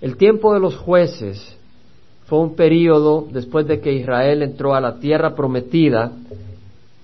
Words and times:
El 0.00 0.16
tiempo 0.16 0.54
de 0.54 0.60
los 0.60 0.76
jueces 0.76 1.56
fue 2.26 2.38
un 2.38 2.54
periodo 2.54 3.26
después 3.30 3.66
de 3.66 3.80
que 3.80 3.92
Israel 3.92 4.42
entró 4.42 4.74
a 4.74 4.80
la 4.80 4.98
tierra 4.98 5.34
prometida, 5.34 6.12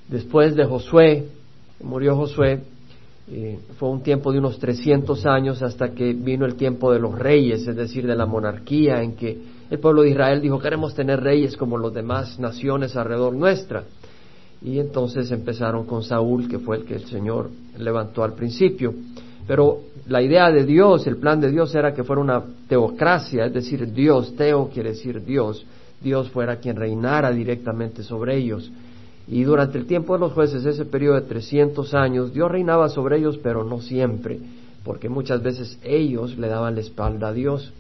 después 0.09 0.55
de 0.55 0.65
Josué, 0.65 1.29
murió 1.83 2.17
Josué, 2.17 2.61
fue 3.79 3.89
un 3.89 4.03
tiempo 4.03 4.33
de 4.33 4.39
unos 4.39 4.59
300 4.59 5.27
años 5.27 5.61
hasta 5.63 5.91
que 5.93 6.13
vino 6.13 6.47
el 6.47 6.55
tiempo 6.55 6.93
de 6.93 7.01
los 7.01 7.19
reyes, 7.19 7.67
es 7.67 7.75
decir, 7.75 8.07
de 8.07 8.15
la 8.15 8.25
monarquía, 8.25 9.03
en 9.03 9.17
que 9.17 9.37
el 9.69 9.79
pueblo 9.81 10.03
de 10.03 10.11
Israel 10.11 10.41
dijo, 10.41 10.61
queremos 10.61 10.95
tener 10.95 11.21
reyes 11.21 11.57
como 11.57 11.77
los 11.77 11.93
demás 11.93 12.39
naciones 12.39 12.97
alrededor 12.97 13.35
nuestra. 13.35 13.83
Y 14.63 14.79
entonces 14.79 15.31
empezaron 15.33 15.87
con 15.87 16.03
Saúl, 16.03 16.49
que 16.49 16.61
fue 16.61 16.79
el 16.79 16.85
que 16.85 16.95
el 16.95 17.05
Señor 17.07 17.51
levantó 17.77 18.23
al 18.23 18.35
principio. 18.35 18.95
Pero 19.47 19.81
la 20.09 20.23
idea 20.23 20.51
de 20.53 20.65
Dios, 20.65 21.07
el 21.07 21.17
plan 21.17 21.41
de 21.41 21.51
Dios 21.51 21.75
era 21.75 21.93
que 21.93 22.05
fuera 22.05 22.23
una 22.23 22.43
teocracia, 22.69 23.47
es 23.47 23.53
decir, 23.53 23.93
Dios, 23.93 24.37
teo 24.37 24.69
quiere 24.69 24.91
decir 24.91 25.25
Dios, 25.25 25.67
Dios 26.01 26.31
fuera 26.31 26.57
quien 26.57 26.77
reinara 26.77 27.33
directamente 27.33 28.03
sobre 28.03 28.37
ellos. 28.37 28.71
Y 29.27 29.43
durante 29.43 29.79
el 29.79 29.87
tiempo 29.87 30.15
de 30.15 30.21
los 30.21 30.33
jueces, 30.33 30.65
ese 30.65 30.85
periodo 30.85 31.17
de 31.17 31.23
300 31.23 31.93
años, 31.95 32.33
Dios 32.33 32.51
reinaba 32.51 32.89
sobre 32.89 33.19
ellos, 33.19 33.39
pero 33.43 33.65
no 33.65 33.81
siempre, 33.81 34.39
porque 34.85 35.09
muchas 35.09 35.43
veces 35.43 35.79
ellos 35.83 36.39
le 36.39 36.47
daban 36.47 36.77
la 36.77 36.83
espalda 36.83 37.29
a 37.29 37.33
Dios. 37.33 37.73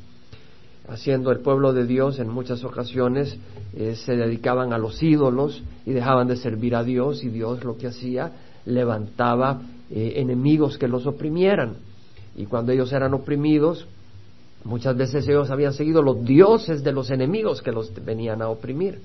Haciendo 0.89 1.31
el 1.31 1.39
pueblo 1.39 1.73
de 1.73 1.87
Dios 1.87 2.19
en 2.19 2.29
muchas 2.29 2.65
ocasiones 2.65 3.37
eh, 3.77 3.95
se 3.97 4.17
dedicaban 4.17 4.73
a 4.73 4.79
los 4.79 5.01
ídolos 5.03 5.63
y 5.85 5.93
dejaban 5.93 6.27
de 6.27 6.37
servir 6.37 6.75
a 6.75 6.83
Dios 6.83 7.23
y 7.23 7.29
Dios 7.29 7.65
lo 7.65 7.77
que 7.77 7.89
hacía 7.89 8.33
levantaba 8.65 9.61
eh, 9.91 10.15
enemigos 10.17 10.79
que 10.79 10.89
los 10.89 11.07
oprimieran. 11.07 11.75
Y 12.37 12.47
cuando 12.47 12.73
ellos 12.73 12.93
eran 12.93 13.15
oprimidos, 13.15 13.87
muchas 14.65 14.97
veces 14.97 15.27
ellos 15.27 15.51
habían 15.51 15.73
seguido 15.73 16.03
los 16.03 16.25
dioses 16.25 16.85
de 16.85 16.93
los 16.93 17.11
enemigos 17.11 17.63
que 17.63 17.73
los 17.73 17.93
venían 18.05 18.43
a 18.43 18.49
oprimir. 18.49 19.01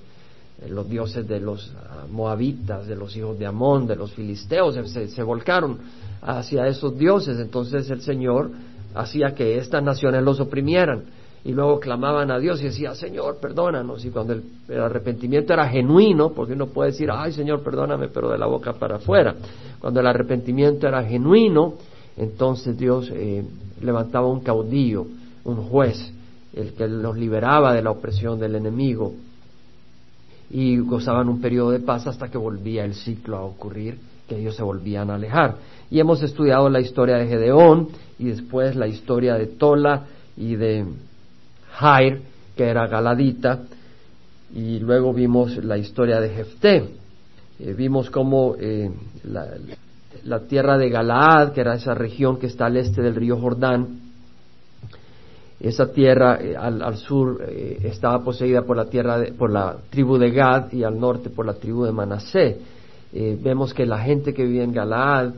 Eh, 0.60 0.68
los 0.68 0.88
dioses 0.88 1.26
de 1.26 1.40
los 1.40 1.72
ah, 1.76 2.04
moabitas, 2.10 2.86
de 2.86 2.94
los 2.94 3.16
hijos 3.16 3.38
de 3.38 3.46
Amón, 3.46 3.86
de 3.86 3.96
los 3.96 4.12
filisteos, 4.12 4.74
se, 4.90 5.08
se 5.08 5.22
volcaron 5.22 5.78
hacia 6.20 6.66
esos 6.66 6.96
dioses. 6.98 7.38
Entonces 7.38 7.88
el 7.90 8.02
Señor 8.02 8.50
hacía 8.94 9.34
que 9.34 9.58
estas 9.58 9.82
naciones 9.82 10.22
los 10.22 10.38
oprimieran 10.40 11.04
y 11.44 11.52
luego 11.52 11.80
clamaban 11.80 12.30
a 12.30 12.38
Dios 12.38 12.60
y 12.60 12.64
decía, 12.64 12.94
Señor, 12.94 13.38
perdónanos. 13.40 14.04
Y 14.04 14.10
cuando 14.10 14.34
el, 14.34 14.80
arrepentimiento 14.80 15.52
era 15.52 15.68
genuino, 15.68 16.30
porque 16.30 16.52
uno 16.52 16.66
puede 16.66 16.90
decir, 16.92 17.08
ay 17.10 17.32
Señor, 17.32 17.62
perdóname, 17.62 18.08
pero 18.08 18.30
de 18.30 18.38
la 18.38 18.46
boca 18.46 18.74
para 18.74 18.96
afuera. 18.96 19.34
Cuando 19.80 20.00
el 20.00 20.06
arrepentimiento 20.06 20.86
era 20.86 21.02
genuino, 21.02 21.74
entonces 22.16 22.76
Dios 22.76 23.10
eh, 23.12 23.44
levantaba 23.80 24.28
un 24.28 24.40
caudillo, 24.40 25.06
un 25.44 25.56
juez, 25.56 26.12
el 26.54 26.74
que 26.74 26.86
los 26.86 27.16
liberaba 27.16 27.72
de 27.74 27.82
la 27.82 27.90
opresión 27.90 28.38
del 28.38 28.54
enemigo. 28.54 29.14
Y 30.50 30.78
gozaban 30.78 31.28
un 31.28 31.40
periodo 31.40 31.70
de 31.70 31.80
paz 31.80 32.06
hasta 32.06 32.28
que 32.28 32.36
volvía 32.36 32.84
el 32.84 32.94
ciclo 32.94 33.38
a 33.38 33.44
ocurrir, 33.44 33.98
que 34.28 34.38
ellos 34.38 34.54
se 34.54 34.62
volvían 34.62 35.10
a 35.10 35.14
alejar. 35.14 35.56
Y 35.90 35.98
hemos 35.98 36.22
estudiado 36.22 36.68
la 36.68 36.80
historia 36.80 37.16
de 37.16 37.26
Gedeón 37.26 37.88
y 38.18 38.26
después 38.26 38.76
la 38.76 38.86
historia 38.86 39.34
de 39.34 39.46
Tola 39.46 40.04
y 40.36 40.56
de 40.56 40.84
Jair, 41.72 42.20
que 42.54 42.64
era 42.64 42.86
Galadita, 42.86 43.60
y 44.54 44.78
luego 44.80 45.14
vimos 45.14 45.56
la 45.64 45.78
historia 45.78 46.20
de 46.20 46.28
Jefté. 46.28 46.84
Eh, 47.58 47.72
vimos 47.72 48.10
cómo 48.10 48.54
eh, 48.58 48.90
la, 49.24 49.46
tierra 50.48 50.78
de 50.78 50.88
Galaad, 50.88 51.52
que 51.52 51.60
era 51.60 51.74
esa 51.74 51.94
región 51.94 52.38
que 52.38 52.46
está 52.46 52.66
al 52.66 52.76
este 52.76 53.02
del 53.02 53.14
río 53.14 53.38
Jordán, 53.38 54.00
esa 55.60 55.92
tierra 55.92 56.38
eh, 56.40 56.56
al, 56.56 56.96
sur 56.96 57.40
estaba 57.48 58.24
poseída 58.24 58.62
por 58.62 58.76
la 58.76 58.86
tierra 58.86 59.22
por 59.38 59.52
la 59.52 59.76
tribu 59.90 60.18
de 60.18 60.30
Gad 60.30 60.72
y 60.72 60.82
al 60.82 60.98
norte 60.98 61.30
por 61.30 61.46
la 61.46 61.54
tribu 61.54 61.84
de 61.84 61.92
Manasé. 61.92 62.58
vemos 63.12 63.72
que 63.72 63.86
la 63.86 63.98
gente 63.98 64.34
que 64.34 64.44
vivía 64.44 64.64
en 64.64 64.72
Galaad 64.72 65.34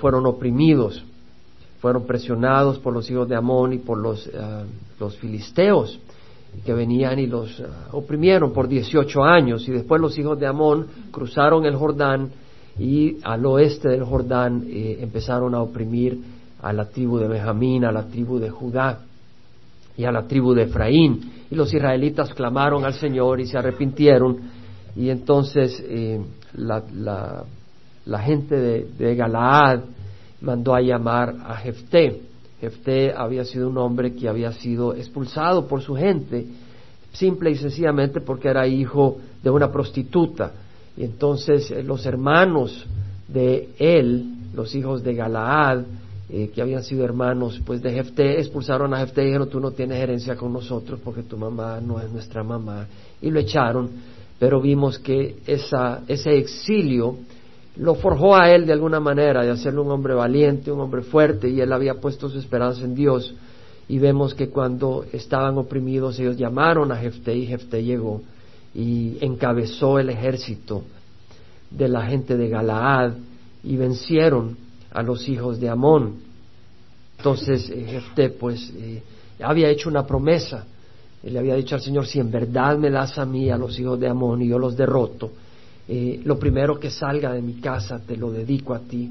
fueron 0.00 0.24
oprimidos 0.26 1.04
fueron 1.80 2.06
presionados 2.06 2.78
por 2.78 2.92
los 2.92 3.10
hijos 3.10 3.28
de 3.28 3.36
Amón 3.36 3.72
y 3.72 3.78
por 3.78 3.98
los, 3.98 4.26
eh, 4.26 4.30
los 4.98 5.16
filisteos 5.16 5.98
que 6.64 6.74
venían 6.74 7.18
y 7.18 7.26
los 7.26 7.58
eh, 7.58 7.64
oprimieron 7.92 8.52
por 8.52 8.68
18 8.68 9.24
años 9.24 9.66
y 9.66 9.72
después 9.72 10.00
los 10.00 10.16
hijos 10.18 10.38
de 10.38 10.46
Amón 10.46 10.86
cruzaron 11.10 11.64
el 11.64 11.74
Jordán 11.76 12.30
y 12.80 13.18
al 13.24 13.44
oeste 13.44 13.90
del 13.90 14.04
Jordán 14.04 14.64
eh, 14.66 14.98
empezaron 15.02 15.54
a 15.54 15.60
oprimir 15.60 16.18
a 16.62 16.72
la 16.72 16.86
tribu 16.86 17.18
de 17.18 17.28
Benjamín, 17.28 17.84
a 17.84 17.92
la 17.92 18.04
tribu 18.04 18.38
de 18.38 18.48
Judá 18.48 19.00
y 19.98 20.04
a 20.04 20.10
la 20.10 20.22
tribu 20.22 20.54
de 20.54 20.62
Efraín. 20.62 21.30
Y 21.50 21.54
los 21.54 21.74
israelitas 21.74 22.32
clamaron 22.32 22.86
al 22.86 22.94
Señor 22.94 23.38
y 23.38 23.46
se 23.46 23.58
arrepintieron 23.58 24.38
y 24.96 25.10
entonces 25.10 25.84
la, 26.54 26.82
la, 26.94 27.44
la, 28.06 28.18
gente 28.20 28.56
de, 28.56 28.88
de 28.98 29.14
Galaad 29.14 29.80
mandó 30.40 30.74
a 30.74 30.80
llamar 30.80 31.36
a 31.44 31.56
Jefté. 31.56 32.22
Jefté 32.62 33.12
había 33.14 33.44
sido 33.44 33.68
un 33.68 33.76
hombre 33.76 34.14
que 34.14 34.26
había 34.26 34.52
sido 34.52 34.94
expulsado 34.94 35.66
por 35.66 35.82
su 35.82 35.94
gente, 35.94 36.46
simple 37.12 37.50
y 37.50 37.56
sencillamente 37.56 38.20
porque 38.20 38.48
era 38.48 38.66
hijo 38.66 39.18
de 39.42 39.50
una 39.50 39.70
prostituta. 39.70 40.52
Y 41.00 41.04
entonces 41.04 41.70
eh, 41.70 41.82
los 41.82 42.04
hermanos 42.04 42.84
de 43.26 43.70
él, 43.78 44.34
los 44.52 44.74
hijos 44.74 45.02
de 45.02 45.14
Galaad, 45.14 45.84
eh, 46.28 46.50
que 46.54 46.60
habían 46.60 46.82
sido 46.82 47.06
hermanos 47.06 47.58
pues 47.64 47.80
de 47.80 47.90
Jefté, 47.90 48.38
expulsaron 48.38 48.92
a 48.92 48.98
Jefté 48.98 49.22
y 49.22 49.26
dijeron, 49.28 49.48
tú 49.48 49.60
no 49.60 49.70
tienes 49.70 49.96
herencia 49.96 50.36
con 50.36 50.52
nosotros 50.52 51.00
porque 51.02 51.22
tu 51.22 51.38
mamá 51.38 51.80
no 51.80 51.98
es 51.98 52.12
nuestra 52.12 52.44
mamá. 52.44 52.86
Y 53.22 53.30
lo 53.30 53.40
echaron, 53.40 53.88
pero 54.38 54.60
vimos 54.60 54.98
que 54.98 55.38
esa, 55.46 56.02
ese 56.06 56.36
exilio 56.36 57.16
lo 57.76 57.94
forjó 57.94 58.36
a 58.36 58.50
él 58.50 58.66
de 58.66 58.74
alguna 58.74 59.00
manera, 59.00 59.42
de 59.42 59.52
hacerlo 59.52 59.84
un 59.84 59.92
hombre 59.92 60.12
valiente, 60.12 60.70
un 60.70 60.80
hombre 60.80 61.00
fuerte, 61.00 61.48
y 61.48 61.62
él 61.62 61.72
había 61.72 61.94
puesto 61.94 62.28
su 62.28 62.38
esperanza 62.38 62.84
en 62.84 62.94
Dios. 62.94 63.34
Y 63.88 63.98
vemos 63.98 64.34
que 64.34 64.50
cuando 64.50 65.06
estaban 65.14 65.56
oprimidos, 65.56 66.20
ellos 66.20 66.36
llamaron 66.36 66.92
a 66.92 66.96
Jefté 66.96 67.34
y 67.36 67.46
Jefté 67.46 67.82
llegó 67.82 68.20
y 68.74 69.18
encabezó 69.20 69.98
el 69.98 70.10
ejército 70.10 70.84
de 71.70 71.88
la 71.88 72.06
gente 72.06 72.36
de 72.36 72.48
Galaad 72.48 73.14
y 73.64 73.76
vencieron 73.76 74.56
a 74.92 75.02
los 75.02 75.28
hijos 75.28 75.60
de 75.60 75.68
Amón. 75.68 76.16
Entonces 77.18 77.66
Jefté 77.68 78.30
pues 78.30 78.72
eh, 78.76 79.02
había 79.42 79.68
hecho 79.68 79.88
una 79.88 80.06
promesa. 80.06 80.64
Le 81.22 81.38
había 81.38 81.54
dicho 81.54 81.74
al 81.74 81.82
Señor, 81.82 82.06
si 82.06 82.18
en 82.18 82.30
verdad 82.30 82.78
me 82.78 82.90
das 82.90 83.18
a 83.18 83.26
mí, 83.26 83.50
a 83.50 83.58
los 83.58 83.78
hijos 83.78 84.00
de 84.00 84.08
Amón, 84.08 84.40
y 84.40 84.48
yo 84.48 84.58
los 84.58 84.74
derroto, 84.74 85.30
eh, 85.86 86.20
lo 86.24 86.38
primero 86.38 86.78
que 86.78 86.90
salga 86.90 87.32
de 87.32 87.42
mi 87.42 87.54
casa 87.54 87.98
te 87.98 88.16
lo 88.16 88.30
dedico 88.30 88.74
a 88.74 88.78
ti 88.78 89.10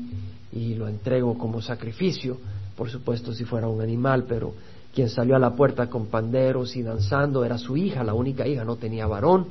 y 0.53 0.73
lo 0.73 0.87
entrego 0.87 1.37
como 1.37 1.61
sacrificio, 1.61 2.37
por 2.75 2.89
supuesto 2.89 3.31
si 3.33 3.43
fuera 3.43 3.67
un 3.67 3.81
animal, 3.81 4.25
pero 4.27 4.53
quien 4.93 5.09
salió 5.09 5.35
a 5.35 5.39
la 5.39 5.51
puerta 5.51 5.87
con 5.89 6.07
panderos 6.07 6.75
y 6.75 6.83
danzando 6.83 7.45
era 7.45 7.57
su 7.57 7.77
hija, 7.77 8.03
la 8.03 8.13
única 8.13 8.47
hija, 8.47 8.63
no 8.63 8.75
tenía 8.75 9.07
varón, 9.07 9.47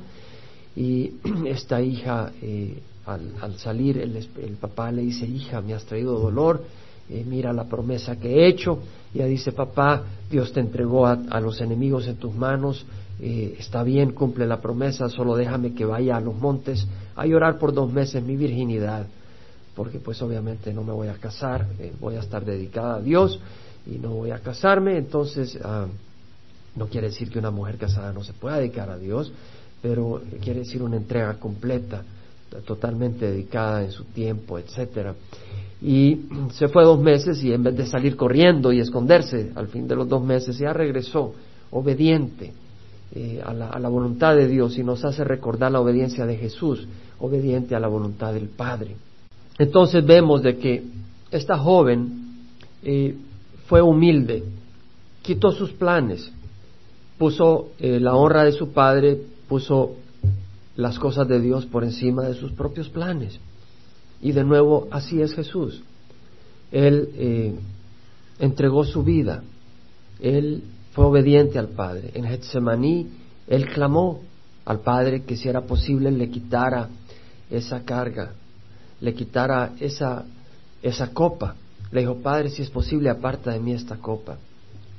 y 0.75 1.13
esta 1.47 1.81
hija 1.81 2.31
eh, 2.41 2.81
al, 3.05 3.57
salir 3.57 3.97
el, 3.97 4.57
papá 4.59 4.91
le 4.91 5.01
dice, 5.01 5.25
hija, 5.25 5.61
me 5.61 5.73
has 5.73 5.85
traído 5.85 6.19
dolor, 6.19 6.63
eh, 7.09 7.25
mira 7.27 7.53
la 7.53 7.63
promesa 7.65 8.17
que 8.17 8.29
he 8.29 8.47
hecho, 8.47 8.79
y 9.13 9.17
ella 9.17 9.27
dice, 9.27 9.51
papá, 9.51 10.03
Dios 10.29 10.51
te 10.53 10.59
entregó 10.59 11.07
a 11.07 11.39
los 11.39 11.59
enemigos 11.61 12.07
en 12.07 12.17
tus 12.17 12.35
manos, 12.35 12.85
eh, 13.21 13.55
está 13.59 13.83
bien, 13.83 14.11
cumple 14.11 14.45
la 14.45 14.61
promesa, 14.61 15.09
solo 15.09 15.35
déjame 15.35 15.73
que 15.73 15.85
vaya 15.85 16.17
a 16.17 16.21
los 16.21 16.35
montes 16.35 16.87
a 17.15 17.25
llorar 17.25 17.57
por 17.57 17.73
dos 17.73 17.91
meses 17.91 18.23
mi 18.23 18.35
virginidad, 18.35 19.07
porque 19.75 19.99
pues 19.99 20.21
obviamente 20.21 20.73
no 20.73 20.83
me 20.83 20.93
voy 20.93 21.07
a 21.07 21.15
casar, 21.15 21.65
voy 21.99 22.15
a 22.15 22.19
estar 22.19 22.45
dedicada 22.45 22.95
a 22.95 23.01
Dios 23.01 23.39
y 23.91 23.97
no 23.99 24.11
voy 24.11 24.31
a 24.31 24.39
casarme, 24.39 24.97
entonces 24.97 25.57
ah, 25.63 25.87
no 26.75 26.87
quiere 26.87 27.07
decir 27.07 27.29
que 27.29 27.39
una 27.39 27.51
mujer 27.51 27.77
casada 27.77 28.13
no 28.13 28.23
se 28.23 28.33
pueda 28.33 28.57
dedicar 28.57 28.89
a 28.89 28.97
Dios, 28.97 29.31
pero 29.81 30.21
quiere 30.41 30.59
decir 30.59 30.81
una 30.81 30.97
entrega 30.97 31.35
completa, 31.35 32.03
totalmente 32.65 33.29
dedicada 33.29 33.83
en 33.83 33.91
su 33.91 34.05
tiempo, 34.05 34.59
etcétera. 34.59 35.15
Y 35.81 36.25
se 36.51 36.67
fue 36.67 36.83
dos 36.83 36.99
meses 36.99 37.43
y 37.43 37.53
en 37.53 37.63
vez 37.63 37.75
de 37.75 37.85
salir 37.85 38.15
corriendo 38.15 38.71
y 38.71 38.79
esconderse, 38.79 39.51
al 39.55 39.67
fin 39.67 39.87
de 39.87 39.95
los 39.95 40.07
dos 40.07 40.23
meses 40.23 40.57
ya 40.57 40.73
regresó 40.73 41.33
obediente 41.71 42.53
eh, 43.11 43.41
a, 43.43 43.53
la, 43.53 43.89
voluntad 43.89 44.35
de 44.35 44.47
Dios 44.47 44.77
y 44.77 44.83
nos 44.83 45.03
hace 45.03 45.23
recordar 45.23 45.71
la 45.71 45.81
obediencia 45.81 46.25
de 46.25 46.37
Jesús, 46.37 46.87
obediente 47.19 47.75
a 47.75 47.79
la 47.79 47.87
voluntad 47.87 48.33
del 48.33 48.49
Padre. 48.49 48.95
Entonces 49.57 50.05
vemos 50.05 50.41
de 50.43 50.57
que 50.57 50.83
esta 51.31 51.57
joven 51.57 52.45
eh, 52.83 53.15
fue 53.69 53.81
humilde, 53.81 54.43
quitó 55.21 55.51
sus 55.51 55.71
planes, 55.71 56.29
puso 57.17 57.69
eh, 57.79 58.01
la 58.01 58.15
honra 58.15 58.43
de 58.43 58.51
su 58.51 58.73
padre, 58.73 59.21
puso 59.47 59.95
las 60.75 60.99
cosas 60.99 61.27
de 61.29 61.39
Dios 61.39 61.65
por 61.65 61.85
encima 61.85 62.23
de 62.23 62.33
sus 62.33 62.51
propios 62.51 62.89
planes. 62.89 63.39
Y 64.21 64.33
de 64.33 64.43
nuevo, 64.43 64.89
así 64.91 65.21
es 65.21 65.33
Jesús. 65.33 65.81
Él 66.71 67.59
entregó 68.37 68.83
su 68.83 69.03
vida, 69.03 69.43
Él 70.19 70.63
fue 70.91 71.05
obediente 71.05 71.59
al 71.59 71.69
Padre. 71.69 72.11
En 72.13 72.25
Getsemaní, 72.25 73.07
él 73.47 73.67
clamó 73.67 74.21
al 74.65 74.81
Padre 74.81 75.23
que 75.23 75.37
si 75.37 75.47
era 75.47 75.61
posible 75.61 76.11
le 76.11 76.29
quitara 76.29 76.89
esa 77.49 77.83
carga, 77.83 78.33
le 79.01 79.13
quitara 79.13 79.73
esa, 79.79 80.25
esa 80.81 81.13
copa. 81.13 81.55
Le 81.91 82.01
dijo, 82.01 82.15
Padre, 82.17 82.49
si 82.49 82.61
es 82.61 82.69
posible, 82.69 83.09
aparta 83.09 83.51
de 83.51 83.59
mí 83.59 83.73
esta 83.73 83.97
copa. 83.97 84.37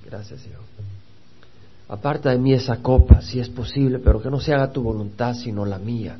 Gracias, 0.04 0.40
Señor. 0.40 0.60
Aparta 1.88 2.30
de 2.30 2.38
mí 2.38 2.52
esa 2.52 2.76
copa, 2.82 3.20
si 3.20 3.40
es 3.40 3.48
posible, 3.48 3.98
pero 3.98 4.20
que 4.22 4.30
no 4.30 4.40
se 4.40 4.54
haga 4.54 4.72
tu 4.72 4.82
voluntad 4.82 5.34
sino 5.34 5.64
la 5.64 5.78
mía. 5.78 6.18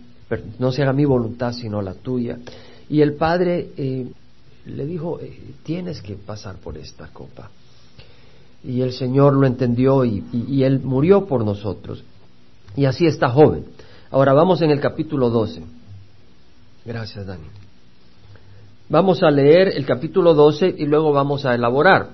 No 0.59 0.73
se 0.73 0.83
haga 0.83 0.93
mi 0.93 1.05
voluntad 1.05 1.53
sino 1.53 1.83
la 1.83 1.95
tuya. 1.95 2.39
Y 2.89 3.01
el 3.03 3.15
Padre 3.15 3.71
eh, 3.77 4.11
le 4.67 4.87
dijo, 4.87 5.21
eh, 5.21 5.39
tienes 5.63 6.03
que 6.03 6.15
pasar 6.15 6.57
por 6.57 6.77
esta 6.77 7.09
copa. 7.09 7.51
Y 8.63 8.81
el 8.83 8.93
Señor 8.93 9.33
lo 9.35 9.47
entendió 9.47 10.05
y, 10.05 10.25
y 10.33 10.65
Él 10.65 10.81
murió 10.81 11.27
por 11.27 11.45
nosotros. 11.45 12.05
Y 12.77 12.85
así 12.85 13.07
está 13.07 13.31
joven. 13.31 13.65
Ahora 14.11 14.33
vamos 14.33 14.61
en 14.63 14.71
el 14.71 14.81
capítulo 14.81 15.31
12. 15.31 15.63
Gracias, 16.85 17.27
Dani. 17.27 17.60
Vamos 18.91 19.23
a 19.23 19.31
leer 19.31 19.69
el 19.77 19.87
capítulo 19.87 20.35
12 20.35 20.75
y 20.77 20.85
luego 20.85 21.13
vamos 21.13 21.47
a 21.47 21.55
elaborar. 21.55 22.09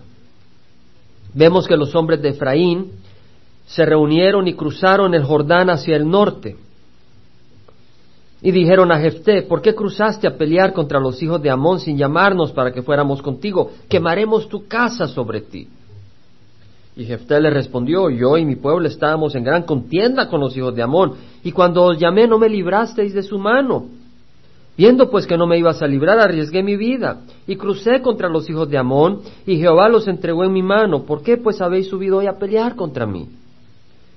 Vemos 1.33 1.67
que 1.67 1.75
los 1.75 1.95
hombres 1.95 2.21
de 2.21 2.29
Efraín 2.29 2.93
se 3.65 3.87
reunieron 3.87 4.47
y 4.47 4.53
cruzaron 4.53 5.15
el 5.15 5.25
Jordán 5.25 5.71
hacia 5.71 5.97
el 5.97 6.07
norte. 6.07 6.57
Y 8.43 8.51
dijeron 8.51 8.93
a 8.93 8.99
Jefté, 8.99 9.43
¿por 9.43 9.63
qué 9.63 9.75
cruzaste 9.75 10.27
a 10.27 10.37
pelear 10.37 10.75
contra 10.75 11.01
los 11.01 11.23
hijos 11.23 11.41
de 11.41 11.49
Amón 11.49 11.81
sin 11.81 11.97
llamarnos 11.97 12.53
para 12.53 12.71
que 12.71 12.83
fuéramos 12.83 13.23
contigo? 13.23 13.71
Quemaremos 13.89 14.47
tu 14.47 14.69
casa 14.69 15.09
sobre 15.09 15.41
ti. 15.41 15.67
Y 16.95 17.05
Jefté 17.07 17.41
le 17.41 17.49
respondió, 17.49 18.11
yo 18.11 18.37
y 18.37 18.45
mi 18.45 18.57
pueblo 18.57 18.87
estábamos 18.87 19.35
en 19.35 19.45
gran 19.45 19.63
contienda 19.63 20.29
con 20.29 20.41
los 20.41 20.55
hijos 20.55 20.77
de 20.77 20.83
Amón, 20.83 21.15
y 21.43 21.53
cuando 21.53 21.85
os 21.85 21.99
llamé 21.99 22.27
no 22.27 22.39
me 22.39 22.51
librasteis 22.51 23.15
de 23.15 23.23
su 23.23 23.39
mano. 23.39 23.87
Viendo 24.77 25.11
pues 25.11 25.27
que 25.27 25.39
no 25.39 25.47
me 25.47 25.59
ibas 25.59 25.81
a 25.83 25.87
librar, 25.87 26.19
arriesgué 26.19 26.63
mi 26.63 26.77
vida, 26.77 27.23
y 27.47 27.57
crucé 27.57 28.03
contra 28.03 28.29
los 28.29 28.49
hijos 28.51 28.69
de 28.69 28.77
Amón, 28.77 29.21
y 29.47 29.57
Jehová 29.57 29.89
los 29.89 30.07
entregó 30.07 30.45
en 30.45 30.53
mi 30.53 30.63
mano. 30.63 31.05
¿Por 31.05 31.23
qué 31.23 31.39
pues 31.39 31.61
habéis 31.63 31.89
subido 31.89 32.19
hoy 32.19 32.27
a 32.27 32.39
pelear 32.39 32.77
contra 32.77 33.07
mí? 33.07 33.27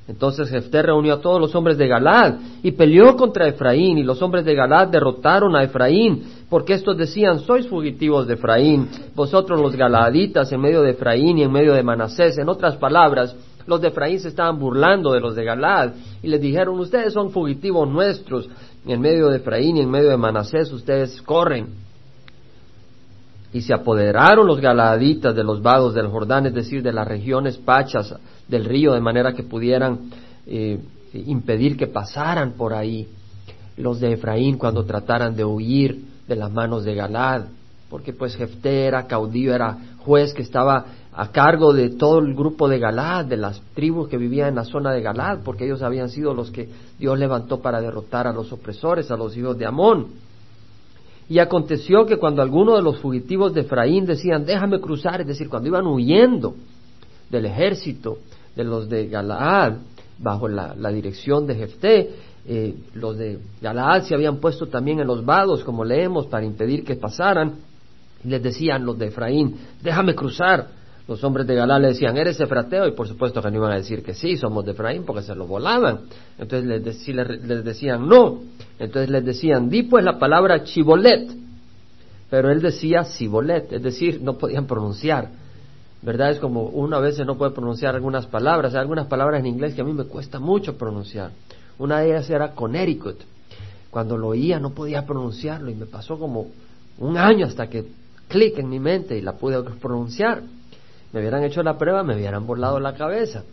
Entonces 0.10 0.50
Jefté 0.50 0.82
reunió 0.82 1.14
a 1.14 1.22
todos 1.22 1.40
los 1.40 1.54
hombres 1.54 1.78
de 1.78 1.88
Galad 1.88 2.34
y 2.64 2.72
peleó 2.72 3.16
contra 3.16 3.48
Efraín 3.48 4.00
y 4.00 4.04
los 4.04 4.20
hombres 4.24 4.44
de 4.44 4.56
Galad 4.56 4.88
derrotaron 4.88 5.56
a 5.56 5.64
Efraín 5.64 6.24
porque 6.50 6.74
estos 6.74 6.98
decían 6.98 7.42
sois 7.42 7.68
fugitivos 7.68 8.26
de 8.26 8.34
Efraín, 8.34 8.90
vosotros 9.14 9.62
los 9.62 9.76
galaditas 9.76 10.52
en 10.52 10.62
medio 10.62 10.82
de 10.82 10.92
Efraín 10.92 11.38
y 11.38 11.44
en 11.44 11.52
medio 11.52 11.74
de 11.74 11.84
Manasés. 11.84 12.40
En 12.40 12.50
otras 12.50 12.76
palabras, 12.78 13.36
los 13.70 13.80
de 13.82 13.90
Efraín 13.90 14.20
se 14.20 14.30
estaban 14.30 14.58
burlando 14.58 15.14
de 15.14 15.20
los 15.20 15.36
de 15.36 15.46
Galad 15.46 15.94
y 16.24 16.28
les 16.28 16.42
dijeron 16.42 16.80
ustedes 16.80 17.14
son 17.14 17.30
fugitivos 17.30 17.88
nuestros 17.88 18.50
en 18.86 19.00
medio 19.00 19.28
de 19.28 19.38
Efraín 19.38 19.78
y 19.78 19.82
en 19.82 19.92
medio 19.92 20.10
de 20.10 20.18
Manasés 20.18 20.72
ustedes 20.72 21.22
corren. 21.22 21.68
Y 23.54 23.62
se 23.62 23.74
apoderaron 23.74 24.48
los 24.48 24.60
galaditas 24.60 25.36
de 25.36 25.44
los 25.44 25.62
vados 25.62 25.94
del 25.94 26.08
Jordán, 26.08 26.48
es 26.48 26.54
decir, 26.54 26.82
de 26.84 26.94
las 26.94 27.08
regiones 27.08 27.58
pachas 27.58 28.16
del 28.48 28.66
río, 28.66 28.94
de 28.94 29.02
manera 29.02 29.34
que 29.34 29.44
pudieran 29.44 30.10
eh, 30.48 30.80
impedir 31.14 31.78
que 31.78 31.88
pasaran 31.88 32.54
por 32.54 32.74
ahí 32.74 33.08
los 33.78 34.00
de 34.00 34.14
Efraín 34.14 34.58
cuando 34.58 34.84
trataran 34.84 35.36
de 35.36 35.46
huir 35.46 36.04
de 36.28 36.36
las 36.36 36.52
manos 36.52 36.84
de 36.84 36.96
Galad, 36.96 37.46
porque 37.90 38.14
pues 38.14 38.36
Jefté 38.36 38.86
era 38.86 39.08
caudillo, 39.08 39.54
era 39.54 39.78
juez 40.00 40.34
que 40.34 40.42
estaba 40.42 40.86
a 41.20 41.34
cargo 41.34 41.74
de 41.74 41.90
todo 41.90 42.20
el 42.20 42.34
grupo 42.34 42.70
de 42.70 42.80
Galad, 42.80 43.26
de 43.26 43.36
las 43.36 43.62
tribus 43.74 44.08
que 44.08 44.16
vivían 44.16 44.48
en 44.48 44.56
la 44.56 44.64
zona 44.64 44.94
de 44.94 45.02
Galad, 45.02 45.40
porque 45.44 45.66
ellos 45.66 45.82
habían 45.82 46.08
sido 46.08 46.34
los 46.34 46.50
que 46.50 46.70
Dios 46.98 47.20
levantó 47.20 47.60
para 47.60 47.82
derrotar 47.82 48.26
a 48.26 48.32
los 48.32 48.54
opresores, 48.54 49.12
a 49.12 49.18
los 49.18 49.36
hijos 49.36 49.58
de 49.58 49.66
Amón. 49.66 50.08
Y 51.28 51.40
aconteció 51.40 52.06
que 52.06 52.16
cuando 52.16 52.42
algunos 52.42 52.78
de 52.78 52.84
los 52.84 53.00
fugitivos 53.00 53.54
de 53.54 53.62
Efraín 53.62 54.06
decían, 54.06 54.46
déjame 54.46 54.80
cruzar, 54.80 55.20
es 55.20 55.28
decir, 55.28 55.50
cuando 55.50 55.68
iban 55.68 55.86
huyendo 55.88 56.56
del 57.30 57.48
ejército 57.48 58.20
de 58.56 58.64
los 58.64 58.88
de 58.88 59.10
Galaad, 59.10 59.74
bajo 60.20 60.48
la, 60.48 60.74
dirección 60.90 61.46
de 61.46 61.56
Jefté, 61.56 62.12
eh, 62.48 62.76
los 62.94 63.18
de 63.18 63.40
Galaad 63.62 64.04
se 64.04 64.16
habían 64.16 64.38
puesto 64.38 64.68
también 64.68 65.02
en 65.02 65.08
los 65.08 65.26
vados, 65.26 65.66
como 65.66 65.84
leemos, 65.84 66.28
para 66.28 66.46
impedir 66.46 66.86
que 66.86 66.96
pasaran, 66.96 67.56
y 68.24 68.30
les 68.30 68.42
decían 68.42 68.86
los 68.86 68.98
de 68.98 69.08
Efraín, 69.08 69.58
déjame 69.84 70.16
cruzar. 70.16 70.79
Los 71.10 71.24
hombres 71.24 71.48
de 71.48 71.56
Galaad 71.56 71.82
le 71.82 71.88
decían, 71.88 72.16
¿eres 72.18 72.40
efrateo? 72.40 72.86
Y 72.86 72.92
por 72.92 73.08
supuesto 73.08 73.42
que 73.42 73.50
no 73.50 73.58
iban 73.58 73.72
a 73.72 73.78
decir 73.78 74.04
que 74.04 74.14
sí, 74.14 74.38
somos 74.38 74.64
de 74.64 74.74
Efraín, 74.74 75.06
porque 75.06 75.24
se 75.24 75.34
lo 75.34 75.48
volaban. 75.48 76.02
Entonces 76.38 76.68
les, 76.70 77.64
decían, 77.64 78.08
no. 78.08 78.42
Entonces 78.78 79.10
les 79.10 79.26
decían, 79.26 79.72
di 79.72 79.82
pues 79.82 80.06
la 80.06 80.20
palabra 80.20 80.64
chibolet. 80.64 81.32
Pero 82.30 82.52
él 82.52 82.62
decía 82.62 83.06
sibolet, 83.06 83.74
es 83.74 83.82
decir, 83.82 84.22
no 84.22 84.38
podían 84.38 84.68
pronunciar. 84.68 85.32
¿Verdad? 86.04 86.30
Es 86.30 86.40
como 86.40 86.66
una 86.66 87.00
vez 87.00 87.18
no 87.26 87.40
puede 87.40 87.54
pronunciar 87.54 87.96
algunas 87.96 88.28
palabras. 88.28 88.76
Hay 88.76 88.82
algunas 88.82 89.08
palabras 89.08 89.40
en 89.40 89.48
inglés 89.48 89.74
que 89.74 89.82
a 89.82 89.86
mí 89.86 89.94
me 89.94 90.04
cuesta 90.04 90.38
mucho 90.38 90.78
pronunciar. 90.78 91.32
Una 91.80 92.02
de 92.02 92.10
ellas 92.10 92.30
era 92.30 92.52
Connecticut. 92.52 93.18
Cuando 93.90 94.16
lo 94.16 94.28
oía 94.28 94.60
no 94.60 94.76
podía 94.76 95.08
pronunciarlo 95.08 95.72
y 95.72 95.74
me 95.74 95.88
pasó 95.88 96.20
como 96.20 96.50
un 97.00 97.18
año 97.18 97.48
hasta 97.48 97.68
que 97.68 97.88
clic 98.28 98.60
en 98.60 98.70
mi 98.70 98.80
mente 98.80 99.18
y 99.18 99.22
la 99.22 99.34
pude 99.34 99.60
pronunciar. 99.82 100.44
Me 101.12 101.20
hubieran 101.20 101.44
hecho 101.44 101.64
la 101.64 101.78
prueba, 101.78 102.04
me 102.04 102.16
hubieran 102.16 102.46
volado 102.46 102.80
la 102.80 102.94
cabeza. 102.94 103.44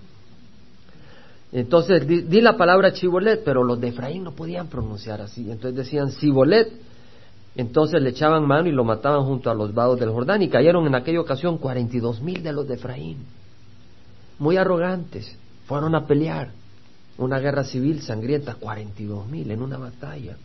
Entonces 1.53 2.07
di, 2.07 2.41
la 2.41 2.57
palabra 2.57 2.93
chibolet, 2.93 3.43
pero 3.45 3.65
los 3.65 3.81
de 3.81 3.89
Efraín 3.89 4.25
no 4.25 4.33
podían 4.33 4.67
pronunciar 4.67 5.21
así. 5.21 5.51
Entonces 5.51 5.77
decían 5.77 6.11
cibolet. 6.11 6.71
Entonces 7.55 8.03
le 8.03 8.11
echaban 8.11 8.47
mano 8.47 8.69
y 8.69 8.73
lo 8.73 8.85
mataban 8.85 9.25
junto 9.25 9.51
a 9.51 9.55
los 9.55 9.73
vados 9.73 9.99
del 9.99 10.11
Jordán 10.11 10.43
y 10.43 10.49
cayeron 10.49 10.87
en 10.87 10.95
aquella 10.95 11.21
ocasión 11.21 11.57
cuarenta 11.57 11.97
y 11.97 12.01
dos 12.01 12.21
mil 12.21 12.43
de 12.43 12.53
los 12.53 12.69
de 12.69 12.75
Efraín. 12.75 13.19
Muy 14.39 14.59
arrogantes. 14.59 15.35
Fueron 15.67 15.95
a 15.95 16.07
pelear. 16.07 16.51
Una 17.17 17.39
guerra 17.39 17.65
civil 17.65 18.03
sangrienta, 18.03 18.57
cuarenta 18.57 19.01
y 19.01 19.07
dos 19.07 19.27
mil 19.27 19.51
en 19.51 19.63
una 19.63 19.79
batalla. 19.79 20.37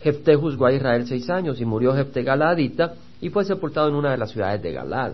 Jefté 0.00 0.36
juzgó 0.36 0.66
a 0.66 0.72
Israel 0.72 1.06
seis 1.06 1.28
años 1.28 1.60
y 1.60 1.66
murió 1.66 1.94
Jefté 1.94 2.22
Galadita 2.22 2.94
y 3.20 3.28
fue 3.28 3.44
sepultado 3.44 3.88
en 3.88 3.94
una 3.94 4.12
de 4.12 4.16
las 4.16 4.30
ciudades 4.30 4.62
de 4.62 4.72
Galad. 4.72 5.12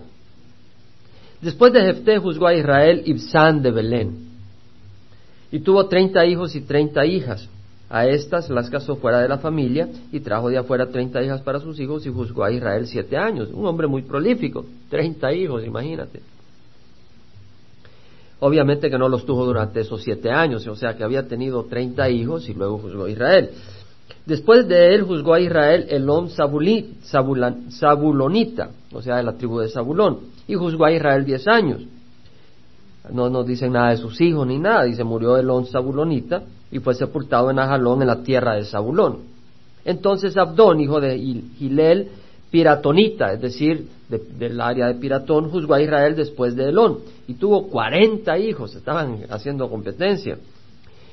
Después 1.41 1.73
de 1.73 1.81
Jefté 1.81 2.19
juzgó 2.19 2.47
a 2.47 2.53
Israel 2.53 3.01
Ibsán 3.05 3.61
de 3.61 3.71
Belén 3.71 4.29
y 5.51 5.59
tuvo 5.59 5.87
treinta 5.87 6.25
hijos 6.25 6.55
y 6.55 6.61
treinta 6.61 7.05
hijas. 7.05 7.49
A 7.89 8.07
estas 8.07 8.49
las 8.49 8.69
casó 8.69 8.95
fuera 8.95 9.19
de 9.19 9.27
la 9.27 9.39
familia 9.39 9.89
y 10.13 10.21
trajo 10.21 10.49
de 10.49 10.57
afuera 10.57 10.87
treinta 10.87 11.21
hijas 11.21 11.41
para 11.41 11.59
sus 11.59 11.77
hijos 11.79 12.05
y 12.05 12.09
juzgó 12.09 12.45
a 12.45 12.51
Israel 12.51 12.87
siete 12.87 13.17
años. 13.17 13.49
Un 13.51 13.65
hombre 13.65 13.87
muy 13.87 14.03
prolífico, 14.03 14.65
treinta 14.89 15.33
hijos, 15.33 15.65
imagínate. 15.65 16.21
Obviamente 18.39 18.89
que 18.89 18.97
no 18.97 19.09
los 19.09 19.25
tuvo 19.25 19.45
durante 19.45 19.81
esos 19.81 20.01
siete 20.01 20.31
años, 20.31 20.65
o 20.67 20.75
sea 20.75 20.95
que 20.95 21.03
había 21.03 21.27
tenido 21.27 21.65
treinta 21.65 22.09
hijos 22.09 22.47
y 22.47 22.53
luego 22.53 22.77
juzgó 22.77 23.03
a 23.05 23.09
Israel. 23.09 23.49
Después 24.25 24.69
de 24.69 24.95
él 24.95 25.03
juzgó 25.03 25.33
a 25.33 25.41
Israel 25.41 25.87
Elón 25.89 26.29
Zabulonita, 26.29 27.09
o 28.93 29.01
sea, 29.01 29.17
de 29.17 29.23
la 29.23 29.33
tribu 29.33 29.59
de 29.59 29.67
Zabulón, 29.69 30.30
y 30.47 30.55
juzgó 30.55 30.85
a 30.85 30.91
Israel 30.91 31.25
diez 31.25 31.47
años 31.47 31.81
no 33.09 33.29
nos 33.29 33.45
dicen 33.45 33.73
nada 33.73 33.89
de 33.89 33.97
sus 33.97 34.19
hijos 34.21 34.45
ni 34.45 34.59
nada, 34.59 34.83
dice 34.83 35.03
murió 35.03 35.37
Elón 35.37 35.65
Zabulonita 35.65 36.43
y 36.71 36.79
fue 36.79 36.93
sepultado 36.93 37.49
en 37.49 37.59
Ajalón 37.59 38.01
en 38.01 38.07
la 38.07 38.23
tierra 38.23 38.55
de 38.55 38.63
Zabulón. 38.63 39.19
Entonces 39.83 40.37
Abdón, 40.37 40.79
hijo 40.79 41.01
de 41.01 41.17
Gilel, 41.57 42.09
Piratonita, 42.51 43.33
es 43.33 43.41
decir, 43.41 43.87
del 44.09 44.59
área 44.59 44.87
de 44.87 44.95
Piratón, 44.95 45.49
juzgó 45.49 45.73
a 45.73 45.81
Israel 45.81 46.15
después 46.15 46.55
de 46.55 46.69
Elón 46.69 46.99
y 47.27 47.35
tuvo 47.35 47.67
cuarenta 47.67 48.37
hijos, 48.37 48.75
estaban 48.75 49.21
haciendo 49.29 49.69
competencia, 49.69 50.37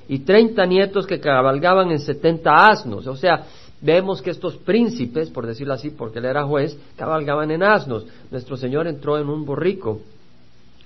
y 0.09 0.21
treinta 0.21 0.67
nietos 0.67 1.07
que 1.07 1.21
cabalgaban 1.21 1.91
en 1.91 2.01
setenta 2.01 2.67
asnos, 2.67 3.07
o 3.07 3.17
sea, 3.17 3.45
vemos 3.81 4.23
que 4.23 4.31
estos 4.31 4.57
príncipes, 4.57 5.31
por 5.31 5.47
decirlo 5.47 5.75
así, 5.75 5.91
porque 5.91 6.19
él 6.19 6.25
era 6.25 6.45
juez, 6.45 6.77
cabalgaban 6.97 7.51
en 7.51 7.63
asnos. 7.63 8.07
Nuestro 8.31 8.57
Señor 8.57 8.87
entró 8.87 9.19
en 9.19 9.29
un 9.29 9.45
borrico 9.45 10.01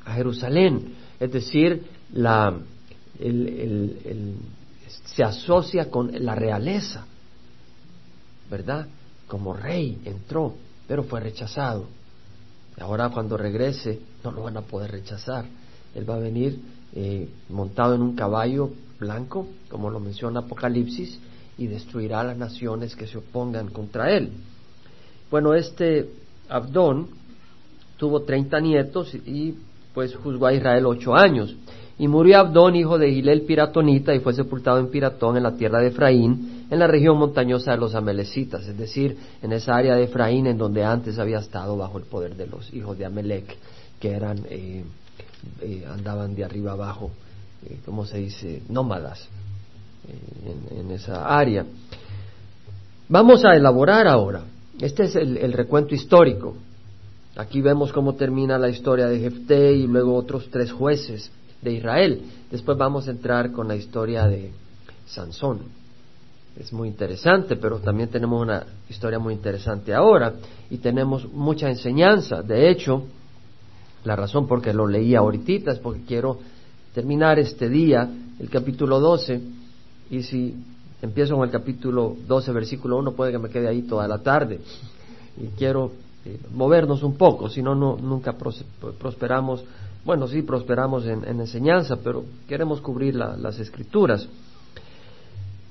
a 0.05 0.15
Jerusalén. 0.15 0.95
Es 1.19 1.33
decir, 1.33 1.85
la, 2.13 2.55
se 5.05 5.23
asocia 5.23 5.91
con 5.91 6.11
la 6.25 6.35
realeza, 6.35 7.07
¿verdad? 8.51 8.87
Como 9.27 9.55
rey 9.55 10.01
entró, 10.05 10.55
pero 10.87 11.05
fue 11.05 11.21
rechazado. 11.21 11.87
Ahora 12.79 13.11
cuando 13.11 13.37
regrese 13.37 14.01
no 14.25 14.33
lo 14.33 14.43
van 14.43 14.57
a 14.57 14.63
poder 14.63 14.91
rechazar. 14.91 15.45
Él 15.95 16.09
va 16.09 16.15
a 16.17 16.19
venir 16.19 16.59
eh, 16.95 17.29
montado 17.49 17.95
en 17.95 18.03
un 18.03 18.15
caballo 18.15 18.71
blanco, 18.99 19.47
como 19.69 19.91
lo 19.91 20.01
menciona 20.01 20.41
Apocalipsis, 20.41 21.19
y 21.63 21.67
destruirá 21.69 22.21
a 22.21 22.25
las 22.25 22.37
naciones 22.37 22.97
que 22.97 23.07
se 23.07 23.19
opongan 23.19 23.69
contra 23.69 24.11
él. 24.11 24.31
Bueno, 25.31 25.55
este 25.55 26.09
Abdón 26.49 27.09
tuvo 27.97 28.23
treinta 28.23 28.59
nietos 28.59 29.15
y 29.15 29.55
pues 29.95 30.15
juzgó 30.17 30.47
a 30.47 30.53
Israel 30.53 30.87
ocho 30.87 31.15
años. 31.15 31.55
Y 31.99 32.09
murió 32.09 32.39
Abdón, 32.39 32.75
hijo 32.75 32.99
de 32.99 33.13
Gilel 33.13 33.43
Piratonita, 33.43 34.13
y 34.15 34.19
fue 34.19 34.33
sepultado 34.33 34.79
en 34.79 34.89
Piratón, 34.89 35.37
en 35.37 35.45
la 35.45 35.55
tierra 35.55 35.81
de 35.81 35.89
Efraín, 35.89 36.67
en 36.69 36.79
la 36.79 36.89
región 36.89 37.17
montañosa 37.17 37.73
de 37.73 37.77
los 37.77 37.95
Amelecitas, 37.95 38.67
es 38.67 38.77
decir, 38.77 39.17
en 39.41 39.53
esa 39.53 39.77
área 39.77 39.95
de 39.95 40.05
Efraín 40.05 40.47
en 40.47 40.59
donde 40.59 40.83
antes 40.83 41.19
había 41.19 41.39
estado 41.39 41.77
bajo 41.77 41.99
el 41.99 42.05
poder 42.05 42.35
de 42.35 42.49
los 42.49 42.73
hijos 42.75 42.99
de 42.99 43.05
Amelec, 43.05 43.57
que 44.01 44.11
eran, 44.11 44.41
eh, 44.49 44.83
eh, 45.61 45.85
andaban 45.87 46.35
de 46.35 46.45
arriba 46.45 46.73
abajo, 46.73 47.11
eh, 47.67 47.79
¿cómo 47.85 48.05
se 48.05 48.19
dice?, 48.19 48.63
nómadas 48.69 49.29
en, 50.09 50.91
esa 50.91 51.27
área. 51.27 51.65
Vamos 53.09 53.45
a 53.45 53.55
elaborar 53.55 54.07
ahora. 54.07 54.45
Este 54.81 55.05
es 55.05 55.17
el, 55.17 55.53
recuento 55.53 55.95
histórico. 55.95 56.57
Aquí 57.37 57.61
vemos 57.61 57.93
cómo 57.93 58.15
termina 58.15 58.59
la 58.59 58.69
historia 58.69 59.07
de 59.07 59.19
Jefté 59.19 59.73
y 59.73 59.87
luego 59.87 60.15
otros 60.15 60.49
tres 60.51 60.73
jueces 60.73 61.31
de 61.63 61.73
Israel. 61.73 62.23
Después 62.51 62.77
vamos 62.77 63.09
a 63.09 63.13
entrar 63.13 63.53
con 63.53 63.69
la 63.69 63.77
historia 63.77 64.27
de 64.27 64.53
Sansón. 65.07 65.61
Es 66.59 66.73
muy 66.73 66.89
interesante, 66.89 67.57
pero 67.57 67.79
también 67.79 68.11
tenemos 68.11 68.43
una 68.43 68.67
historia 68.91 69.19
muy 69.19 69.33
interesante 69.33 69.95
ahora 69.95 70.35
y 70.69 70.79
tenemos 70.79 71.33
mucha 71.33 71.71
enseñanza. 71.71 72.43
De 72.43 72.69
hecho, 72.69 73.05
la 74.05 74.17
razón 74.17 74.47
por 74.47 74.61
que 74.61 74.75
lo 74.75 74.87
leí 74.87 75.15
ahorita 75.15 75.73
es 75.73 75.79
porque 75.79 76.03
quiero 76.03 76.39
terminar 76.95 77.39
este 77.39 77.71
día, 77.71 78.09
el 78.39 78.51
capítulo 78.51 79.01
12, 79.01 79.41
y 80.13 80.23
si 80.23 80.55
empiezo 81.01 81.37
con 81.37 81.45
el 81.45 81.51
capítulo 81.51 82.15
12, 82.29 82.53
versículo 82.53 82.99
1, 82.99 83.13
puede 83.13 83.33
que 83.33 83.39
me 83.39 83.49
quede 83.49 83.67
ahí 83.67 83.81
toda 83.83 84.07
la 84.07 84.19
tarde. 84.19 84.61
Y 85.41 85.47
quiero 85.57 85.91
eh, 86.27 86.39
movernos 86.53 87.03
un 87.03 87.17
poco, 87.17 87.49
si 87.49 87.63
no, 87.63 87.75
nunca 87.75 88.37
prosperamos. 88.99 89.65
Bueno, 90.05 90.29
sí, 90.29 90.43
prosperamos 90.43 91.07
en, 91.07 91.25
enseñanza, 91.25 91.97
pero 91.97 92.25
queremos 92.47 92.83
cubrir 92.83 93.15
las 93.15 93.59
escrituras. 93.59 94.29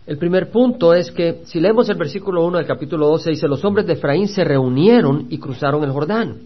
El 0.08 0.18
primer 0.18 0.50
punto 0.50 0.96
es 0.96 1.12
que 1.12 1.44
si 1.46 1.60
leemos 1.60 1.88
el 1.90 1.98
versículo 1.98 2.44
1 2.44 2.58
del 2.58 2.66
capítulo 2.66 3.10
12, 3.10 3.30
dice, 3.30 3.48
los 3.48 3.64
hombres 3.64 3.86
de 3.86 3.94
Efraín 3.94 4.28
se 4.28 4.44
reunieron 4.44 5.28
y 5.30 5.38
cruzaron 5.38 5.84
el 5.84 5.92
Jordán 5.92 6.40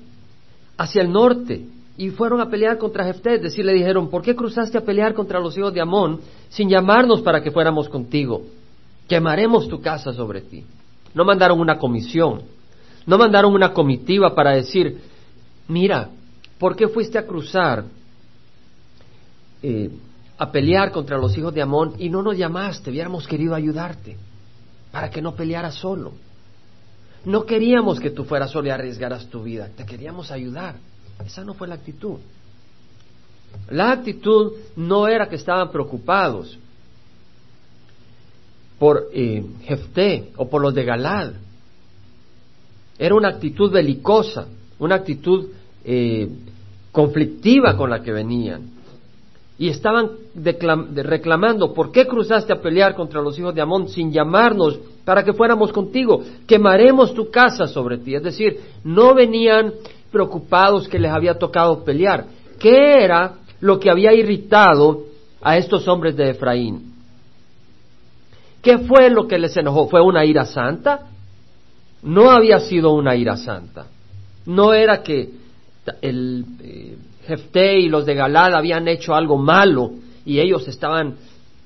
hacia 0.78 1.02
el 1.02 1.14
norte 1.14 1.66
y 1.98 2.10
fueron 2.10 2.42
a 2.42 2.50
pelear 2.50 2.78
contra 2.78 3.06
Jefté, 3.06 3.36
es 3.36 3.42
decir, 3.42 3.64
le 3.64 3.74
dijeron, 3.74 4.10
¿por 4.10 4.22
qué 4.22 4.36
cruzaste 4.36 4.78
a 4.78 4.82
pelear 4.82 5.14
contra 5.14 5.40
los 5.40 5.58
hijos 5.58 5.74
de 5.74 5.82
Amón 5.82 6.20
sin 6.50 6.70
llamarnos 6.70 7.22
para 7.22 7.42
que 7.42 7.52
fuéramos 7.52 7.88
contigo? 7.88 8.44
Quemaremos 9.08 9.70
tu 9.70 9.82
casa 9.82 10.12
sobre 10.14 10.42
ti. 10.42 10.66
No 11.14 11.24
mandaron 11.24 11.60
una 11.60 11.78
comisión, 11.78 12.42
no 13.06 13.18
mandaron 13.18 13.54
una 13.54 13.72
comitiva 13.72 14.36
para 14.36 14.52
decir, 14.52 15.00
mira, 15.70 16.10
¿por 16.60 16.76
qué 16.76 16.90
fuiste 16.90 17.18
a 17.18 17.26
cruzar 17.26 17.86
eh, 19.64 19.90
a 20.38 20.52
pelear 20.52 20.92
contra 20.92 21.18
los 21.18 21.38
hijos 21.38 21.54
de 21.54 21.62
Amón 21.62 21.94
y 21.98 22.10
no 22.10 22.22
nos 22.22 22.38
llamaste? 22.38 22.90
Hubiéramos 22.90 23.26
querido 23.26 23.56
ayudarte 23.56 24.18
para 24.92 25.10
que 25.10 25.22
no 25.22 25.34
pelearas 25.34 25.76
solo. 25.76 26.12
No 27.24 27.46
queríamos 27.46 28.02
que 28.02 28.10
tú 28.12 28.26
fueras 28.26 28.52
solo 28.52 28.68
y 28.68 28.72
arriesgaras 28.72 29.28
tu 29.28 29.44
vida, 29.44 29.70
te 29.76 29.86
queríamos 29.86 30.30
ayudar. 30.30 30.76
Esa 31.24 31.44
no 31.44 31.54
fue 31.54 31.68
la 31.68 31.76
actitud. 31.76 32.18
La 33.70 33.92
actitud 33.92 34.54
no 34.76 35.08
era 35.08 35.28
que 35.28 35.36
estaban 35.36 35.72
preocupados 35.72 36.58
por 38.78 39.10
eh, 39.14 39.44
Jefté 39.64 40.32
o 40.36 40.50
por 40.50 40.62
los 40.62 40.74
de 40.74 40.84
Galad. 40.84 41.34
Era 42.98 43.16
una 43.16 43.30
actitud 43.30 43.72
belicosa, 43.72 44.48
una 44.80 44.96
actitud 44.96 45.48
eh, 45.84 46.30
conflictiva 46.92 47.76
con 47.76 47.90
la 47.90 48.02
que 48.02 48.12
venían. 48.12 48.76
Y 49.58 49.70
estaban 49.70 50.12
reclamando, 50.36 51.74
¿por 51.74 51.92
qué 51.92 52.06
cruzaste 52.06 52.52
a 52.52 52.62
pelear 52.62 52.94
contra 52.94 53.22
los 53.22 53.40
hijos 53.40 53.56
de 53.56 53.62
Amón 53.62 53.88
sin 53.88 54.12
llamarnos 54.12 54.78
para 55.06 55.24
que 55.24 55.32
fuéramos 55.32 55.72
contigo? 55.72 56.22
Quemaremos 56.46 57.14
tu 57.14 57.32
casa 57.32 57.66
sobre 57.68 58.00
ti. 58.00 58.16
Es 58.16 58.24
decir, 58.24 58.60
no 58.84 59.14
venían 59.14 59.74
preocupados 60.16 60.88
que 60.88 60.98
les 60.98 61.12
había 61.12 61.38
tocado 61.38 61.84
pelear. 61.84 62.26
¿Qué 62.58 63.04
era 63.04 63.34
lo 63.60 63.78
que 63.82 63.90
había 63.90 64.14
irritado 64.14 65.04
a 65.42 65.58
estos 65.58 65.90
hombres 65.90 66.16
de 66.16 66.30
Efraín? 66.30 66.94
¿Qué 68.62 68.78
fue 68.78 69.10
lo 69.10 69.28
que 69.28 69.38
les 69.38 69.58
enojó? 69.58 69.90
¿Fue 69.90 70.00
una 70.02 70.24
ira 70.24 70.46
santa? 70.46 71.08
No 72.02 72.32
había 72.32 72.62
sido 72.62 72.94
una 72.94 73.14
ira 73.14 73.36
santa. 73.36 73.88
No 74.46 74.74
era 74.74 75.04
que 75.04 75.32
el 76.02 76.46
eh, 76.64 76.98
Jefté 77.28 77.80
y 77.80 77.90
los 77.90 78.06
de 78.06 78.16
Galad 78.16 78.54
habían 78.54 78.88
hecho 78.88 79.16
algo 79.16 79.38
malo 79.38 79.92
y 80.26 80.40
ellos 80.40 80.66
estaban 80.70 81.16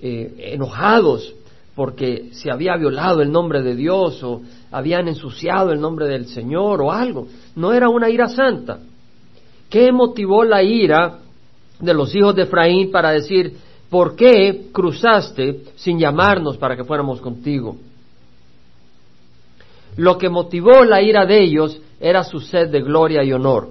eh, 0.02 0.54
enojados 0.54 1.36
porque 1.80 2.32
se 2.34 2.52
había 2.52 2.76
violado 2.76 3.22
el 3.22 3.32
nombre 3.32 3.64
de 3.64 3.74
Dios 3.74 4.22
o 4.22 4.42
habían 4.70 5.08
ensuciado 5.08 5.72
el 5.72 5.80
nombre 5.80 6.10
del 6.10 6.26
Señor 6.26 6.82
o 6.82 6.92
algo. 6.92 7.28
No 7.56 7.72
era 7.72 7.88
una 7.88 8.10
ira 8.10 8.28
santa. 8.28 8.80
¿Qué 9.70 9.90
motivó 9.94 10.44
la 10.44 10.62
ira 10.62 11.20
de 11.80 11.94
los 11.94 12.14
hijos 12.14 12.36
de 12.36 12.42
Efraín 12.42 12.92
para 12.92 13.12
decir, 13.12 13.56
¿por 13.90 14.18
qué 14.18 14.66
cruzaste 14.74 15.62
sin 15.78 15.98
llamarnos 15.98 16.58
para 16.58 16.76
que 16.76 16.84
fuéramos 16.84 17.22
contigo? 17.22 17.78
Lo 19.96 20.18
que 20.18 20.28
motivó 20.28 20.84
la 20.84 21.02
ira 21.02 21.26
de 21.26 21.42
ellos 21.42 21.82
era 22.02 22.26
su 22.26 22.42
sed 22.42 22.72
de 22.72 22.82
gloria 22.82 23.24
y 23.24 23.32
honor. 23.32 23.70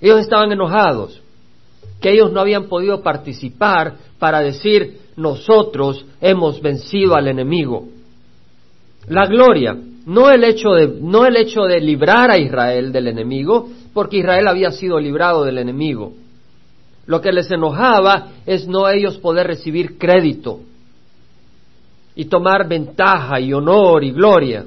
Ellos 0.00 0.20
estaban 0.20 0.52
enojados, 0.52 1.20
que 2.00 2.10
ellos 2.12 2.32
no 2.32 2.40
habían 2.40 2.64
podido 2.68 3.02
participar 3.02 3.94
para 4.18 4.40
decir, 4.40 5.00
nosotros 5.16 6.04
hemos 6.20 6.60
vencido 6.60 7.14
al 7.14 7.28
enemigo. 7.28 7.88
La 9.08 9.26
gloria, 9.26 9.76
no 10.06 10.30
el 10.30 10.44
hecho 10.44 10.70
de, 10.70 10.88
no 11.00 11.26
el 11.26 11.36
hecho 11.36 11.62
de 11.62 11.80
librar 11.80 12.30
a 12.30 12.38
Israel 12.38 12.92
del 12.92 13.08
enemigo, 13.08 13.68
porque 13.92 14.18
Israel 14.18 14.48
había 14.48 14.72
sido 14.72 14.98
librado 14.98 15.44
del 15.44 15.58
enemigo. 15.58 16.12
Lo 17.06 17.20
que 17.20 17.32
les 17.32 17.50
enojaba 17.50 18.28
es 18.46 18.66
no 18.66 18.88
ellos 18.88 19.18
poder 19.18 19.46
recibir 19.46 19.98
crédito 19.98 20.60
y 22.14 22.26
tomar 22.26 22.68
ventaja 22.68 23.40
y 23.40 23.52
honor 23.52 24.04
y 24.04 24.12
gloria. 24.12 24.66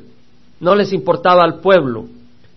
No 0.59 0.75
les 0.75 0.91
importaba 0.93 1.43
al 1.43 1.59
pueblo, 1.59 2.05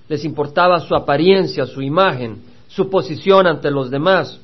les 0.09 0.25
importaba 0.25 0.81
su 0.81 0.95
apariencia, 0.95 1.67
su 1.67 1.83
imagen, 1.83 2.43
su 2.69 2.89
posición 2.91 3.47
ante 3.47 3.71
los 3.71 3.91
demás. 3.91 4.41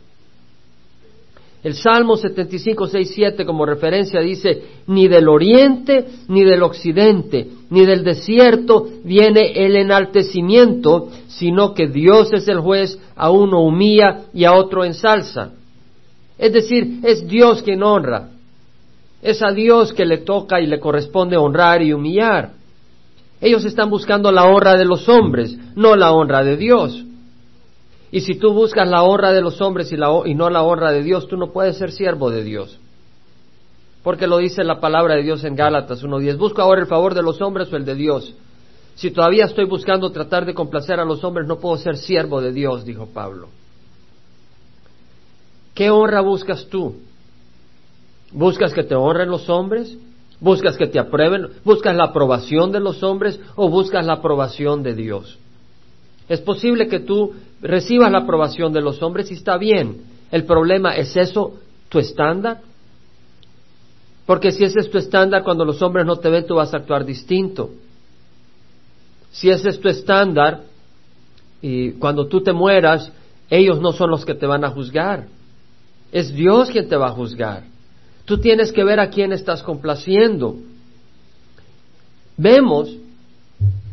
El 1.65 1.75
Salmo 1.75 2.19
75, 2.19 2.89
6, 2.89 3.13
7 3.15 3.47
como 3.47 3.65
referencia 3.65 4.21
dice, 4.21 4.63
ni 4.87 5.09
del 5.09 5.29
oriente 5.31 6.05
ni 6.29 6.45
del 6.45 6.63
occidente, 6.63 7.49
ni 7.71 7.87
del 7.87 8.05
desierto 8.05 8.87
viene 9.03 9.53
el 9.65 9.75
enaltecimiento, 9.77 11.09
sino 11.27 11.73
que 11.73 11.87
Dios 11.87 12.35
es 12.35 12.47
el 12.49 12.61
juez, 12.61 13.01
a 13.17 13.31
uno 13.31 13.63
humilla 13.63 14.25
y 14.35 14.45
a 14.45 14.53
otro 14.53 14.85
ensalza. 14.85 15.53
Es 16.37 16.53
decir, 16.53 16.99
es 17.03 17.27
Dios 17.27 17.63
quien 17.63 17.83
honra. 17.83 18.29
Es 19.23 19.43
a 19.43 19.53
Dios 19.53 19.95
que 19.95 20.05
le 20.05 20.19
toca 20.19 20.61
y 20.61 20.67
le 20.67 20.79
corresponde 20.79 21.39
honrar 21.39 21.81
y 21.81 21.95
humillar. 21.95 22.51
Ellos 23.41 23.65
están 23.65 23.89
buscando 23.89 24.31
la 24.31 24.45
honra 24.45 24.75
de 24.75 24.85
los 24.85 25.09
hombres, 25.09 25.57
no 25.77 25.97
la 25.97 26.13
honra 26.13 26.45
de 26.45 26.59
Dios. 26.59 27.07
Y 28.15 28.21
si 28.21 28.37
tú 28.37 28.53
buscas 28.53 28.89
la 28.89 29.03
honra 29.03 29.33
de 29.33 29.41
los 29.41 29.61
hombres 29.61 29.91
y, 29.91 29.97
no 29.97 30.49
la 30.49 30.63
honra 30.63 30.93
de 30.93 31.03
Dios, 31.03 31.27
tú 31.27 31.37
no 31.37 31.51
puedes 31.51 31.77
ser 31.77 31.91
siervo 31.91 32.31
de 32.31 32.45
Dios. 32.45 32.79
Porque 34.05 34.29
lo 34.29 34.39
dice 34.39 34.63
la 34.63 34.79
palabra 34.79 35.17
de 35.17 35.25
Dios 35.25 35.43
en 35.43 35.57
Gálatas 35.57 36.05
1.10. 36.05 36.39
¿Busco 36.39 36.63
ahora 36.63 36.81
el 36.81 36.87
favor 36.87 37.13
de 37.13 37.25
los 37.25 37.43
hombres 37.43 37.73
o 37.73 37.77
el 37.77 37.85
de 37.85 37.97
Dios? 37.97 38.33
Si 38.95 39.11
todavía 39.11 39.47
estoy 39.47 39.65
buscando 39.65 40.13
tratar 40.13 40.47
de 40.47 40.55
complacer 40.55 41.01
a 41.01 41.05
los 41.05 41.25
hombres, 41.25 41.49
no 41.49 41.59
puedo 41.59 41.77
ser 41.77 41.97
siervo 41.97 42.41
de 42.41 42.53
Dios, 42.53 42.85
dijo 42.85 43.07
Pablo. 43.07 43.49
¿Qué 45.75 45.91
honra 45.91 46.21
buscas 46.21 46.67
tú? 46.67 46.95
¿Buscas 48.31 48.73
que 48.73 48.85
te 48.85 48.95
honren 48.95 49.29
los 49.29 49.51
hombres? 49.51 49.93
¿Buscas 50.39 50.77
que 50.77 50.87
te 50.87 51.01
aprueben? 51.01 51.49
¿Buscas 51.65 51.97
la 51.97 52.05
aprobación 52.05 52.71
de 52.71 52.79
los 52.79 53.03
hombres 53.03 53.41
o 53.57 53.69
buscas 53.69 54.07
la 54.07 54.13
aprobación 54.13 54.85
de 54.85 54.95
Dios? 54.95 55.37
Es 56.29 56.41
posible 56.41 56.89
que 56.89 57.01
tú 57.01 57.35
recibas 57.61 58.11
la 58.11 58.19
aprobación 58.19 58.73
de 58.73 58.81
los 58.81 59.03
hombres 59.03 59.31
y 59.31 59.35
está 59.35 59.59
bien. 59.59 60.03
El 60.31 60.45
problema 60.45 60.97
es 60.97 61.17
eso, 61.17 61.55
tu 61.89 61.99
estándar. 61.99 62.61
Porque 64.27 64.53
si 64.53 64.65
ese 64.65 64.81
es 64.81 64.91
tu 64.91 64.99
estándar, 64.99 65.43
cuando 65.43 65.65
los 65.65 65.81
hombres 65.83 66.07
no 66.07 66.17
te 66.17 66.31
ven, 66.31 66.47
tú 66.47 66.55
vas 66.55 66.73
a 66.73 66.79
actuar 66.79 67.05
distinto. 67.05 67.71
Si 69.33 69.51
ese 69.51 69.69
es 69.69 69.81
tu 69.81 69.89
estándar, 69.89 70.63
y 71.61 71.93
cuando 71.93 72.27
tú 72.27 72.43
te 72.43 72.53
mueras, 72.53 73.11
ellos 73.51 73.81
no 73.81 73.93
son 73.93 74.11
los 74.11 74.25
que 74.25 74.35
te 74.35 74.47
van 74.47 74.65
a 74.65 74.71
juzgar. 74.71 75.27
Es 76.13 76.33
Dios 76.33 76.71
quien 76.71 76.89
te 76.89 76.97
va 76.97 77.09
a 77.09 77.13
juzgar. 77.13 77.65
Tú 78.25 78.39
tienes 78.39 78.73
que 78.73 78.85
ver 78.85 79.01
a 79.01 79.11
quién 79.11 79.33
estás 79.33 79.63
complaciendo. 79.63 80.57
Vemos 82.37 82.97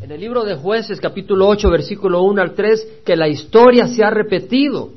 en 0.01 0.11
el 0.11 0.19
libro 0.19 0.43
de 0.43 0.55
jueces 0.55 0.99
capítulo 0.99 1.47
8 1.47 1.69
versículo 1.69 2.23
1 2.23 2.41
al 2.41 2.53
3 2.53 3.01
que 3.05 3.15
la 3.15 3.27
historia 3.27 3.87
se 3.87 4.03
ha 4.03 4.09
repetido. 4.09 4.89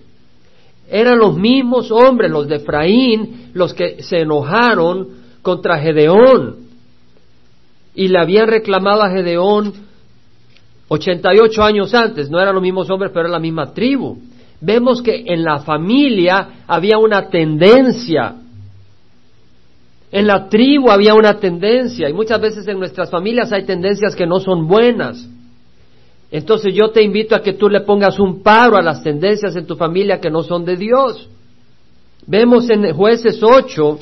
Eran 0.91 1.19
los 1.19 1.37
mismos 1.37 1.91
hombres, 1.91 2.31
los 2.31 2.49
de 2.49 2.57
Efraín, 2.57 3.51
los 3.53 3.75
que 3.75 4.03
se 4.03 4.21
enojaron 4.21 5.09
contra 5.43 5.79
Gedeón 5.79 6.57
y 7.95 8.09
le 8.09 8.19
habían 8.19 8.49
reclamado 8.49 9.03
a 9.03 9.11
Gedeón 9.11 9.75
88 10.89 11.63
años 11.63 11.93
antes. 11.93 12.31
No 12.31 12.41
eran 12.41 12.55
los 12.55 12.63
mismos 12.63 12.89
hombres, 12.89 13.11
pero 13.13 13.27
era 13.27 13.33
la 13.33 13.41
misma 13.41 13.75
tribu. 13.75 14.17
Vemos 14.61 15.03
que 15.03 15.25
en 15.27 15.45
la 15.45 15.59
familia 15.61 16.65
había 16.67 16.97
una 16.97 17.29
tendencia. 17.29 18.37
En 20.15 20.29
la 20.29 20.49
tribu 20.49 20.93
había 20.93 21.13
una 21.13 21.41
tendencia. 21.41 22.09
Y 22.09 22.13
muchas 22.13 22.41
veces 22.41 22.69
en 22.69 22.79
nuestras 22.79 23.11
familias 23.11 23.53
hay 23.53 23.65
tendencias 23.65 24.15
que 24.15 24.29
no 24.29 24.39
son 24.39 24.69
buenas. 24.69 25.29
Entonces 26.31 26.73
yo 26.73 26.91
te 26.91 27.03
invito 27.03 27.35
a 27.35 27.43
que 27.43 27.55
tú 27.55 27.69
le 27.69 27.81
pongas 27.81 28.21
un 28.21 28.41
paro 28.41 28.77
a 28.77 28.83
las 28.83 29.03
tendencias 29.03 29.57
en 29.57 29.67
tu 29.67 29.75
familia 29.75 30.21
que 30.21 30.31
no 30.31 30.45
son 30.45 30.65
de 30.65 30.77
Dios. 30.77 31.29
Vemos 32.29 32.71
en 32.71 32.95
jueces 32.95 33.43
8, 33.43 33.99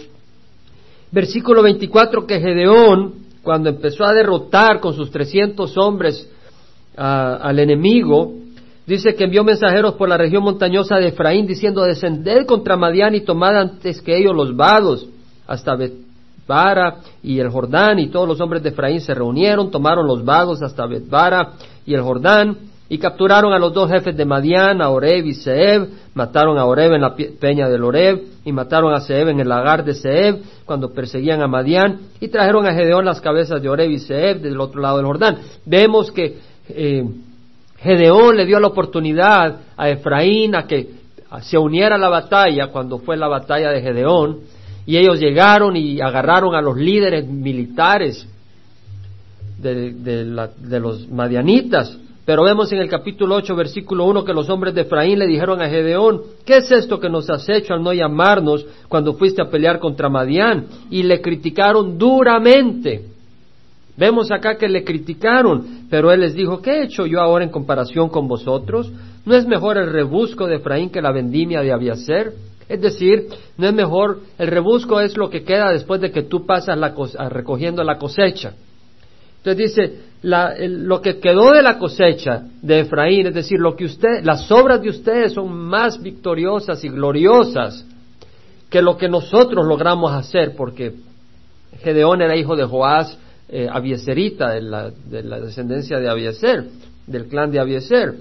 versículo 1.13 1.63
24, 1.63 2.27
que 2.27 2.41
Gedeón, 2.41 3.15
cuando 3.43 3.71
empezó 3.71 4.05
a 4.05 4.13
derrotar 4.13 4.81
con 4.81 4.93
sus 4.93 5.11
300 5.11 5.79
hombres 5.79 6.31
al 6.95 7.59
enemigo, 7.59 8.35
dice 8.87 9.15
que 9.15 9.25
envió 9.25 9.45
mensajeros 9.45 9.95
por 9.95 10.11
la 10.11 10.19
región 10.19 10.43
montañosa 10.43 10.97
de 10.97 11.09
Efraín 11.09 11.47
diciendo, 11.47 11.83
descended 11.85 12.45
contra 12.45 12.77
Madián 12.77 13.15
y 13.15 13.23
tomad 13.23 13.57
antes 13.57 14.03
que 14.03 14.15
ellos 14.15 14.37
los 14.37 14.55
vados 14.55 15.09
hasta 15.47 15.77
Betbara 15.77 16.97
y 17.23 17.39
el 17.39 17.51
Jordán, 17.51 17.99
y 17.99 18.09
todos 18.09 18.29
los 18.29 18.41
hombres 18.41 18.63
de 18.63 18.71
Efraín 18.71 19.01
se 19.01 19.15
reunieron, 19.15 19.71
tomaron 19.71 20.07
los 20.07 20.25
vados 20.25 20.63
hasta 20.63 20.87
Betbara 20.87 21.53
y 21.87 21.95
el 21.95 22.03
Jordán, 22.03 22.57
y 22.89 22.99
capturaron 22.99 23.55
a 23.55 23.59
los 23.59 23.73
dos 23.73 23.91
jefes 23.91 24.15
de 24.15 24.27
Madián, 24.27 24.83
a 24.83 24.91
Oreb 24.91 25.25
y 25.25 25.33
Seb, 25.33 25.89
mataron 26.15 26.59
a 26.59 26.67
Oreb 26.67 26.93
en 26.93 27.01
la 27.01 27.15
peña 27.15 27.69
del 27.69 27.85
Oreb, 27.85 28.23
y 28.45 28.53
mataron 28.53 28.93
a 28.93 29.01
Seb 29.01 29.29
en 29.29 29.41
el 29.41 29.49
lagar 29.49 29.83
de 29.83 29.95
Seb, 29.95 30.43
cuando 30.67 30.93
perseguían 30.93 31.41
a 31.41 31.47
Madián, 31.47 32.01
y 32.21 32.29
trajeron 32.29 32.67
a 32.67 32.75
Gedeón 32.75 33.07
las 33.07 33.21
cabezas 33.23 33.63
de 33.63 33.69
Oreb 33.71 33.91
y 33.91 33.99
Seb 33.99 34.43
del 34.43 34.61
otro 34.61 34.83
lado 34.83 34.99
del 34.99 35.07
Jordán. 35.07 35.39
Vemos 35.65 36.13
que 36.13 36.37
eh, 36.69 37.05
Gedeón 37.79 38.37
le 38.37 38.45
dio 38.45 38.61
la 38.61 38.69
oportunidad 38.69 39.57
a 39.77 39.89
Efraín 39.89 40.55
a 40.55 40.67
que 40.67 40.91
se 41.41 41.57
uniera 41.57 41.97
a 41.97 41.99
la 41.99 42.11
batalla 42.11 42.67
cuando 42.69 42.99
fue 42.99 43.17
la 43.17 43.27
batalla 43.27 43.71
de 43.71 43.81
Gedeón, 43.81 44.41
y 44.87 44.97
ellos 44.97 45.21
llegaron 45.21 45.77
y 45.77 46.01
agarraron 46.01 46.55
a 46.55 46.61
los 46.61 46.77
líderes 46.77 47.27
militares 47.27 48.27
de, 49.63 50.81
los 50.81 51.09
madianitas. 51.09 51.99
Pero 52.25 52.45
vemos 52.45 52.73
en 52.73 52.79
el 52.79 52.89
capítulo 52.89 53.37
8, 53.37 53.57
versículo 53.57 54.05
1, 54.07 54.25
que 54.25 54.33
los 54.33 54.49
hombres 54.49 54.75
de 54.75 54.83
Efraín 54.83 55.19
le 55.19 55.27
dijeron 55.27 55.61
a 55.61 55.69
Gedeón, 55.69 56.23
¿qué 56.45 56.59
es 56.59 56.71
esto 56.71 57.01
que 57.01 57.09
nos 57.09 57.29
has 57.31 57.49
hecho 57.49 57.75
al 57.75 57.83
no 57.83 57.93
llamarnos 57.93 58.65
cuando 58.89 59.15
fuiste 59.15 59.43
a 59.43 59.51
pelear 59.51 59.81
contra 59.81 60.09
Madián? 60.09 60.67
Y 60.91 61.03
le 61.03 61.21
criticaron 61.21 61.99
duramente. 61.99 63.07
Vemos 63.97 64.31
acá 64.31 64.57
que 64.57 64.69
le 64.69 64.85
criticaron, 64.85 65.87
pero 65.91 66.13
él 66.13 66.21
les 66.21 66.35
dijo, 66.35 66.63
¿qué 66.63 66.71
he 66.71 66.85
hecho 66.85 67.07
yo 67.07 67.21
ahora 67.21 67.45
en 67.45 67.51
comparación 67.51 68.09
con 68.09 68.27
vosotros? 68.27 68.91
¿No 69.27 69.35
es 69.35 69.47
mejor 69.47 69.77
el 69.77 69.93
rebusco 69.93 70.47
de 70.47 70.57
Efraín 70.57 70.91
que 70.91 71.03
la 71.03 71.13
vendimia 71.13 71.61
de 71.61 71.73
Abiaser? 71.73 72.33
Es 72.73 72.81
decir, 72.81 73.29
no 73.59 73.69
es 73.69 73.75
mejor, 73.75 74.21
el 74.39 74.49
rebusco 74.49 74.99
es 74.99 75.15
lo 75.15 75.29
que 75.29 75.45
queda 75.45 75.71
después 75.71 76.01
de 76.01 76.11
que 76.11 76.23
tú 76.23 76.47
pasas 76.47 76.79
la, 76.79 76.95
recogiendo 77.29 77.85
la 77.85 77.99
cosecha. 77.99 78.55
Entonces 79.37 79.59
dice, 79.59 79.99
lo 80.23 81.03
que 81.03 81.19
quedó 81.19 81.53
de 81.53 81.61
la 81.61 81.77
cosecha 81.77 82.45
de 82.63 82.81
Efraín, 82.81 83.27
es 83.27 83.35
decir, 83.35 83.59
lo 83.59 83.77
que 83.77 83.85
usted, 83.85 84.25
las 84.25 84.51
obras 84.51 84.81
de 84.81 84.89
ustedes 84.89 85.35
son 85.35 85.55
más 85.55 86.03
victoriosas 86.03 86.83
y 86.83 86.89
gloriosas 86.89 87.85
que 88.71 88.81
lo 88.81 88.97
que 88.97 89.11
nosotros 89.11 89.67
logramos 89.67 90.11
hacer, 90.13 90.57
porque 90.57 90.95
Gedeón 91.83 92.23
era 92.23 92.35
hijo 92.39 92.57
de 92.57 92.65
Joás 92.65 93.19
eh, 93.51 93.69
Abieserita, 93.71 94.49
de 94.53 94.63
la, 94.63 94.91
de 94.91 95.23
la, 95.25 95.41
descendencia 95.41 95.99
de 95.99 96.09
Abieser, 96.09 96.69
del 97.07 97.27
clan 97.27 97.51
de 97.51 97.61
Abieser. 97.61 98.15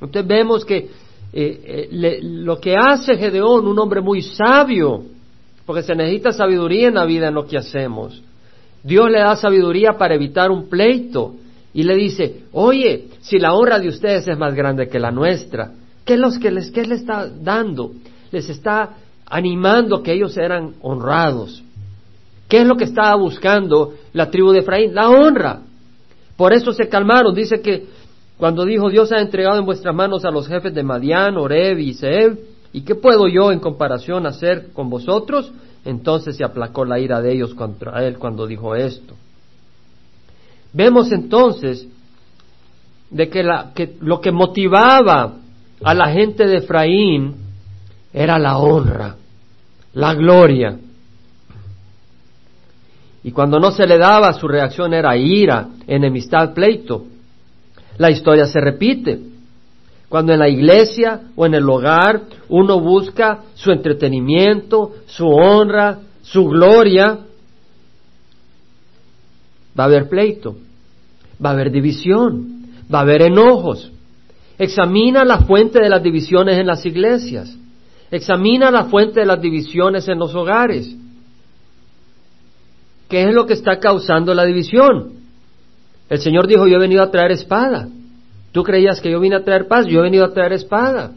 Entonces 0.00 0.28
vemos 0.28 0.64
que 0.64 0.90
eh, 1.32 1.88
eh, 1.92 2.20
lo 2.22 2.58
que 2.60 2.76
hace 2.76 3.16
Gedeón, 3.16 3.66
un 3.66 3.78
hombre 3.78 4.00
muy 4.00 4.22
sabio, 4.22 5.04
porque 5.64 5.82
se 5.82 5.94
necesita 5.94 6.32
sabiduría 6.32 6.88
en 6.88 6.94
la 6.94 7.04
vida 7.04 7.28
en 7.28 7.34
lo 7.34 7.46
que 7.46 7.58
hacemos. 7.58 8.22
Dios 8.82 9.10
le 9.10 9.18
da 9.18 9.36
sabiduría 9.36 9.94
para 9.98 10.14
evitar 10.14 10.50
un 10.50 10.68
pleito 10.68 11.34
y 11.74 11.82
le 11.82 11.96
dice, 11.96 12.44
oye, 12.52 13.08
si 13.20 13.38
la 13.38 13.52
honra 13.52 13.78
de 13.78 13.88
ustedes 13.88 14.26
es 14.28 14.38
más 14.38 14.54
grande 14.54 14.88
que 14.88 15.00
la 15.00 15.10
nuestra, 15.10 15.72
¿qué, 16.04 16.16
los 16.16 16.38
que 16.38 16.50
les, 16.50 16.70
qué 16.70 16.84
le 16.84 16.94
está 16.94 17.28
dando? 17.28 17.92
Les 18.30 18.48
está 18.48 18.90
animando 19.26 20.02
que 20.02 20.12
ellos 20.12 20.36
eran 20.36 20.74
honrados. 20.80 21.62
¿Qué 22.48 22.60
es 22.60 22.66
lo 22.66 22.76
que 22.76 22.84
estaba 22.84 23.14
buscando 23.16 23.94
la 24.12 24.30
tribu 24.30 24.52
de 24.52 24.60
Efraín? 24.60 24.94
La 24.94 25.10
honra. 25.10 25.62
Por 26.36 26.52
eso 26.52 26.72
se 26.72 26.88
calmaron. 26.88 27.34
Dice 27.34 27.60
que 27.60 27.86
cuando 28.38 28.64
dijo 28.64 28.90
Dios 28.90 29.12
ha 29.12 29.20
entregado 29.20 29.58
en 29.58 29.64
vuestras 29.64 29.94
manos 29.94 30.24
a 30.24 30.30
los 30.30 30.46
jefes 30.46 30.74
de 30.74 30.82
Madián, 30.82 31.36
Oreb 31.36 31.78
y 31.78 31.94
Seb, 31.94 32.38
¿y 32.72 32.82
qué 32.82 32.94
puedo 32.94 33.26
yo 33.28 33.50
en 33.52 33.60
comparación 33.60 34.26
hacer 34.26 34.72
con 34.72 34.90
vosotros? 34.90 35.52
Entonces 35.84 36.36
se 36.36 36.44
aplacó 36.44 36.84
la 36.84 36.98
ira 36.98 37.22
de 37.22 37.32
ellos 37.32 37.54
contra 37.54 38.04
él 38.04 38.18
cuando 38.18 38.46
dijo 38.46 38.74
esto. 38.74 39.14
Vemos 40.72 41.10
entonces 41.12 41.86
de 43.10 43.28
que, 43.30 43.42
lo 44.00 44.20
que 44.20 44.32
motivaba 44.32 45.34
a 45.82 45.94
la 45.94 46.10
gente 46.10 46.46
de 46.46 46.58
Efraín 46.58 47.36
era 48.12 48.38
la 48.38 48.58
honra, 48.58 49.16
la 49.94 50.14
gloria. 50.14 50.76
Y 53.22 53.30
cuando 53.32 53.58
no 53.58 53.70
se 53.70 53.86
le 53.86 53.96
daba, 53.96 54.32
su 54.34 54.46
reacción 54.46 54.92
era 54.92 55.16
ira, 55.16 55.68
enemistad, 55.86 56.52
pleito. 56.52 57.06
La 57.98 58.10
historia 58.10 58.46
se 58.46 58.60
repite. 58.60 59.18
Cuando 60.08 60.32
en 60.32 60.38
la 60.38 60.48
iglesia 60.48 61.22
o 61.34 61.46
en 61.46 61.54
el 61.54 61.68
hogar 61.68 62.22
uno 62.48 62.80
busca 62.80 63.40
su 63.54 63.72
entretenimiento, 63.72 64.92
su 65.06 65.26
honra, 65.26 65.98
su 66.22 66.46
gloria, 66.46 67.18
va 69.78 69.84
a 69.84 69.86
haber 69.86 70.08
pleito, 70.08 70.56
va 71.44 71.50
a 71.50 71.52
haber 71.52 71.70
división, 71.72 72.66
va 72.92 73.00
a 73.00 73.02
haber 73.02 73.22
enojos. 73.22 73.90
Examina 74.58 75.24
la 75.24 75.40
fuente 75.40 75.80
de 75.80 75.88
las 75.88 76.02
divisiones 76.02 76.56
en 76.58 76.66
las 76.66 76.86
iglesias. 76.86 77.54
Examina 78.10 78.70
la 78.70 78.84
fuente 78.84 79.20
de 79.20 79.26
las 79.26 79.40
divisiones 79.40 80.08
en 80.08 80.18
los 80.18 80.34
hogares. 80.34 80.94
¿Qué 83.08 83.28
es 83.28 83.34
lo 83.34 83.46
que 83.46 83.54
está 83.54 83.78
causando 83.78 84.34
la 84.34 84.44
división? 84.44 85.15
El 86.08 86.18
Señor 86.20 86.46
dijo, 86.46 86.66
yo 86.66 86.76
he 86.76 86.80
venido 86.80 87.02
a 87.02 87.10
traer 87.10 87.32
espada. 87.32 87.88
Tú 88.52 88.62
creías 88.62 89.00
que 89.00 89.10
yo 89.10 89.20
vine 89.20 89.36
a 89.36 89.44
traer 89.44 89.66
paz, 89.66 89.86
yo 89.86 90.00
he 90.00 90.02
venido 90.02 90.24
a 90.24 90.32
traer 90.32 90.52
espada. 90.52 91.12